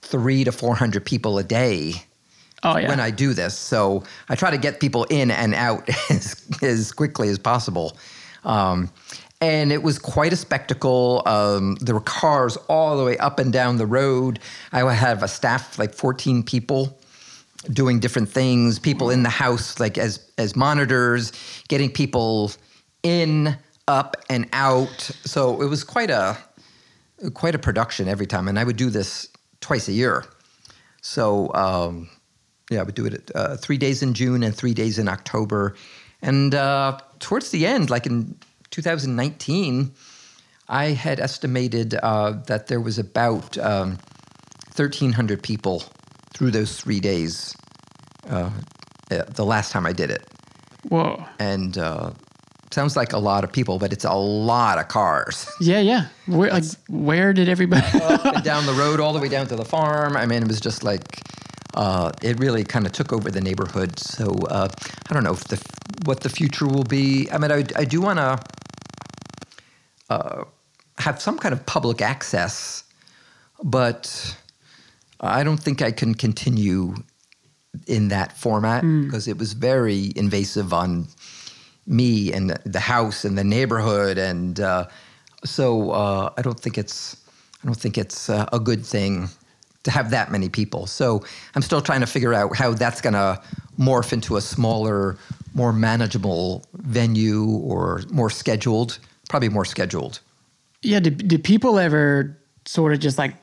three 0.00 0.44
to 0.44 0.52
four 0.52 0.74
hundred 0.74 1.04
people 1.04 1.38
a 1.38 1.44
day 1.44 1.94
oh 2.62 2.78
yeah. 2.78 2.88
when 2.88 3.00
I 3.00 3.10
do 3.10 3.34
this. 3.34 3.56
So 3.56 4.02
I 4.28 4.34
try 4.34 4.50
to 4.50 4.58
get 4.58 4.80
people 4.80 5.04
in 5.04 5.30
and 5.30 5.54
out 5.54 5.88
as, 6.10 6.46
as 6.62 6.92
quickly 6.92 7.28
as 7.28 7.38
possible. 7.38 7.96
Um, 8.44 8.90
and 9.40 9.72
it 9.72 9.82
was 9.82 9.98
quite 9.98 10.32
a 10.32 10.36
spectacle. 10.36 11.22
Um, 11.26 11.74
there 11.76 11.94
were 11.94 12.00
cars 12.00 12.56
all 12.68 12.96
the 12.96 13.04
way 13.04 13.18
up 13.18 13.38
and 13.38 13.52
down 13.52 13.76
the 13.76 13.86
road. 13.86 14.38
I 14.72 14.84
would 14.84 14.94
have 14.94 15.22
a 15.22 15.28
staff 15.28 15.78
like 15.78 15.94
14 15.94 16.42
people 16.42 16.96
doing 17.70 18.00
different 18.00 18.28
things, 18.28 18.78
people 18.78 19.10
in 19.10 19.22
the 19.22 19.28
house 19.30 19.78
like 19.80 19.98
as 19.98 20.30
as 20.38 20.56
monitors, 20.56 21.32
getting 21.68 21.90
people 21.90 22.52
in, 23.04 23.56
up 23.86 24.16
and 24.28 24.48
out. 24.52 24.98
So 25.24 25.62
it 25.62 25.66
was 25.66 25.84
quite 25.84 26.10
a 26.10 26.36
quite 27.34 27.54
a 27.54 27.58
production 27.58 28.08
every 28.08 28.26
time, 28.26 28.48
and 28.48 28.58
I 28.58 28.64
would 28.64 28.76
do 28.76 28.90
this 28.90 29.28
twice 29.60 29.86
a 29.86 29.92
year. 29.92 30.24
So 31.00 31.54
um, 31.54 32.08
yeah, 32.70 32.80
I 32.80 32.82
would 32.82 32.96
do 32.96 33.06
it 33.06 33.30
uh, 33.34 33.56
three 33.56 33.78
days 33.78 34.02
in 34.02 34.14
June 34.14 34.42
and 34.42 34.54
three 34.54 34.74
days 34.74 34.98
in 34.98 35.08
October, 35.08 35.76
and 36.22 36.54
uh, 36.54 36.98
towards 37.20 37.50
the 37.50 37.66
end, 37.66 37.90
like 37.90 38.06
in 38.06 38.36
2019, 38.70 39.92
I 40.68 40.86
had 40.86 41.20
estimated 41.20 41.94
uh, 42.02 42.32
that 42.46 42.66
there 42.66 42.80
was 42.80 42.98
about 42.98 43.56
um, 43.58 43.98
1,300 44.74 45.42
people 45.42 45.84
through 46.32 46.50
those 46.50 46.80
three 46.80 47.00
days. 47.00 47.56
Uh, 48.28 48.50
uh, 49.10 49.22
the 49.28 49.44
last 49.44 49.70
time 49.70 49.84
I 49.84 49.92
did 49.92 50.10
it, 50.10 50.26
Whoa. 50.88 51.22
and 51.38 51.76
uh, 51.76 52.12
sounds 52.74 52.96
like 52.96 53.12
a 53.12 53.18
lot 53.18 53.44
of 53.44 53.52
people, 53.52 53.78
but 53.78 53.92
it's 53.92 54.04
a 54.04 54.12
lot 54.14 54.78
of 54.78 54.88
cars. 54.88 55.48
Yeah, 55.60 55.80
yeah. 55.80 56.08
Where 56.26 56.50
like 56.50 56.64
where 56.88 57.32
did 57.32 57.48
everybody? 57.48 57.86
down 58.42 58.66
the 58.66 58.72
road 58.82 59.00
all 59.00 59.12
the 59.12 59.20
way 59.20 59.28
down 59.28 59.46
to 59.46 59.56
the 59.56 59.64
farm. 59.64 60.16
I 60.16 60.26
mean, 60.26 60.42
it 60.42 60.48
was 60.48 60.60
just 60.60 60.84
like 60.84 61.22
uh, 61.74 62.12
it 62.22 62.38
really 62.38 62.64
kind 62.64 62.86
of 62.86 62.92
took 62.92 63.12
over 63.12 63.30
the 63.30 63.40
neighborhood. 63.40 63.98
So 63.98 64.26
uh, 64.50 64.68
I 65.08 65.14
don't 65.14 65.24
know 65.24 65.32
if 65.32 65.44
the 65.44 65.58
what 66.04 66.20
the 66.20 66.28
future 66.28 66.66
will 66.66 66.84
be. 66.84 67.30
I 67.30 67.38
mean, 67.38 67.50
I, 67.52 67.64
I 67.76 67.84
do 67.84 68.00
want 68.00 68.18
to 68.18 68.38
uh, 70.10 70.44
have 70.98 71.22
some 71.22 71.38
kind 71.38 71.52
of 71.52 71.64
public 71.66 72.02
access, 72.02 72.84
but 73.62 74.36
I 75.20 75.44
don't 75.44 75.60
think 75.60 75.80
I 75.80 75.92
can 75.92 76.14
continue 76.14 76.94
in 77.86 78.08
that 78.08 78.36
format 78.36 78.82
because 78.82 79.26
it 79.26 79.38
was 79.38 79.52
very 79.52 80.12
invasive 80.16 80.72
on 80.72 81.08
me 81.86 82.32
and 82.32 82.50
the 82.64 82.80
house 82.80 83.24
and 83.24 83.36
the 83.36 83.44
neighborhood, 83.44 84.18
and 84.18 84.60
uh, 84.60 84.86
so 85.44 85.90
uh, 85.90 86.30
I 86.36 86.42
don't 86.42 86.58
think 86.58 86.78
it's 86.78 87.16
I 87.62 87.66
don't 87.66 87.74
think 87.74 87.98
it's 87.98 88.28
uh, 88.28 88.46
a 88.52 88.60
good 88.60 88.84
thing 88.84 89.28
to 89.84 89.90
have 89.90 90.10
that 90.10 90.30
many 90.32 90.48
people. 90.48 90.86
So 90.86 91.24
I'm 91.54 91.62
still 91.62 91.80
trying 91.80 92.00
to 92.00 92.06
figure 92.06 92.34
out 92.34 92.56
how 92.56 92.72
that's 92.72 93.00
going 93.00 93.14
to 93.14 93.40
morph 93.78 94.12
into 94.12 94.36
a 94.36 94.40
smaller, 94.40 95.18
more 95.54 95.72
manageable 95.72 96.64
venue 96.74 97.44
or 97.46 98.02
more 98.10 98.30
scheduled, 98.30 98.98
probably 99.28 99.50
more 99.50 99.64
scheduled. 99.64 100.20
yeah. 100.82 101.00
Do, 101.00 101.10
did 101.10 101.44
people 101.44 101.78
ever 101.78 102.38
sort 102.66 102.92
of 102.92 102.98
just 102.98 103.18
like 103.18 103.34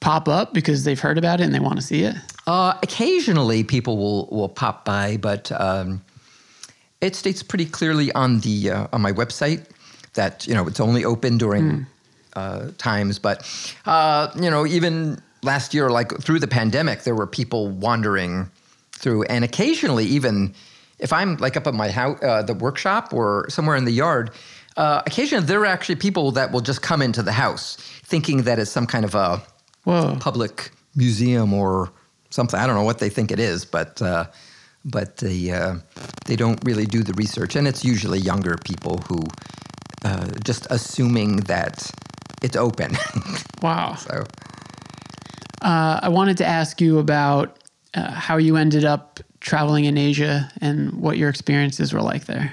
pop 0.00 0.28
up 0.28 0.52
because 0.52 0.84
they've 0.84 0.98
heard 1.00 1.18
about 1.18 1.40
it 1.40 1.44
and 1.44 1.54
they 1.54 1.60
want 1.60 1.76
to 1.76 1.82
see 1.82 2.02
it? 2.02 2.16
Uh, 2.46 2.78
occasionally, 2.82 3.64
people 3.64 3.96
will 3.96 4.28
will 4.30 4.48
pop 4.48 4.84
by, 4.84 5.16
but 5.16 5.50
um, 5.60 6.02
it 7.00 7.14
states 7.14 7.42
pretty 7.42 7.66
clearly 7.66 8.12
on 8.12 8.40
the 8.40 8.70
uh, 8.70 8.86
on 8.92 9.00
my 9.02 9.12
website 9.12 9.66
that 10.14 10.46
you 10.46 10.54
know 10.54 10.66
it's 10.66 10.80
only 10.80 11.04
open 11.04 11.38
during 11.38 11.86
uh, 12.34 12.70
times. 12.78 13.18
But 13.18 13.46
uh, 13.86 14.30
you 14.36 14.50
know, 14.50 14.66
even 14.66 15.20
last 15.42 15.74
year, 15.74 15.90
like 15.90 16.18
through 16.20 16.40
the 16.40 16.48
pandemic, 16.48 17.02
there 17.02 17.14
were 17.14 17.26
people 17.26 17.68
wandering 17.68 18.50
through, 18.92 19.24
and 19.24 19.44
occasionally, 19.44 20.04
even 20.06 20.54
if 20.98 21.12
I'm 21.12 21.36
like 21.36 21.56
up 21.56 21.66
at 21.66 21.74
my 21.74 21.90
house, 21.90 22.22
uh, 22.22 22.42
the 22.42 22.54
workshop, 22.54 23.12
or 23.12 23.46
somewhere 23.48 23.76
in 23.76 23.84
the 23.84 23.92
yard. 23.92 24.30
Uh, 24.76 25.02
occasionally, 25.06 25.46
there 25.46 25.60
are 25.60 25.66
actually 25.66 25.96
people 25.96 26.32
that 26.32 26.52
will 26.52 26.60
just 26.60 26.82
come 26.82 27.00
into 27.00 27.22
the 27.22 27.32
house 27.32 27.76
thinking 28.04 28.42
that 28.42 28.58
it's 28.58 28.70
some 28.70 28.86
kind 28.86 29.06
of 29.06 29.14
a 29.14 29.42
Whoa. 29.84 30.16
public 30.20 30.70
museum 30.94 31.54
or 31.54 31.90
something. 32.28 32.60
I 32.60 32.66
don't 32.66 32.76
know 32.76 32.84
what 32.84 32.98
they 32.98 33.08
think 33.08 33.30
it 33.30 33.38
is, 33.38 33.64
but 33.64 34.02
uh, 34.02 34.26
but 34.86 35.16
they 35.16 35.50
uh, 35.50 35.74
they 36.26 36.36
don't 36.36 36.60
really 36.64 36.86
do 36.86 37.02
the 37.02 37.12
research, 37.14 37.56
and 37.56 37.66
it's 37.66 37.84
usually 37.84 38.20
younger 38.20 38.56
people 38.56 38.98
who 39.08 39.24
uh, 40.04 40.28
just 40.44 40.66
assuming 40.70 41.38
that 41.48 41.90
it's 42.42 42.56
open. 42.56 42.96
Wow. 43.62 43.94
so 43.96 44.24
Uh, 45.62 45.98
I 46.02 46.08
wanted 46.08 46.36
to 46.36 46.44
ask 46.46 46.80
you 46.80 46.98
about 46.98 47.58
uh, 47.94 48.10
how 48.10 48.36
you 48.36 48.56
ended 48.56 48.84
up 48.84 49.20
traveling 49.40 49.86
in 49.86 49.96
Asia 49.96 50.52
and 50.60 50.92
what 51.00 51.16
your 51.16 51.30
experiences 51.30 51.92
were 51.92 52.02
like 52.02 52.26
there. 52.26 52.52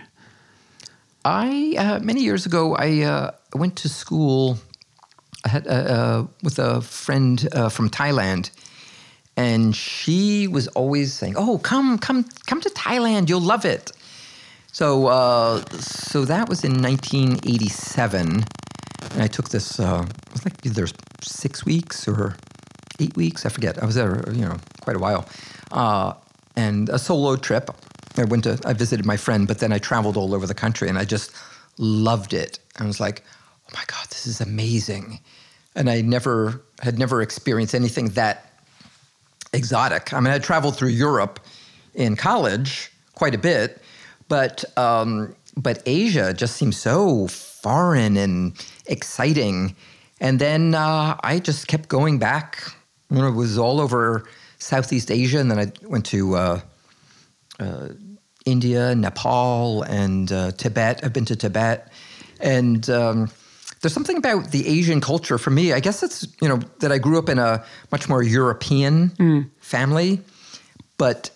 I 1.26 1.76
uh, 1.78 2.00
many 2.00 2.22
years 2.22 2.46
ago 2.46 2.76
I 2.76 3.04
uh, 3.04 3.32
went 3.54 3.76
to 3.84 3.90
school. 3.90 4.58
I 5.46 5.50
had 5.50 5.66
with 6.42 6.58
a 6.58 6.82
friend 6.82 7.48
uh, 7.52 7.70
from 7.70 7.90
Thailand, 7.90 8.50
and 9.36 9.76
she 9.76 10.48
was 10.48 10.68
always 10.70 11.14
saying, 11.14 11.36
"Oh, 11.38 11.58
come, 11.58 11.98
come, 11.98 12.26
come 12.46 12.62
to 12.62 12.70
Thailand. 12.70 13.30
You'll 13.30 13.42
love 13.42 13.66
it." 13.66 13.92
So, 14.72 15.08
uh, 15.08 15.64
so 15.80 16.26
that 16.26 16.50
was 16.50 16.64
in 16.64 16.82
1987, 16.82 18.44
and 19.12 19.22
I 19.22 19.28
took 19.28 19.50
this. 19.50 19.80
Uh, 19.80 20.06
it 20.08 20.34
was 20.34 20.46
like 20.46 20.66
either 20.66 20.88
six 21.22 21.66
weeks 21.66 22.08
or 22.08 22.36
eight 23.00 23.16
weeks. 23.16 23.46
I 23.46 23.50
forget. 23.50 23.82
I 23.82 23.86
was 23.86 23.96
there, 23.96 24.24
you 24.32 24.42
know, 24.42 24.58
quite 24.82 24.96
a 24.96 25.00
while, 25.00 25.28
uh, 25.72 26.14
and 26.56 26.90
a 26.90 27.00
solo 27.00 27.36
trip. 27.36 27.70
I 28.18 28.26
went 28.26 28.44
to. 28.44 28.60
I 28.66 28.74
visited 28.74 29.06
my 29.06 29.18
friend, 29.18 29.48
but 29.48 29.60
then 29.60 29.72
I 29.74 29.80
traveled 29.80 30.18
all 30.18 30.36
over 30.36 30.46
the 30.46 30.54
country, 30.54 30.90
and 30.90 30.98
I 30.98 31.06
just 31.06 31.32
loved 31.78 32.34
it. 32.34 32.60
I 32.80 32.86
was 32.86 33.00
like, 33.00 33.24
"Oh 33.68 33.72
my 33.74 33.84
god, 33.88 34.08
this 34.10 34.28
is 34.28 34.42
amazing!" 34.42 35.20
And 35.76 35.90
I 35.90 36.02
never 36.02 36.62
had 36.82 37.00
never 37.00 37.24
experienced 37.24 37.74
anything 37.74 38.10
that 38.10 38.53
exotic. 39.54 40.14
I 40.14 40.20
mean, 40.20 40.34
I 40.34 40.40
traveled 40.40 40.76
through 40.76 40.90
Europe 40.90 41.40
in 41.94 42.16
college 42.16 42.92
quite 43.16 43.36
a 43.36 43.38
bit, 43.38 43.82
but 44.28 44.66
um, 44.78 45.36
but 45.56 45.82
Asia 45.86 46.34
just 46.34 46.56
seemed 46.58 46.76
so 46.76 47.28
foreign 47.28 48.18
and 48.18 48.54
exciting. 48.88 49.76
And 50.20 50.40
then 50.40 50.76
uh, 50.76 51.18
I 51.24 51.40
just 51.40 51.68
kept 51.68 51.90
going 51.90 52.20
back. 52.20 52.62
Know, 53.10 53.28
it 53.28 53.32
was 53.36 53.58
all 53.58 53.80
over 53.80 54.26
Southeast 54.58 55.12
Asia, 55.12 55.40
and 55.40 55.52
then 55.52 55.60
I 55.60 55.72
went 55.88 56.06
to 56.08 56.36
uh, 56.36 56.62
uh, 57.60 57.90
India, 58.46 58.96
Nepal, 58.96 59.84
and 59.84 60.32
uh, 60.32 60.52
Tibet. 60.52 61.02
I've 61.04 61.14
been 61.14 61.26
to 61.26 61.36
Tibet, 61.36 61.92
and 62.40 62.90
um, 62.90 63.30
there's 63.84 63.94
something 63.94 64.16
about 64.16 64.52
the 64.52 64.66
Asian 64.66 65.02
culture 65.02 65.38
for 65.38 65.50
me. 65.52 65.74
I 65.74 65.82
guess 65.82 66.04
it's 66.04 66.26
you 66.42 66.48
know 66.48 66.60
that 66.80 66.92
I 66.92 66.98
grew 66.98 67.20
up 67.20 67.28
in 67.28 67.38
a 67.38 67.64
much 67.92 68.08
more 68.08 68.24
European 68.24 69.12
family, 69.60 70.22
but 70.98 71.30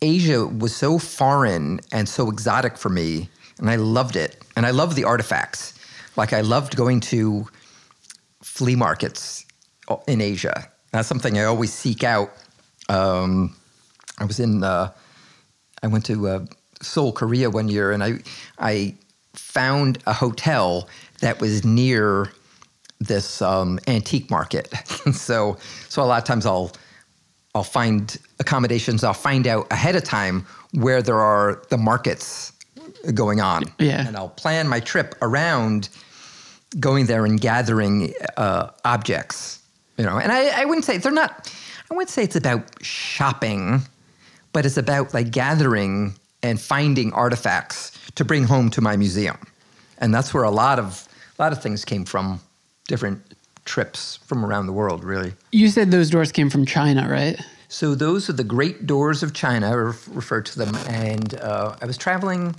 Asia 0.00 0.46
was 0.46 0.74
so 0.74 0.98
foreign 1.00 1.80
and 1.90 2.08
so 2.08 2.30
exotic 2.30 2.78
for 2.78 2.90
me, 2.90 3.28
and 3.58 3.68
I 3.68 3.74
loved 3.74 4.14
it. 4.14 4.36
And 4.54 4.66
I 4.66 4.70
loved 4.70 4.94
the 4.94 5.02
artifacts. 5.02 5.74
Like 6.16 6.32
I 6.32 6.42
loved 6.42 6.76
going 6.76 7.00
to 7.00 7.46
flea 8.40 8.76
markets 8.76 9.44
in 10.06 10.20
Asia. 10.20 10.68
That's 10.92 11.08
something 11.08 11.38
I 11.38 11.44
always 11.44 11.72
seek 11.72 12.04
out. 12.04 12.30
Um, 12.88 13.56
I 14.18 14.24
was 14.26 14.38
in. 14.38 14.62
Uh, 14.62 14.92
I 15.82 15.88
went 15.88 16.04
to 16.06 16.28
uh, 16.28 16.46
Seoul, 16.82 17.12
Korea 17.12 17.50
one 17.50 17.68
year, 17.68 17.90
and 17.90 18.04
I 18.04 18.20
I 18.60 18.94
found 19.34 19.98
a 20.06 20.12
hotel 20.12 20.88
that 21.20 21.40
was 21.40 21.64
near 21.64 22.32
this 22.98 23.40
um, 23.40 23.78
antique 23.86 24.30
market. 24.30 24.68
so 25.12 25.56
so 25.88 26.02
a 26.02 26.04
lot 26.04 26.18
of 26.18 26.24
times 26.24 26.46
I'll 26.46 26.72
I'll 27.54 27.64
find 27.64 28.16
accommodations. 28.38 29.02
I'll 29.02 29.14
find 29.14 29.46
out 29.46 29.66
ahead 29.72 29.96
of 29.96 30.04
time 30.04 30.46
where 30.72 31.02
there 31.02 31.18
are 31.18 31.62
the 31.68 31.76
markets 31.76 32.52
going 33.14 33.40
on. 33.40 33.64
Yeah. 33.78 34.06
And 34.06 34.16
I'll 34.16 34.28
plan 34.28 34.68
my 34.68 34.80
trip 34.80 35.14
around 35.22 35.88
going 36.78 37.06
there 37.06 37.24
and 37.24 37.40
gathering 37.40 38.14
uh, 38.36 38.70
objects. 38.84 39.62
You 39.96 40.04
know, 40.04 40.18
and 40.18 40.32
I, 40.32 40.62
I 40.62 40.64
wouldn't 40.64 40.84
say 40.84 40.98
they're 40.98 41.12
not. 41.12 41.52
I 41.90 41.94
wouldn't 41.94 42.10
say 42.10 42.22
it's 42.22 42.36
about 42.36 42.82
shopping, 42.82 43.82
but 44.52 44.64
it's 44.64 44.76
about 44.76 45.12
like 45.12 45.30
gathering 45.30 46.14
and 46.42 46.58
finding 46.60 47.12
artifacts 47.12 47.98
to 48.14 48.24
bring 48.24 48.44
home 48.44 48.70
to 48.70 48.80
my 48.80 48.96
museum, 48.96 49.36
and 49.98 50.14
that's 50.14 50.32
where 50.32 50.44
a 50.44 50.50
lot 50.50 50.78
of 50.78 51.06
a 51.40 51.42
lot 51.42 51.52
of 51.52 51.62
things 51.62 51.86
came 51.86 52.04
from, 52.04 52.38
different 52.86 53.22
trips 53.64 54.18
from 54.26 54.44
around 54.44 54.66
the 54.66 54.74
world, 54.74 55.02
really. 55.02 55.32
You 55.52 55.68
said 55.68 55.90
those 55.90 56.10
doors 56.10 56.32
came 56.32 56.50
from 56.50 56.66
China, 56.66 57.08
right? 57.08 57.40
So 57.68 57.94
those 57.94 58.28
are 58.28 58.34
the 58.34 58.44
great 58.44 58.86
doors 58.86 59.22
of 59.22 59.32
China, 59.32 59.70
I 59.70 59.74
ref- 59.74 60.08
refer 60.12 60.42
to 60.42 60.58
them. 60.58 60.74
And 60.88 61.34
uh, 61.36 61.76
I 61.80 61.86
was 61.86 61.96
traveling. 61.96 62.54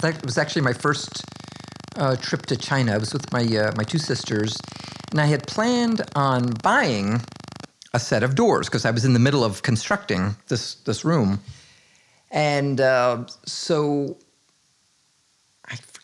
That 0.00 0.24
was 0.24 0.36
actually 0.36 0.62
my 0.62 0.72
first 0.72 1.22
uh, 1.96 2.16
trip 2.16 2.46
to 2.46 2.56
China. 2.56 2.94
I 2.94 2.98
was 2.98 3.12
with 3.12 3.32
my 3.32 3.42
uh, 3.42 3.72
my 3.76 3.84
two 3.84 3.98
sisters, 3.98 4.58
and 5.12 5.20
I 5.20 5.26
had 5.26 5.46
planned 5.46 6.02
on 6.16 6.54
buying 6.60 7.20
a 7.94 8.00
set 8.00 8.24
of 8.24 8.34
doors 8.34 8.66
because 8.66 8.84
I 8.84 8.90
was 8.90 9.04
in 9.04 9.12
the 9.12 9.20
middle 9.20 9.44
of 9.44 9.62
constructing 9.62 10.34
this 10.48 10.74
this 10.86 11.04
room, 11.04 11.38
and 12.32 12.80
uh, 12.80 13.26
so 13.46 14.16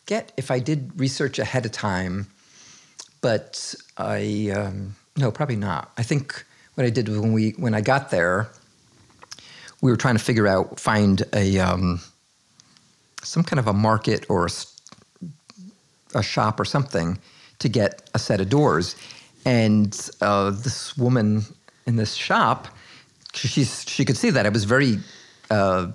forget 0.08 0.32
if 0.38 0.50
I 0.50 0.58
did 0.58 0.90
research 0.98 1.38
ahead 1.38 1.66
of 1.66 1.72
time, 1.72 2.28
but 3.20 3.74
I 3.98 4.50
um, 4.56 4.96
no 5.18 5.30
probably 5.30 5.56
not. 5.56 5.92
I 5.98 6.02
think 6.02 6.46
what 6.76 6.86
I 6.86 6.90
did 6.90 7.08
was 7.10 7.18
when 7.18 7.34
we 7.34 7.50
when 7.58 7.74
I 7.74 7.82
got 7.82 8.10
there, 8.10 8.48
we 9.82 9.90
were 9.90 9.98
trying 9.98 10.16
to 10.16 10.24
figure 10.24 10.46
out 10.46 10.80
find 10.80 11.24
a 11.34 11.58
um, 11.58 12.00
some 13.22 13.44
kind 13.44 13.60
of 13.60 13.66
a 13.66 13.74
market 13.74 14.24
or 14.30 14.48
a 16.14 16.22
shop 16.22 16.58
or 16.58 16.64
something 16.64 17.18
to 17.58 17.68
get 17.68 18.08
a 18.14 18.18
set 18.18 18.40
of 18.40 18.48
doors, 18.48 18.96
and 19.44 19.92
uh, 20.22 20.48
this 20.48 20.96
woman 20.96 21.42
in 21.86 21.96
this 21.96 22.14
shop, 22.14 22.68
she's 23.34 23.84
she 23.86 24.06
could 24.06 24.16
see 24.16 24.30
that 24.30 24.46
I 24.46 24.48
was 24.48 24.64
very 24.64 25.00
uh, 25.50 25.88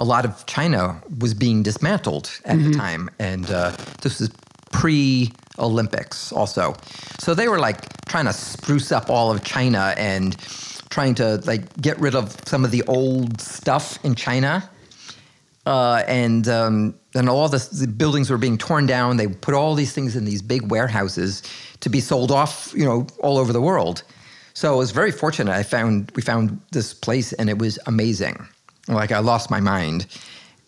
a 0.00 0.04
lot 0.04 0.24
of 0.24 0.44
China 0.46 1.00
was 1.20 1.34
being 1.34 1.62
dismantled 1.62 2.28
at 2.44 2.58
the 2.58 2.72
time, 2.72 3.08
and 3.20 3.48
uh, 3.48 3.70
this 4.02 4.18
was 4.18 4.28
pre-Olympics 4.72 6.32
also. 6.32 6.74
So 7.20 7.32
they 7.34 7.46
were 7.48 7.60
like 7.60 7.78
trying 8.06 8.24
to 8.26 8.32
spruce 8.32 8.90
up 8.90 9.08
all 9.08 9.30
of 9.30 9.44
China 9.44 9.94
and 9.96 10.34
trying 10.94 11.16
to 11.16 11.38
like 11.44 11.64
get 11.82 11.98
rid 11.98 12.14
of 12.14 12.36
some 12.46 12.64
of 12.64 12.70
the 12.70 12.84
old 12.84 13.40
stuff 13.40 13.98
in 14.04 14.14
China. 14.14 14.70
Uh, 15.66 16.04
and 16.06 16.46
um, 16.46 16.94
and 17.16 17.28
all 17.28 17.48
this, 17.48 17.66
the 17.68 17.88
buildings 17.88 18.30
were 18.30 18.38
being 18.38 18.56
torn 18.56 18.86
down. 18.86 19.16
They 19.16 19.26
put 19.26 19.54
all 19.54 19.74
these 19.74 19.92
things 19.92 20.14
in 20.14 20.24
these 20.24 20.40
big 20.40 20.70
warehouses 20.70 21.42
to 21.80 21.88
be 21.88 22.00
sold 22.00 22.30
off, 22.30 22.72
you 22.76 22.84
know, 22.84 23.06
all 23.18 23.38
over 23.38 23.52
the 23.52 23.60
world. 23.60 24.04
So 24.52 24.72
I 24.72 24.76
was 24.76 24.92
very 24.92 25.10
fortunate. 25.10 25.52
I 25.52 25.64
found 25.64 26.12
we 26.14 26.22
found 26.22 26.60
this 26.70 26.94
place, 26.94 27.32
and 27.32 27.50
it 27.50 27.58
was 27.58 27.76
amazing. 27.86 28.46
Like 28.86 29.10
I 29.10 29.18
lost 29.18 29.50
my 29.50 29.60
mind, 29.60 30.06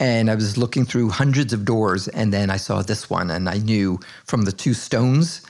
and 0.01 0.29
I 0.29 0.35
was 0.35 0.57
looking 0.57 0.85
through 0.87 1.11
hundreds 1.11 1.53
of 1.53 1.65
doors, 1.65 2.09
and 2.09 2.33
then 2.33 2.51
I 2.51 2.57
saw 2.57 2.83
this 2.83 3.09
one, 3.09 3.31
and 3.31 3.49
I 3.49 3.59
knew 3.59 4.01
from 4.25 4.43
the 4.43 4.53
two 4.53 4.75
stones 4.75 5.43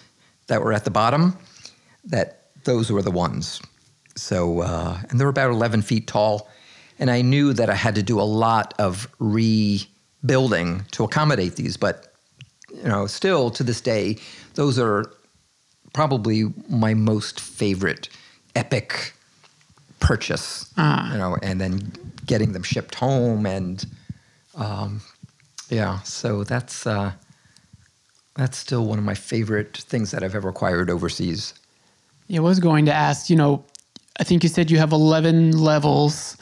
that 0.49 0.61
were 0.61 0.74
at 0.74 0.85
the 0.85 0.91
bottom 0.91 1.39
that 2.05 2.43
those 2.64 2.93
were 2.93 3.03
the 3.03 3.16
ones. 3.27 3.62
So, 4.17 4.62
uh, 4.62 4.99
and 5.09 5.21
they 5.21 5.25
were 5.25 5.31
about 5.31 5.51
11 5.51 5.83
feet 5.83 6.07
tall. 6.07 6.49
And 6.99 7.11
I 7.11 7.21
knew 7.23 7.53
that 7.53 7.69
I 7.69 7.75
had 7.75 7.95
to 7.97 8.03
do 8.03 8.19
a 8.19 8.23
lot 8.23 8.75
of 8.79 9.09
rebuilding 9.19 10.85
to 10.93 11.05
accommodate 11.05 11.57
these. 11.57 11.77
But, 11.77 12.12
you 12.75 12.85
know, 12.85 13.07
still 13.07 13.51
to 13.51 13.62
this 13.62 13.81
day, 13.81 14.17
those 14.55 14.79
are 14.79 15.05
probably 15.93 16.53
my 16.69 16.95
most 16.95 17.41
favorite 17.41 18.09
epic 18.55 19.12
purchase. 20.01 20.73
Ah. 20.79 21.12
You 21.12 21.19
know, 21.19 21.37
and 21.43 21.61
then 21.61 21.93
getting 22.25 22.53
them 22.53 22.62
shipped 22.62 22.95
home. 22.95 23.45
And, 23.45 23.85
um, 24.55 25.03
yeah, 25.69 26.01
so 26.01 26.45
that's, 26.45 26.87
uh, 26.87 27.12
that's 28.35 28.57
still 28.57 28.87
one 28.87 28.99
of 28.99 29.05
my 29.05 29.14
favorite 29.14 29.77
things 29.77 30.11
that 30.11 30.23
I've 30.23 30.35
ever 30.35 30.49
acquired 30.49 30.89
overseas. 30.89 31.55
Yeah, 32.29 32.41
I 32.41 32.43
was 32.43 32.61
going 32.61 32.87
to 32.87 32.93
ask, 32.93 33.31
you 33.31 33.37
know, 33.37 33.64
I 34.19 34.25
think 34.25 34.43
you 34.43 34.49
said 34.49 34.71
you 34.71 34.79
have 34.79 34.93
11 34.93 35.59
levels. 35.59 36.37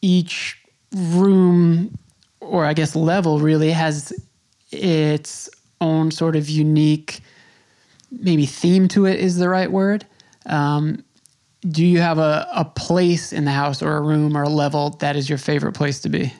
Each 0.00 0.58
room, 0.94 1.96
or 2.40 2.64
I 2.64 2.74
guess 2.74 2.96
level, 2.96 3.38
really 3.38 3.70
has 3.70 4.12
its 4.70 5.50
own 5.80 6.10
sort 6.10 6.36
of 6.36 6.48
unique, 6.48 7.20
maybe 8.10 8.46
theme 8.46 8.88
to 8.88 9.06
it 9.06 9.20
is 9.20 9.36
the 9.36 9.48
right 9.48 9.70
word. 9.70 10.06
Um, 10.46 11.04
do 11.68 11.86
you 11.86 12.00
have 12.00 12.18
a, 12.18 12.48
a 12.52 12.64
place 12.64 13.32
in 13.32 13.44
the 13.44 13.52
house 13.52 13.82
or 13.82 13.96
a 13.96 14.00
room 14.00 14.36
or 14.36 14.42
a 14.42 14.48
level 14.48 14.90
that 15.00 15.16
is 15.16 15.28
your 15.28 15.38
favorite 15.38 15.74
place 15.74 16.00
to 16.00 16.08
be? 16.08 16.32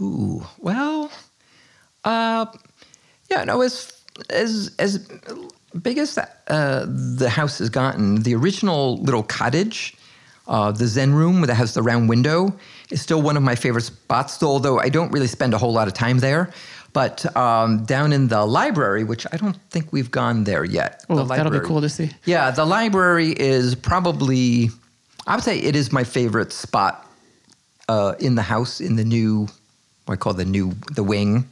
Ooh, 0.00 0.44
well, 0.58 1.10
uh, 2.02 2.46
yeah, 3.30 3.44
no, 3.44 3.60
as 3.60 3.92
as 4.30 4.74
as 4.78 5.08
big 5.82 5.98
as 5.98 6.18
uh, 6.18 6.86
the 6.88 7.28
house 7.28 7.58
has 7.58 7.68
gotten, 7.68 8.22
the 8.22 8.34
original 8.34 8.98
little 8.98 9.22
cottage, 9.22 9.94
uh, 10.46 10.72
the 10.72 10.86
Zen 10.86 11.14
room 11.14 11.40
that 11.42 11.54
has 11.54 11.74
the 11.74 11.82
round 11.82 12.08
window, 12.08 12.54
is 12.90 13.00
still 13.00 13.22
one 13.22 13.36
of 13.36 13.42
my 13.42 13.54
favorite 13.54 13.82
spots. 13.82 14.42
Although 14.42 14.78
I 14.78 14.88
don't 14.88 15.10
really 15.10 15.26
spend 15.26 15.54
a 15.54 15.58
whole 15.58 15.72
lot 15.72 15.88
of 15.88 15.94
time 15.94 16.18
there, 16.18 16.52
but 16.92 17.24
um, 17.36 17.84
down 17.84 18.12
in 18.12 18.28
the 18.28 18.44
library, 18.44 19.04
which 19.04 19.26
I 19.32 19.36
don't 19.36 19.56
think 19.70 19.92
we've 19.92 20.10
gone 20.10 20.44
there 20.44 20.64
yet. 20.64 21.04
Oh, 21.08 21.16
the 21.16 21.24
that'll 21.24 21.52
be 21.52 21.60
cool 21.60 21.80
to 21.80 21.88
see. 21.88 22.10
Yeah, 22.24 22.50
the 22.50 22.64
library 22.64 23.32
is 23.32 23.74
probably, 23.74 24.70
I 25.26 25.34
would 25.34 25.44
say 25.44 25.58
it 25.58 25.74
is 25.74 25.92
my 25.92 26.04
favorite 26.04 26.52
spot 26.52 27.10
uh, 27.88 28.14
in 28.20 28.36
the 28.36 28.42
house, 28.42 28.80
in 28.80 28.96
the 28.96 29.04
new, 29.04 29.48
what 30.04 30.14
I 30.14 30.16
call 30.16 30.34
the 30.34 30.44
new, 30.44 30.72
the 30.94 31.02
wing. 31.02 31.50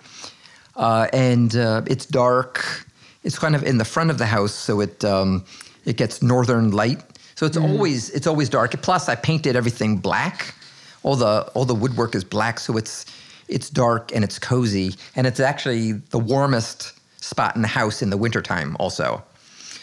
Uh, 0.77 1.09
and 1.13 1.57
uh, 1.57 1.83
it's 1.87 2.07
dark. 2.07 2.87
It's 3.25 3.39
kind 3.39 3.55
of 3.55 3.63
in 3.63 3.79
the 3.79 3.85
front 3.85 4.11
of 4.11 4.19
the 4.19 4.27
house, 4.27 4.53
so 4.55 4.81
it 4.81 5.05
um, 5.05 5.45
it 5.85 5.97
gets 5.97 6.23
northern 6.23 6.71
light. 6.71 7.03
So 7.35 7.47
it's 7.47 7.57
always 7.57 8.11
it's 8.11 8.27
always 8.27 8.49
dark. 8.49 8.81
Plus, 8.83 9.09
I 9.09 9.15
painted 9.15 9.57
everything 9.57 9.97
black. 9.99 10.55
All 11.03 11.17
the 11.17 11.43
all 11.55 11.65
the 11.65 11.75
woodwork 11.75 12.15
is 12.15 12.25
black, 12.25 12.61
so 12.61 12.77
it's 12.77 13.07
it's 13.49 13.71
dark 13.71 14.15
and 14.15 14.25
it's 14.25 14.39
cozy, 14.39 14.95
and 15.17 15.27
it's 15.27 15.41
actually 15.41 15.93
the 15.93 16.19
warmest 16.19 16.93
spot 17.23 17.55
in 17.57 17.63
the 17.63 17.69
house 17.69 18.03
in 18.03 18.11
the 18.11 18.17
wintertime 18.17 18.77
also. 18.79 19.23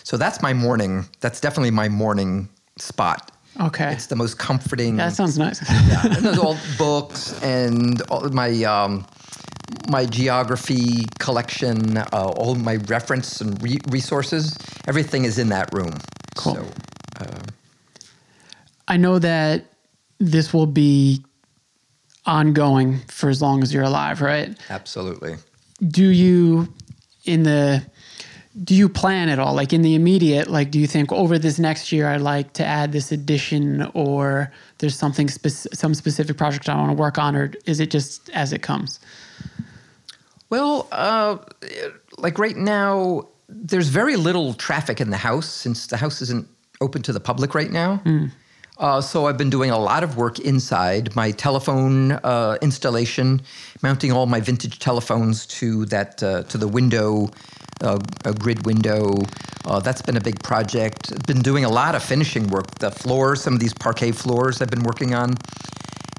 So 0.03 0.17
that's 0.17 0.41
my 0.41 0.53
morning. 0.53 1.05
That's 1.19 1.39
definitely 1.39 1.71
my 1.71 1.87
morning 1.87 2.49
spot. 2.77 3.31
Okay. 3.59 3.91
It's 3.93 4.07
the 4.07 4.15
most 4.15 4.37
comforting. 4.37 4.95
That 4.95 5.13
sounds 5.13 5.37
nice. 5.37 5.61
yeah. 5.69 6.05
And 6.05 6.25
there's 6.25 6.37
all 6.37 6.57
books 6.77 7.41
and 7.43 8.01
all 8.03 8.27
my 8.29 8.63
um, 8.63 9.05
my 9.89 10.05
geography 10.05 11.05
collection, 11.19 11.97
uh, 11.97 12.05
all 12.13 12.55
my 12.55 12.75
reference 12.87 13.41
and 13.41 13.61
re- 13.61 13.79
resources. 13.89 14.57
Everything 14.87 15.25
is 15.25 15.37
in 15.39 15.49
that 15.49 15.73
room. 15.73 15.93
Cool. 16.35 16.55
So, 16.55 16.65
I 18.87 18.97
know 18.97 19.19
that 19.19 19.65
this 20.19 20.53
will 20.53 20.65
be 20.65 21.23
ongoing 22.25 22.99
for 23.07 23.29
as 23.29 23.41
long 23.41 23.63
as 23.63 23.73
you're 23.73 23.83
alive, 23.83 24.21
right? 24.21 24.57
absolutely. 24.69 25.37
do 25.87 26.05
you 26.05 26.67
in 27.25 27.43
the 27.43 27.83
do 28.63 28.75
you 28.75 28.89
plan 28.89 29.29
at 29.29 29.39
all? 29.39 29.53
Like 29.53 29.71
in 29.71 29.83
the 29.83 29.95
immediate, 29.95 30.49
like 30.49 30.71
do 30.71 30.79
you 30.79 30.87
think 30.87 31.11
over 31.13 31.39
this 31.39 31.59
next 31.59 31.91
year 31.91 32.07
I'd 32.07 32.21
like 32.21 32.53
to 32.53 32.65
add 32.65 32.91
this 32.91 33.11
addition, 33.11 33.89
or 33.93 34.51
there's 34.79 34.95
something 34.95 35.29
spec- 35.29 35.73
some 35.73 35.93
specific 35.93 36.37
project 36.37 36.67
I 36.67 36.75
want 36.75 36.89
to 36.89 36.95
work 36.95 37.17
on, 37.17 37.35
or 37.35 37.51
is 37.65 37.79
it 37.79 37.91
just 37.91 38.29
as 38.31 38.51
it 38.51 38.61
comes? 38.61 38.99
Well, 40.49 40.87
uh, 40.91 41.37
like 42.17 42.39
right 42.39 42.57
now, 42.57 43.27
there's 43.47 43.87
very 43.89 44.15
little 44.15 44.53
traffic 44.53 44.99
in 45.01 45.09
the 45.09 45.17
house 45.17 45.47
since 45.47 45.87
the 45.87 45.97
house 45.97 46.21
isn't 46.21 46.47
open 46.81 47.01
to 47.03 47.13
the 47.13 47.19
public 47.19 47.53
right 47.55 47.71
now. 47.71 48.01
Uh, 48.77 49.01
so 49.01 49.27
I've 49.27 49.37
been 49.37 49.49
doing 49.49 49.71
a 49.71 49.77
lot 49.77 50.03
of 50.03 50.15
work 50.15 50.39
inside. 50.39 51.13
My 51.15 51.31
telephone 51.31 52.13
uh, 52.13 52.57
installation, 52.61 53.41
mounting 53.83 54.11
all 54.13 54.25
my 54.25 54.39
vintage 54.39 54.79
telephones 54.79 55.45
to 55.47 55.85
that 55.87 56.23
uh, 56.23 56.43
to 56.43 56.57
the 56.57 56.67
window, 56.67 57.29
uh, 57.83 57.99
a 58.23 58.33
grid 58.33 58.65
window. 58.65 59.17
Uh, 59.65 59.81
that's 59.81 60.01
been 60.01 60.15
a 60.15 60.21
big 60.21 60.41
project. 60.43 61.11
Been 61.27 61.41
doing 61.41 61.65
a 61.65 61.69
lot 61.69 61.93
of 61.93 62.01
finishing 62.01 62.47
work. 62.47 62.79
The 62.79 62.89
floors, 62.89 63.41
some 63.41 63.53
of 63.53 63.59
these 63.59 63.73
parquet 63.73 64.13
floors, 64.13 64.61
I've 64.61 64.69
been 64.69 64.83
working 64.83 65.13
on, 65.13 65.35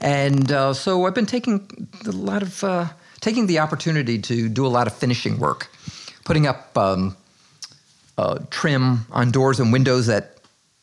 and 0.02 0.52
uh, 0.52 0.74
so 0.74 1.06
I've 1.06 1.14
been 1.14 1.26
taking 1.26 1.88
a 2.06 2.10
lot 2.10 2.42
of 2.42 2.62
uh, 2.62 2.88
taking 3.20 3.46
the 3.46 3.58
opportunity 3.58 4.18
to 4.18 4.48
do 4.48 4.66
a 4.66 4.68
lot 4.68 4.86
of 4.86 4.94
finishing 4.94 5.38
work, 5.38 5.68
putting 6.24 6.46
up 6.46 6.76
um, 6.76 7.16
uh, 8.18 8.38
trim 8.50 9.06
on 9.10 9.30
doors 9.30 9.60
and 9.60 9.72
windows 9.72 10.06
that 10.06 10.38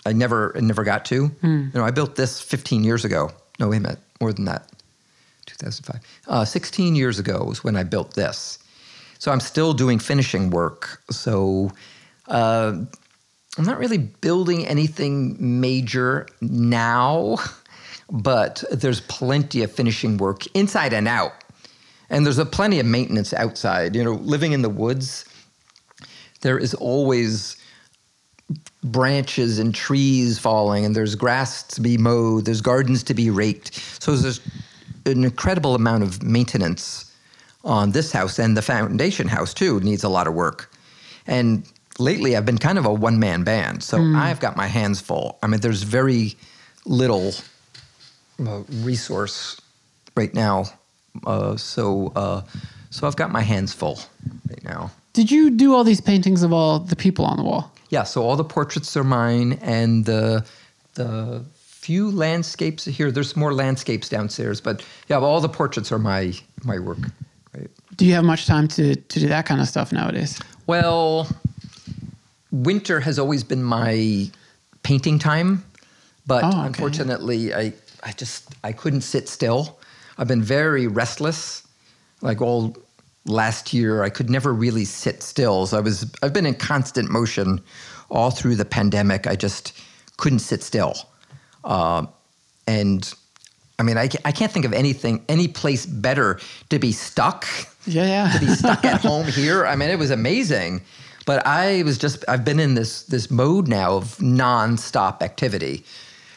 I 0.05 0.13
never 0.13 0.55
I 0.55 0.61
never 0.61 0.83
got 0.83 1.05
to. 1.05 1.31
You 1.73 1.79
know, 1.79 1.83
I 1.83 1.91
built 1.91 2.15
this 2.15 2.39
15 2.41 2.83
years 2.83 3.05
ago. 3.05 3.31
No, 3.59 3.69
wait 3.69 3.77
a 3.77 3.81
minute, 3.81 3.99
more 4.21 4.31
than 4.31 4.45
that. 4.45 4.69
2005. 5.47 6.01
Uh, 6.27 6.45
16 6.45 6.95
years 6.95 7.19
ago 7.19 7.43
was 7.43 7.63
when 7.63 7.75
I 7.75 7.83
built 7.83 8.13
this. 8.13 8.59
So 9.19 9.31
I'm 9.31 9.39
still 9.39 9.73
doing 9.73 9.99
finishing 9.99 10.49
work. 10.51 11.01
So 11.09 11.71
uh, 12.27 12.73
I'm 13.57 13.65
not 13.65 13.79
really 13.79 13.97
building 13.97 14.67
anything 14.67 15.35
major 15.59 16.27
now, 16.41 17.37
but 18.11 18.63
there's 18.71 19.01
plenty 19.01 19.63
of 19.63 19.71
finishing 19.71 20.17
work 20.17 20.45
inside 20.53 20.93
and 20.93 21.07
out. 21.07 21.33
And 22.09 22.25
there's 22.25 22.37
a 22.37 22.45
plenty 22.45 22.79
of 22.79 22.85
maintenance 22.85 23.33
outside. 23.33 23.95
You 23.95 24.03
know, 24.03 24.13
living 24.13 24.53
in 24.53 24.61
the 24.61 24.69
woods, 24.69 25.25
there 26.41 26.57
is 26.57 26.73
always 26.73 27.57
branches 28.83 29.59
and 29.59 29.75
trees 29.75 30.39
falling, 30.39 30.85
and 30.85 30.95
there's 30.95 31.15
grass 31.15 31.63
to 31.63 31.81
be 31.81 31.97
mowed, 31.97 32.45
there's 32.45 32.61
gardens 32.61 33.03
to 33.03 33.13
be 33.13 33.29
raked. 33.29 33.73
So 34.01 34.15
there's 34.15 34.39
an 35.05 35.23
incredible 35.23 35.75
amount 35.75 36.03
of 36.03 36.23
maintenance 36.23 37.11
on 37.63 37.91
this 37.91 38.11
house, 38.11 38.39
and 38.39 38.55
the 38.55 38.61
foundation 38.61 39.27
house 39.27 39.53
too 39.53 39.79
needs 39.81 40.03
a 40.03 40.09
lot 40.09 40.27
of 40.27 40.33
work. 40.33 40.71
And 41.25 41.69
lately, 41.99 42.37
I've 42.37 42.45
been 42.45 42.57
kind 42.57 42.77
of 42.77 42.85
a 42.85 42.93
one 42.93 43.19
man 43.19 43.43
band, 43.43 43.83
so 43.83 44.01
I've 44.15 44.39
got 44.39 44.55
my 44.55 44.67
hands 44.67 45.01
full. 45.01 45.37
I 45.43 45.47
mean, 45.47 45.59
there's 45.59 45.83
very 45.83 46.37
little 46.85 47.33
uh, 48.39 48.61
resource 48.69 49.59
right 50.15 50.33
now, 50.33 50.65
uh, 51.25 51.55
so 51.57 52.11
uh, 52.15 52.41
so 52.89 53.07
I've 53.07 53.15
got 53.15 53.31
my 53.31 53.41
hands 53.41 53.73
full 53.73 53.99
right 54.49 54.63
now. 54.63 54.91
Did 55.13 55.31
you 55.31 55.49
do 55.49 55.73
all 55.73 55.83
these 55.83 56.01
paintings 56.01 56.43
of 56.43 56.53
all 56.53 56.79
the 56.79 56.95
people 56.95 57.25
on 57.25 57.37
the 57.37 57.43
wall? 57.43 57.71
Yeah, 57.89 58.03
so 58.03 58.21
all 58.21 58.35
the 58.35 58.43
portraits 58.43 58.95
are 58.97 59.03
mine, 59.03 59.53
and 59.61 60.05
the 60.05 60.45
the 60.95 61.43
few 61.57 62.11
landscapes 62.11 62.85
here. 62.85 63.11
There's 63.11 63.35
more 63.35 63.53
landscapes 63.53 64.09
downstairs, 64.09 64.61
but 64.61 64.83
yeah, 65.09 65.17
all 65.19 65.41
the 65.41 65.49
portraits 65.49 65.91
are 65.91 65.99
my 65.99 66.33
my 66.63 66.79
work. 66.79 66.99
Right. 67.55 67.69
Do 67.95 68.05
you 68.05 68.13
have 68.13 68.25
much 68.25 68.45
time 68.45 68.67
to, 68.67 68.95
to 68.95 69.19
do 69.19 69.27
that 69.29 69.45
kind 69.47 69.59
of 69.61 69.67
stuff 69.67 69.91
nowadays? 69.91 70.39
Well, 70.67 71.27
winter 72.51 72.99
has 72.99 73.17
always 73.19 73.43
been 73.43 73.63
my 73.63 74.29
painting 74.83 75.19
time, 75.19 75.63
but 76.25 76.43
Oh, 76.43 76.49
okay. 76.49 76.67
unfortunately, 76.67 77.53
I 77.53 77.73
I 78.03 78.11
just 78.11 78.53
I 78.63 78.71
couldn't 78.73 79.01
sit 79.01 79.27
still. 79.29 79.79
I've 80.17 80.27
been 80.27 80.41
very 80.43 80.87
restless, 80.87 81.63
like 82.21 82.41
all 82.41 82.75
last 83.25 83.73
year. 83.73 84.03
I 84.03 84.09
could 84.09 84.29
never 84.29 84.53
really 84.53 84.85
sit 84.85 85.21
still. 85.23 85.65
So 85.67 85.77
I 85.77 85.81
was 85.81 86.11
I've 86.23 86.33
been 86.33 86.45
in 86.45 86.55
constant 86.55 87.09
motion 87.09 87.61
all 88.09 88.31
through 88.31 88.55
the 88.55 88.65
pandemic. 88.65 89.27
I 89.27 89.35
just 89.35 89.73
couldn't 90.17 90.39
sit 90.39 90.63
still, 90.63 90.95
uh, 91.63 92.05
and 92.67 93.13
I 93.79 93.83
mean 93.83 93.97
I, 93.97 94.09
I 94.25 94.31
can't 94.31 94.51
think 94.51 94.65
of 94.65 94.73
anything 94.73 95.23
any 95.29 95.47
place 95.47 95.85
better 95.85 96.39
to 96.69 96.79
be 96.79 96.91
stuck 96.91 97.45
Yeah, 97.85 98.05
yeah. 98.05 98.31
to 98.33 98.39
be 98.45 98.51
stuck 98.53 98.83
at 98.85 99.01
home 99.09 99.27
here. 99.27 99.65
I 99.65 99.75
mean, 99.75 99.89
it 99.89 99.99
was 99.99 100.11
amazing. 100.11 100.81
But 101.25 101.45
I 101.45 101.83
was 101.83 101.97
just 101.97 102.23
I've 102.29 102.45
been 102.45 102.59
in 102.59 102.73
this 102.75 103.03
this 103.03 103.29
mode 103.29 103.67
now 103.67 103.97
of 103.97 104.17
nonstop 104.19 105.21
activity. 105.21 105.83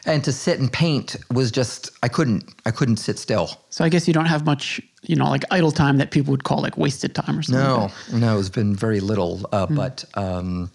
And 0.07 0.25
to 0.25 0.33
sit 0.33 0.59
and 0.59 0.73
paint 0.73 1.17
was 1.31 1.51
just 1.51 1.91
I 2.03 2.09
couldn't 2.09 2.45
I 2.65 2.71
couldn't 2.71 2.97
sit 2.97 3.19
still. 3.19 3.49
so 3.71 3.85
I 3.85 3.89
guess 3.91 4.07
you 4.09 4.15
don't 4.15 4.27
have 4.27 4.47
much, 4.47 4.81
you 5.03 5.15
know, 5.17 5.29
like 5.29 5.45
idle 5.51 5.73
time 5.73 5.99
that 5.99 6.11
people 6.11 6.31
would 6.31 6.45
call 6.45 6.63
like 6.63 6.77
wasted 6.79 7.15
time 7.15 7.39
or 7.39 7.43
something. 7.43 7.63
No, 7.63 7.91
like 8.13 8.21
no, 8.21 8.39
it's 8.39 8.49
been 8.49 8.75
very 8.75 9.01
little. 9.01 9.47
Uh, 9.53 9.67
But 9.67 10.05
um, 10.15 10.71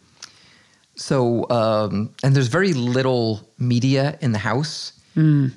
so, 0.96 1.50
um, 1.50 2.14
and 2.24 2.36
there's 2.36 2.48
very 2.48 2.74
little 2.74 3.42
media 3.60 4.18
in 4.22 4.32
the 4.32 4.40
house. 4.40 4.94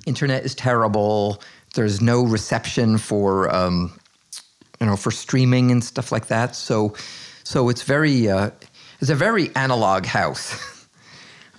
Internet 0.07 0.45
is 0.45 0.55
terrible. 0.55 1.43
There's 1.75 2.01
no 2.01 2.23
reception 2.23 2.97
for, 2.97 3.53
um, 3.55 3.99
you 4.81 4.87
know, 4.87 4.97
for 4.97 5.11
streaming 5.11 5.73
and 5.73 5.83
stuff 5.83 6.13
like 6.13 6.29
that. 6.29 6.55
So, 6.55 6.95
so 7.43 7.69
it's 7.69 7.83
very, 7.83 8.29
uh, 8.29 8.51
it's 9.01 9.11
a 9.11 9.17
very 9.17 9.51
analog 9.57 10.07
house. 10.07 10.55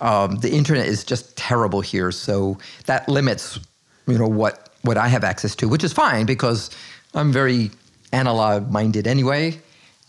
um, 0.00 0.36
the 0.36 0.50
internet 0.50 0.86
is 0.86 1.04
just 1.04 1.36
terrible 1.36 1.80
here. 1.80 2.10
So 2.10 2.58
that 2.86 3.08
limits, 3.08 3.60
you 4.06 4.18
know, 4.18 4.28
what 4.28 4.68
what 4.82 4.96
I 4.96 5.08
have 5.08 5.24
access 5.24 5.54
to, 5.56 5.68
which 5.68 5.84
is 5.84 5.92
fine 5.92 6.26
because 6.26 6.70
I'm 7.14 7.32
very 7.32 7.70
analog 8.12 8.70
minded 8.70 9.06
anyway, 9.06 9.60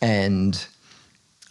and 0.01 0.65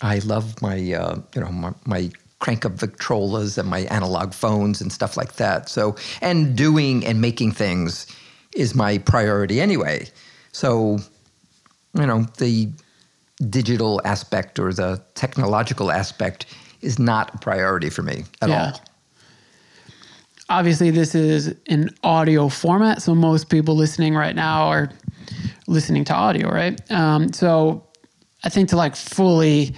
I 0.00 0.18
love 0.20 0.60
my 0.62 0.76
uh, 0.92 1.20
you 1.34 1.40
know 1.40 1.50
my, 1.50 1.72
my 1.84 2.10
crank 2.38 2.64
up 2.64 2.72
Victrolas 2.72 3.58
and 3.58 3.68
my 3.68 3.80
analog 3.80 4.32
phones 4.32 4.80
and 4.80 4.90
stuff 4.92 5.16
like 5.16 5.34
that. 5.34 5.68
So 5.68 5.96
and 6.22 6.56
doing 6.56 7.04
and 7.06 7.20
making 7.20 7.52
things 7.52 8.06
is 8.54 8.74
my 8.74 8.98
priority 8.98 9.60
anyway. 9.60 10.08
So 10.52 10.98
you 11.94 12.06
know 12.06 12.22
the 12.38 12.70
digital 13.48 14.00
aspect 14.04 14.58
or 14.58 14.72
the 14.72 15.02
technological 15.14 15.90
aspect 15.90 16.46
is 16.82 16.98
not 16.98 17.34
a 17.34 17.38
priority 17.38 17.90
for 17.90 18.02
me 18.02 18.24
at 18.42 18.48
Yeah. 18.48 18.72
all. 18.72 18.80
Obviously, 20.48 20.90
this 20.90 21.14
is 21.14 21.54
an 21.68 21.90
audio 22.02 22.48
format, 22.48 23.02
so 23.02 23.14
most 23.14 23.48
people 23.48 23.76
listening 23.76 24.16
right 24.16 24.34
now 24.34 24.62
are 24.68 24.90
listening 25.68 26.04
to 26.06 26.14
audio, 26.14 26.50
right? 26.50 26.80
Um, 26.90 27.32
so 27.32 27.84
I 28.42 28.48
think 28.48 28.68
to 28.70 28.76
like 28.76 28.96
fully 28.96 29.74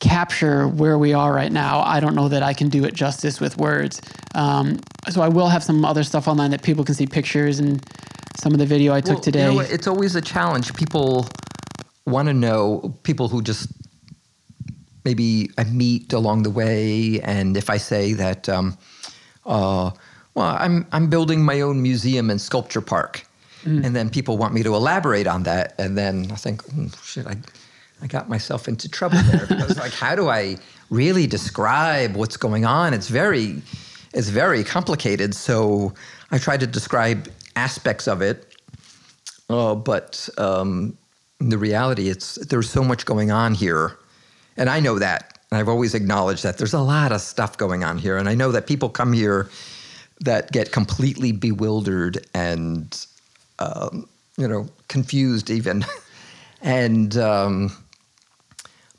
capture 0.00 0.68
where 0.68 0.98
we 0.98 1.14
are 1.14 1.32
right 1.32 1.50
now, 1.50 1.80
I 1.80 1.98
don't 2.00 2.14
know 2.14 2.28
that 2.28 2.42
I 2.42 2.52
can 2.52 2.68
do 2.68 2.84
it 2.84 2.94
justice 2.94 3.40
with 3.40 3.56
words. 3.56 4.02
Um, 4.34 4.80
so 5.08 5.22
I 5.22 5.28
will 5.28 5.48
have 5.48 5.64
some 5.64 5.84
other 5.84 6.04
stuff 6.04 6.28
online 6.28 6.50
that 6.50 6.62
people 6.62 6.84
can 6.84 6.94
see 6.94 7.06
pictures 7.06 7.58
and 7.58 7.82
some 8.36 8.52
of 8.52 8.58
the 8.58 8.66
video 8.66 8.92
I 8.92 9.00
took 9.00 9.14
Well, 9.14 9.20
today. 9.22 9.40
You 9.40 9.54
know, 9.54 9.60
it's 9.60 9.86
always 9.86 10.14
a 10.14 10.20
challenge. 10.20 10.74
People 10.74 11.26
want 12.06 12.28
to 12.28 12.34
know, 12.34 12.94
people 13.02 13.28
who 13.28 13.42
just 13.42 13.68
maybe 15.04 15.50
I 15.58 15.64
meet 15.64 16.12
along 16.12 16.42
the 16.42 16.50
way, 16.50 17.20
and 17.20 17.56
if 17.56 17.70
I 17.70 17.78
say 17.78 18.12
that, 18.14 18.48
um, 18.48 18.76
uh, 19.46 19.90
well, 20.34 20.56
I'm 20.58 20.86
I'm 20.92 21.08
building 21.08 21.44
my 21.44 21.60
own 21.60 21.82
museum 21.82 22.30
and 22.30 22.40
sculpture 22.40 22.80
park, 22.80 23.26
and 23.84 23.94
then 23.96 24.08
people 24.10 24.38
want 24.38 24.54
me 24.54 24.62
to 24.62 24.74
elaborate 24.74 25.26
on 25.26 25.42
that, 25.44 25.74
and 25.78 25.96
then 25.96 26.30
I 26.30 26.36
think, 26.36 26.62
"Hmm, 26.64 26.88
shit, 27.02 27.26
I. 27.26 27.36
I 28.00 28.06
got 28.06 28.28
myself 28.28 28.68
into 28.68 28.88
trouble 28.88 29.18
there 29.22 29.44
because, 29.48 29.76
like, 29.76 29.92
how 29.92 30.14
do 30.14 30.28
I 30.28 30.56
really 30.88 31.26
describe 31.26 32.14
what's 32.14 32.36
going 32.36 32.64
on? 32.64 32.94
It's 32.94 33.08
very, 33.08 33.60
it's 34.14 34.28
very 34.28 34.62
complicated. 34.62 35.34
So 35.34 35.94
I 36.30 36.38
try 36.38 36.56
to 36.56 36.66
describe 36.66 37.28
aspects 37.56 38.06
of 38.06 38.22
it, 38.22 38.54
uh, 39.50 39.74
but 39.74 40.28
um, 40.38 40.96
the 41.40 41.58
reality, 41.58 42.08
it's 42.08 42.36
there's 42.46 42.70
so 42.70 42.82
much 42.84 43.04
going 43.04 43.30
on 43.30 43.54
here, 43.54 43.96
and 44.58 44.68
I 44.68 44.80
know 44.80 44.98
that. 44.98 45.38
And 45.50 45.58
I've 45.58 45.68
always 45.68 45.94
acknowledged 45.94 46.42
that 46.42 46.58
there's 46.58 46.74
a 46.74 46.80
lot 46.80 47.10
of 47.10 47.22
stuff 47.22 47.56
going 47.56 47.82
on 47.82 47.96
here, 47.96 48.18
and 48.18 48.28
I 48.28 48.34
know 48.34 48.52
that 48.52 48.66
people 48.66 48.90
come 48.90 49.14
here 49.14 49.48
that 50.20 50.52
get 50.52 50.72
completely 50.72 51.32
bewildered 51.32 52.26
and 52.34 53.06
um, 53.58 54.06
you 54.36 54.46
know 54.46 54.68
confused 54.88 55.48
even, 55.48 55.86
and 56.60 57.16
um, 57.16 57.70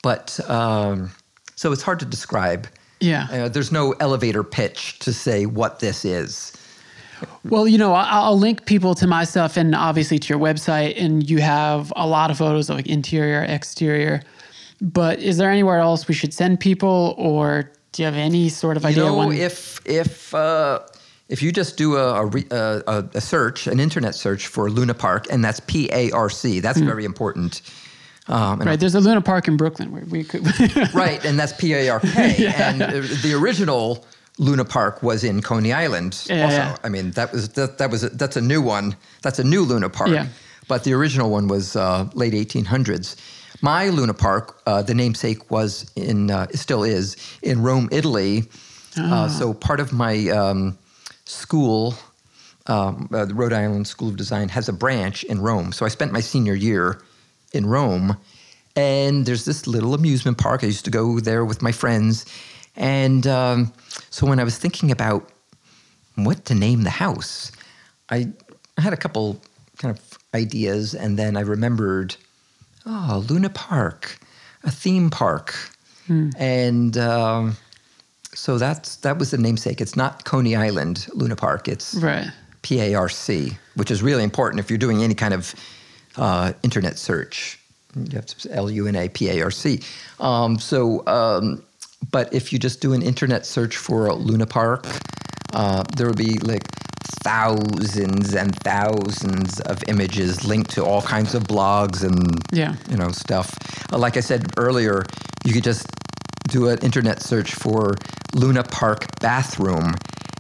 but 0.02 0.40
um, 0.50 1.12
so 1.56 1.72
it's 1.72 1.84
hard 1.84 2.00
to 2.00 2.06
describe. 2.06 2.68
yeah. 3.00 3.28
Uh, 3.32 3.50
there's 3.50 3.72
no 3.72 3.92
elevator 4.00 4.44
pitch 4.44 4.98
to 5.00 5.14
say 5.14 5.46
what 5.46 5.82
this 5.82 6.04
is. 6.04 6.54
Well, 7.44 7.68
you 7.68 7.78
know, 7.78 7.94
I'll 7.94 8.40
link 8.40 8.66
people 8.66 8.96
to 8.96 9.06
my 9.06 9.26
stuff 9.26 9.58
and 9.58 9.76
obviously 9.76 10.20
to 10.20 10.30
your 10.30 10.40
website, 10.40 11.00
and 11.00 11.30
you 11.30 11.40
have 11.40 11.94
a 11.96 12.08
lot 12.08 12.32
of 12.32 12.38
photos 12.38 12.70
of 12.70 12.78
like 12.78 12.88
interior, 12.88 13.44
exterior. 13.44 14.22
But 14.82 15.20
is 15.20 15.38
there 15.38 15.50
anywhere 15.52 15.80
else 15.80 16.08
we 16.08 16.14
should 16.14 16.34
send 16.34 16.60
people, 16.60 17.16
or 17.18 17.72
do 17.92 18.02
you 18.02 18.06
have 18.06 18.16
any 18.16 18.50
sort 18.50 18.78
of 18.78 18.86
idea? 18.86 19.04
You 19.04 19.10
know, 19.10 19.18
when- 19.28 19.34
if 19.38 19.82
if 19.86 20.34
uh, 20.34 20.80
if 21.28 21.42
you 21.44 21.52
just 21.52 21.78
do 21.78 21.98
a, 21.98 22.26
a, 22.26 22.28
a, 22.52 22.84
a 22.88 23.10
a 23.16 23.22
search, 23.22 23.68
an 23.68 23.80
internet 23.80 24.16
search 24.16 24.48
for 24.48 24.70
Luna 24.70 24.94
Parc, 24.94 25.32
and 25.32 25.44
that's 25.44 25.60
P 25.60 25.90
A 25.92 26.12
R 26.12 26.30
C. 26.30 26.60
That's 26.62 26.80
very 26.80 27.04
important. 27.06 27.62
Um, 28.28 28.60
right, 28.60 28.80
there's 28.80 28.94
a 28.96 29.00
Luna 29.00 29.22
Park 29.22 29.48
in 29.48 29.58
Brooklyn 29.58 29.92
where 29.92 30.06
we 30.06 30.24
could. 30.24 30.44
right, 30.94 31.24
and 31.26 31.38
that's 31.40 31.52
P 31.54 31.74
A 31.74 31.90
R 31.90 32.00
K. 32.00 32.54
And 32.58 32.82
uh, 32.82 32.92
the 33.24 33.34
original 33.36 34.06
Luna 34.38 34.64
Park 34.64 35.04
was 35.04 35.24
in 35.24 35.42
Coney 35.42 35.74
Island. 35.74 36.24
Yeah, 36.30 36.44
also, 36.46 36.56
yeah. 36.58 36.78
I 36.84 36.90
mean 36.90 37.12
that 37.12 37.34
was 37.34 37.50
that, 37.50 37.80
that 37.80 37.90
was 37.92 38.04
a, 38.06 38.10
that's 38.10 38.38
a 38.38 38.42
new 38.42 38.62
one. 38.62 38.96
That's 39.24 39.40
a 39.40 39.44
new 39.44 39.64
Luna 39.64 39.90
Park. 39.90 40.12
Yeah. 40.12 40.28
But 40.68 40.84
the 40.84 40.94
original 40.94 41.32
one 41.32 41.48
was 41.48 41.76
uh, 41.76 42.08
late 42.14 42.34
1800s. 42.34 43.16
My 43.62 43.90
Luna 43.90 44.14
Parc, 44.14 44.62
uh, 44.66 44.82
the 44.82 44.94
namesake 44.94 45.52
was 45.52 45.92
in 45.96 46.32
uh, 46.32 46.48
still 46.54 46.84
is 46.84 47.18
in 47.42 47.62
Rome, 47.62 47.90
Italy. 47.92 48.44
Ah. 48.98 49.26
Uh, 49.26 49.30
so 49.30 49.54
part 49.54 49.80
of 49.80 49.92
my 49.92 50.30
um, 50.30 50.78
school. 51.26 51.96
Um, 52.68 53.10
uh, 53.12 53.26
the 53.26 53.34
Rhode 53.34 53.54
Island 53.54 53.88
School 53.88 54.10
of 54.10 54.18
Design 54.18 54.48
has 54.50 54.70
a 54.70 54.74
branch 54.74 55.24
in 55.24 55.42
Rome. 55.42 55.72
So 55.72 55.86
I 55.86 55.90
spent 55.90 56.12
my 56.12 56.20
senior 56.20 56.54
year 56.54 57.02
in 57.52 57.66
Rome. 57.66 58.18
And 58.76 59.26
there's 59.26 59.44
this 59.46 59.66
little 59.66 59.94
amusement 59.94 60.38
park. 60.38 60.64
I 60.64 60.68
used 60.68 60.86
to 60.86 60.92
go 60.92 61.20
there 61.20 61.44
with 61.44 61.62
my 61.62 61.72
friends. 61.72 62.26
And 62.76 63.26
um, 63.26 63.74
so 64.10 64.28
when 64.28 64.40
I 64.40 64.44
was 64.44 64.58
thinking 64.58 64.92
about 64.92 65.30
what 66.16 66.46
to 66.46 66.56
name 66.56 66.84
the 66.84 66.92
house, 66.92 67.52
I, 68.10 68.28
I 68.78 68.82
had 68.82 68.94
a 68.94 68.98
couple 68.98 69.42
kind 69.78 69.98
of 69.98 70.18
ideas. 70.34 70.94
And 70.94 71.18
then 71.18 71.36
I 71.36 71.42
remembered, 71.42 72.16
oh, 72.90 73.26
Luna 73.30 73.50
Park, 73.50 74.20
a 74.64 74.72
theme 74.72 75.10
park. 75.10 75.56
And 76.38 76.98
um, 76.98 77.56
so 78.34 78.58
that's, 78.58 78.96
that 78.98 79.20
was 79.20 79.32
the 79.32 79.38
namesake. 79.38 79.80
It's 79.80 79.96
not 79.96 80.26
Coney 80.26 80.56
Island 80.56 81.08
Luna 81.14 81.36
Park. 81.36 81.68
It's 81.68 81.94
right. 81.96 82.32
PARC, 82.64 83.58
which 83.76 83.92
is 83.92 84.02
really 84.02 84.24
important 84.24 84.60
if 84.60 84.70
you're 84.70 84.80
doing 84.80 85.04
any 85.04 85.14
kind 85.14 85.34
of 85.34 85.54
uh, 86.18 86.54
internet 86.64 86.98
search. 86.98 87.60
You 87.96 88.16
have 88.16 88.26
to 88.26 88.52
L 88.52 88.70
U 88.70 88.88
N 88.88 88.96
A 88.96 89.08
P 89.10 89.30
A 89.30 89.42
R 89.44 89.52
C. 89.52 89.82
Um, 90.20 90.60
so, 90.60 91.06
um, 91.08 91.64
but 92.12 92.34
if 92.34 92.52
you 92.52 92.60
just 92.60 92.82
do 92.82 92.94
an 92.94 93.02
internet 93.02 93.46
search 93.46 93.78
for 93.78 94.12
Luna 94.14 94.46
Parc, 94.46 94.86
uh, 95.54 95.84
there 95.96 96.08
will 96.08 96.16
be 96.16 96.38
like 96.40 96.64
thousands 97.24 98.34
and 98.36 98.56
thousands 98.64 99.60
of 99.62 99.84
images 99.88 100.46
linked 100.46 100.72
to 100.72 100.84
all 100.84 101.02
kinds 101.02 101.34
of 101.36 101.44
blogs 101.44 102.04
and 102.04 102.42
Yeah. 102.52 102.76
you 102.90 102.98
know 102.98 103.10
stuff. 103.12 103.56
Uh, 103.92 103.98
like 103.98 104.18
I 104.18 104.22
said 104.22 104.52
earlier, 104.58 105.04
you 105.46 105.54
could 105.54 105.64
just 105.64 105.88
do 106.50 106.68
an 106.70 106.80
internet 106.80 107.22
search 107.22 107.54
for 107.56 107.96
Luna 108.34 108.64
Parc 108.64 109.06
bathroom, 109.20 109.94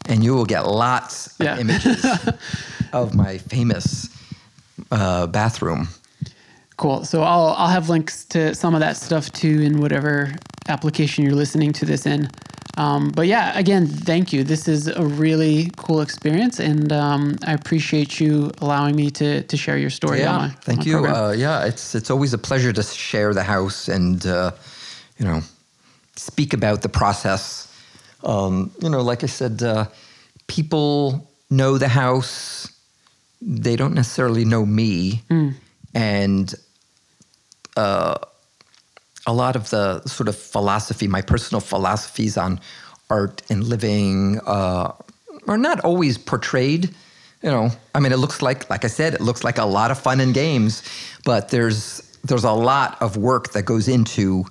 and 0.08 0.24
you 0.24 0.34
will 0.34 0.46
get 0.46 0.66
lots 0.66 1.40
of 1.40 1.60
images 1.60 2.04
of 2.94 3.14
my 3.16 3.38
famous 3.38 4.10
uh, 4.92 5.28
bathroom. 5.28 5.88
Cool. 6.78 7.04
So 7.06 7.22
I'll 7.24 7.54
I'll 7.58 7.68
have 7.68 7.90
links 7.90 8.26
to 8.26 8.56
some 8.56 8.74
of 8.74 8.80
that 8.80 8.96
stuff 8.98 9.32
too 9.32 9.62
in 9.62 9.82
whatever 9.82 10.32
application 10.68 11.24
you're 11.26 11.36
listening 11.36 11.74
to 11.74 11.86
this 11.86 12.06
in. 12.06 12.30
Um, 12.80 13.10
but 13.10 13.28
yeah, 13.28 13.60
again, 13.60 13.88
thank 13.88 14.32
you. 14.32 14.46
This 14.46 14.70
is 14.70 14.88
a 14.88 15.04
really 15.04 15.70
cool 15.76 16.00
experience, 16.00 16.62
and 16.62 16.94
um, 16.94 17.36
I 17.46 17.52
appreciate 17.52 18.22
you 18.22 18.52
allowing 18.62 18.96
me 18.96 19.12
to 19.12 19.44
to 19.44 19.58
share 19.58 19.78
your 19.78 19.90
story. 19.90 20.20
yeah, 20.20 20.34
on 20.34 20.42
my, 20.44 20.50
thank 20.62 20.86
you. 20.86 21.06
Uh, 21.06 21.36
yeah, 21.38 21.66
it's 21.66 21.94
it's 21.94 22.10
always 22.10 22.34
a 22.34 22.38
pleasure 22.38 22.72
to 22.72 22.82
share 22.82 23.34
the 23.34 23.44
house 23.44 23.90
and 23.90 24.26
uh, 24.26 24.52
you 25.18 25.26
know 25.26 25.42
speak 26.16 26.54
about 26.54 26.82
the 26.82 26.88
process. 26.88 27.68
Um, 28.24 28.72
you 28.82 28.90
know, 28.90 29.02
like 29.02 29.26
I 29.26 29.28
said, 29.28 29.62
uh, 29.62 29.86
people 30.48 31.28
know 31.50 31.78
the 31.78 31.90
house. 31.90 32.72
They 33.42 33.76
don't 33.76 33.94
necessarily 33.94 34.46
know 34.46 34.66
me, 34.66 35.22
and 35.94 36.56
uh, 37.76 38.16
a 39.28 39.34
lot 39.34 39.56
of 39.56 39.70
the 39.70 40.02
sort 40.08 40.28
of 40.28 40.36
philosophy, 40.36 41.08
my 41.08 41.22
personal 41.22 41.62
philosophies 41.62 42.38
on 42.38 42.60
art 43.10 43.42
and 43.50 43.64
living, 43.64 44.40
uh, 44.46 44.92
are 45.48 45.58
not 45.58 45.80
always 45.82 46.18
portrayed. 46.18 46.94
You 47.42 47.50
know, 47.50 47.70
I 47.96 48.00
mean, 48.00 48.12
it 48.12 48.18
looks 48.18 48.42
like, 48.42 48.70
like 48.70 48.84
I 48.84 48.88
said, 48.88 49.14
it 49.14 49.22
looks 49.22 49.44
like 49.44 49.58
a 49.58 49.66
lot 49.66 49.92
of 49.92 50.00
fun 50.00 50.20
and 50.20 50.34
games, 50.34 50.84
but 51.26 51.50
there's 51.50 52.02
there's 52.24 52.44
a 52.44 52.52
lot 52.52 53.02
of 53.02 53.16
work 53.16 53.54
that 53.54 53.64
goes 53.64 53.88
into 53.88 54.44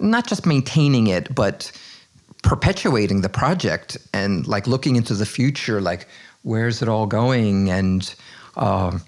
not 0.00 0.26
just 0.26 0.44
maintaining 0.44 1.06
it, 1.06 1.32
but 1.32 1.70
perpetuating 2.42 3.20
the 3.20 3.28
project 3.28 3.96
and 4.12 4.46
like 4.46 4.66
looking 4.66 4.96
into 4.96 5.14
the 5.14 5.26
future, 5.26 5.80
like 5.80 6.08
where's 6.42 6.82
it 6.82 6.88
all 6.88 7.06
going? 7.06 7.70
And 7.70 8.14
um, 8.56 9.02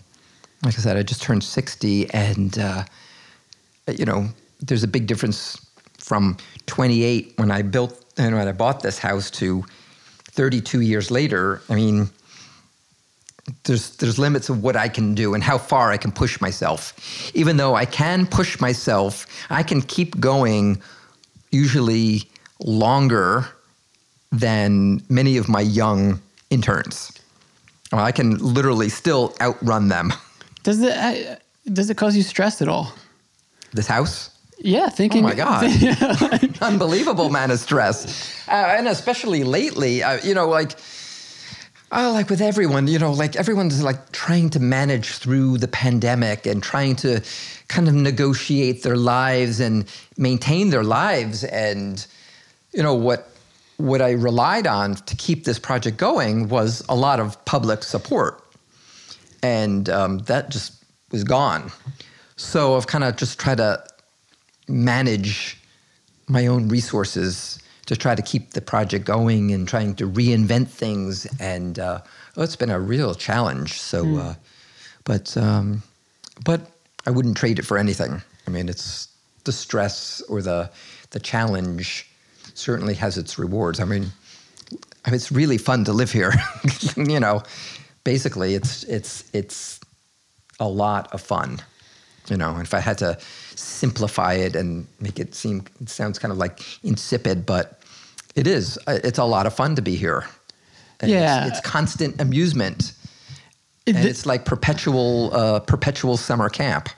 like 0.62 0.74
I 0.78 0.80
said, 0.82 0.96
I 0.96 1.02
just 1.02 1.22
turned 1.22 1.44
sixty, 1.44 2.08
and 2.10 2.58
uh, 2.58 2.84
you 3.88 4.04
know, 4.04 4.28
there's 4.60 4.82
a 4.82 4.88
big 4.88 5.06
difference 5.06 5.60
from 5.98 6.36
28 6.66 7.34
when 7.36 7.50
I 7.50 7.62
built 7.62 8.04
and 8.16 8.34
when 8.34 8.48
I 8.48 8.52
bought 8.52 8.80
this 8.80 8.98
house 8.98 9.30
to 9.32 9.64
32 10.32 10.80
years 10.80 11.10
later. 11.10 11.62
I 11.68 11.74
mean, 11.74 12.08
there's 13.64 13.96
there's 13.96 14.18
limits 14.18 14.48
of 14.48 14.62
what 14.62 14.76
I 14.76 14.88
can 14.88 15.14
do 15.14 15.34
and 15.34 15.42
how 15.42 15.58
far 15.58 15.92
I 15.92 15.96
can 15.96 16.12
push 16.12 16.40
myself. 16.40 16.92
Even 17.34 17.56
though 17.56 17.74
I 17.74 17.84
can 17.84 18.26
push 18.26 18.60
myself, 18.60 19.26
I 19.50 19.62
can 19.62 19.82
keep 19.82 20.18
going 20.18 20.82
usually 21.50 22.28
longer 22.60 23.46
than 24.32 25.02
many 25.08 25.36
of 25.36 25.48
my 25.48 25.60
young 25.60 26.20
interns. 26.50 27.12
Well, 27.92 28.04
I 28.04 28.12
can 28.12 28.36
literally 28.38 28.88
still 28.88 29.34
outrun 29.40 29.88
them. 29.88 30.12
does 30.62 30.80
it 30.82 30.96
uh, 30.96 31.36
does 31.72 31.90
it 31.90 31.96
cause 31.96 32.16
you 32.16 32.22
stress 32.22 32.60
at 32.60 32.68
all? 32.68 32.92
This 33.72 33.86
house? 33.86 34.35
Yeah, 34.58 34.88
thinking. 34.88 35.24
Oh 35.24 35.28
my 35.28 35.34
God. 35.34 35.64
Unbelievable 36.60 37.26
amount 37.26 37.52
of 37.52 37.58
stress. 37.58 38.46
Uh, 38.48 38.52
and 38.78 38.88
especially 38.88 39.44
lately, 39.44 40.02
uh, 40.02 40.18
you 40.22 40.34
know, 40.34 40.48
like, 40.48 40.72
oh, 41.92 42.12
like 42.12 42.30
with 42.30 42.40
everyone, 42.40 42.86
you 42.88 42.98
know, 42.98 43.12
like 43.12 43.36
everyone's 43.36 43.82
like 43.82 44.12
trying 44.12 44.50
to 44.50 44.60
manage 44.60 45.18
through 45.18 45.58
the 45.58 45.68
pandemic 45.68 46.46
and 46.46 46.62
trying 46.62 46.96
to 46.96 47.22
kind 47.68 47.88
of 47.88 47.94
negotiate 47.94 48.82
their 48.82 48.96
lives 48.96 49.60
and 49.60 49.84
maintain 50.16 50.70
their 50.70 50.84
lives. 50.84 51.44
And, 51.44 52.04
you 52.72 52.82
know, 52.82 52.94
what, 52.94 53.28
what 53.76 54.00
I 54.00 54.12
relied 54.12 54.66
on 54.66 54.94
to 54.94 55.16
keep 55.16 55.44
this 55.44 55.58
project 55.58 55.98
going 55.98 56.48
was 56.48 56.82
a 56.88 56.94
lot 56.94 57.20
of 57.20 57.42
public 57.44 57.82
support. 57.82 58.42
And 59.42 59.88
um, 59.90 60.18
that 60.20 60.48
just 60.48 60.82
was 61.12 61.24
gone. 61.24 61.70
So 62.36 62.76
I've 62.76 62.86
kind 62.86 63.04
of 63.04 63.16
just 63.16 63.38
tried 63.38 63.58
to 63.58 63.84
manage 64.68 65.58
my 66.28 66.46
own 66.46 66.68
resources 66.68 67.58
to 67.86 67.96
try 67.96 68.14
to 68.14 68.22
keep 68.22 68.50
the 68.50 68.60
project 68.60 69.04
going 69.04 69.52
and 69.52 69.68
trying 69.68 69.94
to 69.94 70.08
reinvent 70.08 70.68
things. 70.68 71.26
And 71.38 71.78
uh, 71.78 72.00
oh, 72.36 72.42
it's 72.42 72.56
been 72.56 72.70
a 72.70 72.80
real 72.80 73.14
challenge. 73.14 73.80
So, 73.80 74.16
uh, 74.16 74.34
but 75.04 75.36
um, 75.36 75.82
but 76.44 76.60
I 77.06 77.10
wouldn't 77.10 77.36
trade 77.36 77.58
it 77.58 77.64
for 77.64 77.78
anything. 77.78 78.22
I 78.46 78.50
mean, 78.50 78.68
it's 78.68 79.08
the 79.44 79.52
stress 79.52 80.20
or 80.28 80.42
the 80.42 80.70
the 81.10 81.20
challenge 81.20 82.10
certainly 82.54 82.94
has 82.94 83.16
its 83.16 83.38
rewards. 83.38 83.80
I 83.80 83.84
mean, 83.84 84.10
I 85.04 85.10
mean, 85.10 85.14
it's 85.14 85.30
really 85.30 85.58
fun 85.58 85.84
to 85.84 85.92
live 85.92 86.10
here. 86.10 86.32
you 86.96 87.20
know, 87.20 87.42
basically, 88.02 88.54
it's 88.54 88.82
it's 88.84 89.24
it's 89.32 89.80
a 90.58 90.68
lot 90.68 91.12
of 91.12 91.20
fun. 91.20 91.60
You 92.28 92.36
know, 92.36 92.58
if 92.58 92.74
I 92.74 92.80
had 92.80 92.98
to 92.98 93.18
simplify 93.58 94.34
it 94.34 94.54
and 94.56 94.86
make 95.00 95.18
it 95.18 95.34
seem, 95.34 95.64
it 95.80 95.88
sounds 95.88 96.18
kind 96.18 96.32
of 96.32 96.38
like 96.38 96.60
insipid, 96.84 97.44
but 97.46 97.80
it 98.34 98.46
is. 98.46 98.78
Uh, 98.86 98.98
It's 99.04 99.18
a 99.18 99.24
lot 99.24 99.46
of 99.46 99.54
fun 99.54 99.74
to 99.76 99.82
be 99.82 99.96
here. 99.96 100.24
And 101.00 101.10
Yeah. 101.10 101.46
it's, 101.46 101.58
it's 101.58 101.66
constant 101.66 102.20
amusement, 102.20 102.92
and 103.86 103.96
the- 103.96 104.08
it's 104.08 104.24
like 104.26 104.44
perpetual, 104.44 105.30
uh, 105.34 105.60
perpetual 105.60 106.16
summer 106.16 106.48
camp. 106.48 106.88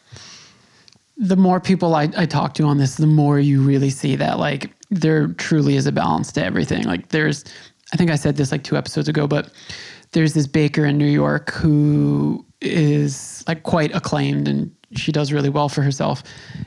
the 1.21 1.35
more 1.37 1.59
people 1.59 1.97
I, 1.97 2.09
I 2.17 2.27
talk 2.27 2.55
to 2.55 2.63
on 2.63 2.79
this, 2.79 2.95
the 2.95 3.07
more 3.09 3.41
you 3.41 3.61
really 3.61 3.91
see 3.91 4.15
that 4.15 4.39
like 4.39 4.71
there 4.91 5.27
truly 5.27 5.75
is 5.75 5.85
a 5.85 5.91
balance 5.91 6.31
to 6.35 6.45
everything. 6.45 6.85
Like 6.85 7.09
there's, 7.09 7.45
I 7.93 7.97
think 7.97 8.13
I 8.13 8.15
said 8.15 8.37
this 8.37 8.53
like 8.53 8.63
two 8.63 8.77
episodes 8.77 9.09
ago, 9.09 9.27
but 9.27 9.51
there's 10.13 10.33
this 10.35 10.47
baker 10.47 10.85
in 10.85 10.97
New 10.97 11.11
York 11.11 11.51
who 11.51 12.47
is 12.61 13.43
like 13.49 13.65
quite 13.65 13.93
acclaimed 13.97 14.47
and 14.47 14.71
she 14.95 15.13
does 15.13 15.33
really 15.33 15.49
well 15.51 15.69
for 15.69 15.83
herself. 15.83 16.23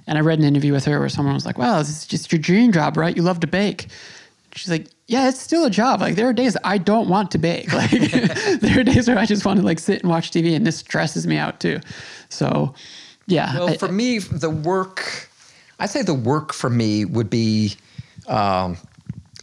And 0.08 0.18
I 0.18 0.22
read 0.22 0.40
an 0.40 0.46
interview 0.46 0.74
with 0.74 0.86
her 0.86 1.00
where 1.00 1.10
someone 1.10 1.34
was 1.34 1.46
like, 1.46 1.58
wow, 1.58 1.80
this 1.80 1.90
is 1.90 2.06
just 2.06 2.32
your 2.32 2.40
dream 2.40 2.72
job, 2.72 2.98
right? 2.98 3.16
You 3.16 3.24
love 3.24 3.40
to 3.42 3.48
bake. 3.48 3.88
She's 4.54 4.70
like, 4.70 4.88
yeah, 5.08 5.30
it's 5.30 5.40
still 5.40 5.66
a 5.66 5.70
job. 5.70 6.02
Like 6.02 6.16
there 6.16 6.28
are 6.28 6.34
days 6.34 6.56
I 6.64 6.78
don't 6.78 7.08
want 7.10 7.32
to 7.32 7.38
bake. 7.38 7.72
Like 7.74 7.90
there 8.62 8.80
are 8.80 8.84
days 8.84 9.08
where 9.08 9.18
I 9.18 9.26
just 9.26 9.46
want 9.46 9.60
to 9.60 9.66
like 9.66 9.80
sit 9.80 10.02
and 10.02 10.10
watch 10.10 10.32
TV 10.32 10.56
and 10.56 10.66
this 10.68 10.78
stresses 10.78 11.26
me 11.26 11.38
out 11.38 11.60
too. 11.60 11.80
So 12.30 12.74
yeah. 13.28 13.54
Well, 13.58 13.70
I- 13.70 13.78
for 13.78 13.92
me, 13.92 14.20
the 14.20 14.50
work, 14.50 15.30
I 15.80 15.86
say 15.86 16.02
the 16.02 16.14
work 16.14 16.54
for 16.54 16.70
me 16.70 17.06
would 17.06 17.30
be 17.30 17.76
um, 18.28 18.78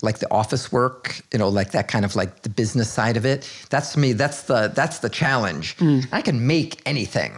like 0.02 0.18
the 0.18 0.30
office 0.30 0.70
work, 0.70 1.20
you 1.32 1.38
know, 1.38 1.48
like 1.48 1.72
that 1.72 1.88
kind 1.88 2.04
of 2.04 2.14
like 2.14 2.42
the 2.42 2.48
business 2.50 2.88
side 2.92 3.16
of 3.16 3.24
it. 3.26 3.50
That's 3.70 3.94
to 3.94 3.98
me. 3.98 4.12
That's 4.12 4.42
the 4.42 4.70
that's 4.74 5.00
the 5.00 5.08
challenge. 5.08 5.74
I 6.12 6.22
can 6.22 6.46
make 6.46 6.80
anything. 6.86 7.32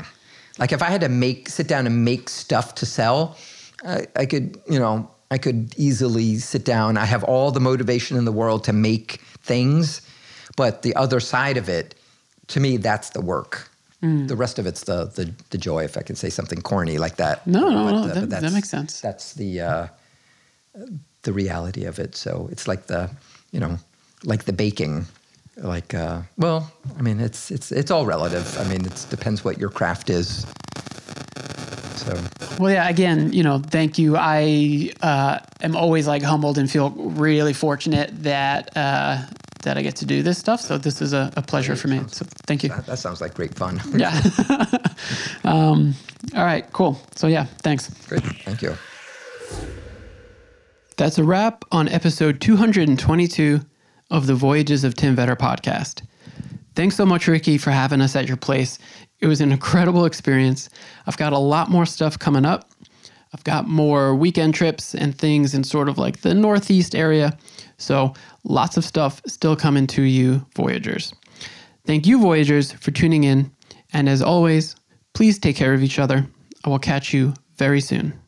Like 0.61 0.73
if 0.73 0.83
I 0.83 0.91
had 0.91 1.01
to 1.01 1.09
make 1.09 1.49
sit 1.49 1.67
down 1.69 1.87
and 1.87 2.05
make 2.05 2.29
stuff 2.29 2.75
to 2.77 2.87
sell, 2.87 3.37
I, 3.85 4.07
I 4.15 4.27
could 4.27 4.61
you 4.69 4.79
know 4.79 5.11
I 5.31 5.39
could 5.39 5.75
easily 5.79 6.37
sit 6.39 6.65
down. 6.65 6.97
I 6.99 7.05
have 7.07 7.25
all 7.25 7.51
the 7.51 7.61
motivation 7.61 8.17
in 8.19 8.25
the 8.25 8.33
world 8.33 8.65
to 8.65 8.73
make 8.73 9.21
things, 9.43 10.03
but 10.57 10.83
the 10.83 10.95
other 10.97 11.21
side 11.21 11.57
of 11.57 11.69
it, 11.69 11.95
to 12.49 12.61
me, 12.61 12.77
that's 12.77 13.11
the 13.11 13.21
work. 13.21 13.69
The 14.03 14.35
rest 14.37 14.59
of 14.59 14.67
it's 14.67 14.85
the, 14.85 15.05
the 15.15 15.31
the 15.51 15.59
joy. 15.59 15.85
If 15.85 15.97
I 15.99 16.03
can 16.03 16.17
say 16.17 16.31
something 16.31 16.63
corny 16.63 16.97
like 16.99 17.17
that. 17.17 17.47
No, 17.47 17.61
no, 17.69 17.85
But, 17.85 17.93
no, 17.93 18.03
uh, 18.11 18.15
that- 18.15 18.31
that 18.31 18.53
makes 18.53 18.71
sense. 18.71 19.01
That's 19.03 19.35
the 19.35 19.61
uh, 19.61 19.87
the 21.23 21.33
reality 21.33 21.85
of 21.85 21.99
it. 21.99 22.17
So 22.17 22.49
it's 22.53 22.67
like 22.67 22.87
the 22.87 23.11
you 23.53 23.61
know 23.61 23.79
like 24.25 24.45
the 24.45 24.53
baking. 24.53 25.07
Like 25.61 25.93
uh, 25.93 26.23
well, 26.39 26.73
I 26.99 27.03
mean 27.03 27.21
it's 27.21 27.51
it's 27.51 27.71
it's 27.71 27.91
all 27.91 28.07
relative. 28.07 28.59
I 28.59 28.65
mean 28.65 28.85
it 28.87 29.07
depends 29.11 29.45
what 29.45 29.59
your 29.59 29.69
craft 29.69 30.09
is. 30.09 30.47
So 31.97 32.19
Well, 32.59 32.73
yeah. 32.73 32.89
Again, 32.89 33.33
you 33.33 33.43
know, 33.43 33.59
thank 33.59 33.99
you. 33.99 34.17
I 34.17 34.91
uh, 35.03 35.39
am 35.61 35.77
always 35.77 36.07
like 36.07 36.23
humbled 36.23 36.57
and 36.57 36.71
feel 36.71 36.91
really 36.91 37.53
fortunate 37.53 38.11
that 38.23 38.75
uh, 38.75 39.23
that 39.63 39.77
I 39.77 39.83
get 39.83 39.97
to 39.97 40.07
do 40.07 40.23
this 40.23 40.39
stuff. 40.39 40.63
So 40.63 40.79
this 40.79 41.03
is 41.03 41.13
a, 41.13 41.31
a 41.37 41.43
pleasure 41.43 41.77
for 41.77 41.89
me. 41.89 42.01
So 42.09 42.25
thank 42.47 42.63
you. 42.63 42.71
that, 42.71 42.87
that 42.87 42.99
sounds 42.99 43.21
like 43.21 43.35
great 43.35 43.55
fun. 43.55 43.81
Yeah. 43.95 44.19
um, 45.45 45.95
all 46.35 46.45
right. 46.45 46.71
Cool. 46.73 46.99
So 47.17 47.27
yeah. 47.27 47.45
Thanks. 47.63 47.91
Great, 48.09 48.23
thank 48.23 48.63
you. 48.63 48.75
That's 50.97 51.19
a 51.19 51.25
wrap 51.25 51.65
on 51.71 51.89
episode 51.89 52.41
222 52.41 53.61
of 54.11 54.27
the 54.27 54.35
Voyages 54.35 54.85
of 54.85 54.95
Tim 54.95 55.17
Vetter 55.17 55.37
podcast. 55.37 56.03
Thanks 56.75 56.97
so 56.97 57.05
much, 57.05 57.27
Ricky, 57.29 57.59
for 57.59 57.71
having 57.71 58.01
us 58.01 58.17
at 58.17 58.29
your 58.29 58.37
place. 58.37 58.79
It 59.21 59.27
was 59.27 59.41
an 59.41 59.53
incredible 59.53 60.05
experience. 60.05 60.71
I've 61.07 61.17
got 61.17 61.33
a 61.33 61.39
lot 61.39 61.71
more 61.71 61.87
stuff 61.87 62.19
coming 62.19 62.45
up. 62.45 62.71
I've 63.33 63.45
got 63.45 63.69
more 63.69 64.15
weekend 64.15 64.55
trips 64.55 64.95
and 64.95 65.17
things 65.17 65.55
in 65.55 65.63
sort 65.63 65.89
of 65.89 65.99
like 65.99 66.23
the 66.23 66.35
Northeast 66.35 66.95
area. 66.95 67.37
So 67.77 68.15
lots 68.45 68.77
of 68.77 68.85
stuff 68.85 69.23
still 69.27 69.57
coming 69.57 69.87
to 69.89 70.03
you, 70.03 70.47
Voyagers. 70.57 71.15
Thank 71.87 72.07
you, 72.07 72.21
Voyagers, 72.21 72.73
for 72.73 72.91
tuning 72.91 73.25
in. 73.25 73.51
And 73.93 74.09
as 74.09 74.23
always, 74.23 74.77
please 75.15 75.39
take 75.39 75.57
care 75.57 75.75
of 75.75 75.83
each 75.83 75.99
other. 75.99 76.27
I 76.65 76.69
will 76.69 76.79
catch 76.79 77.13
you 77.13 77.35
very 77.57 77.81
soon. 77.81 78.19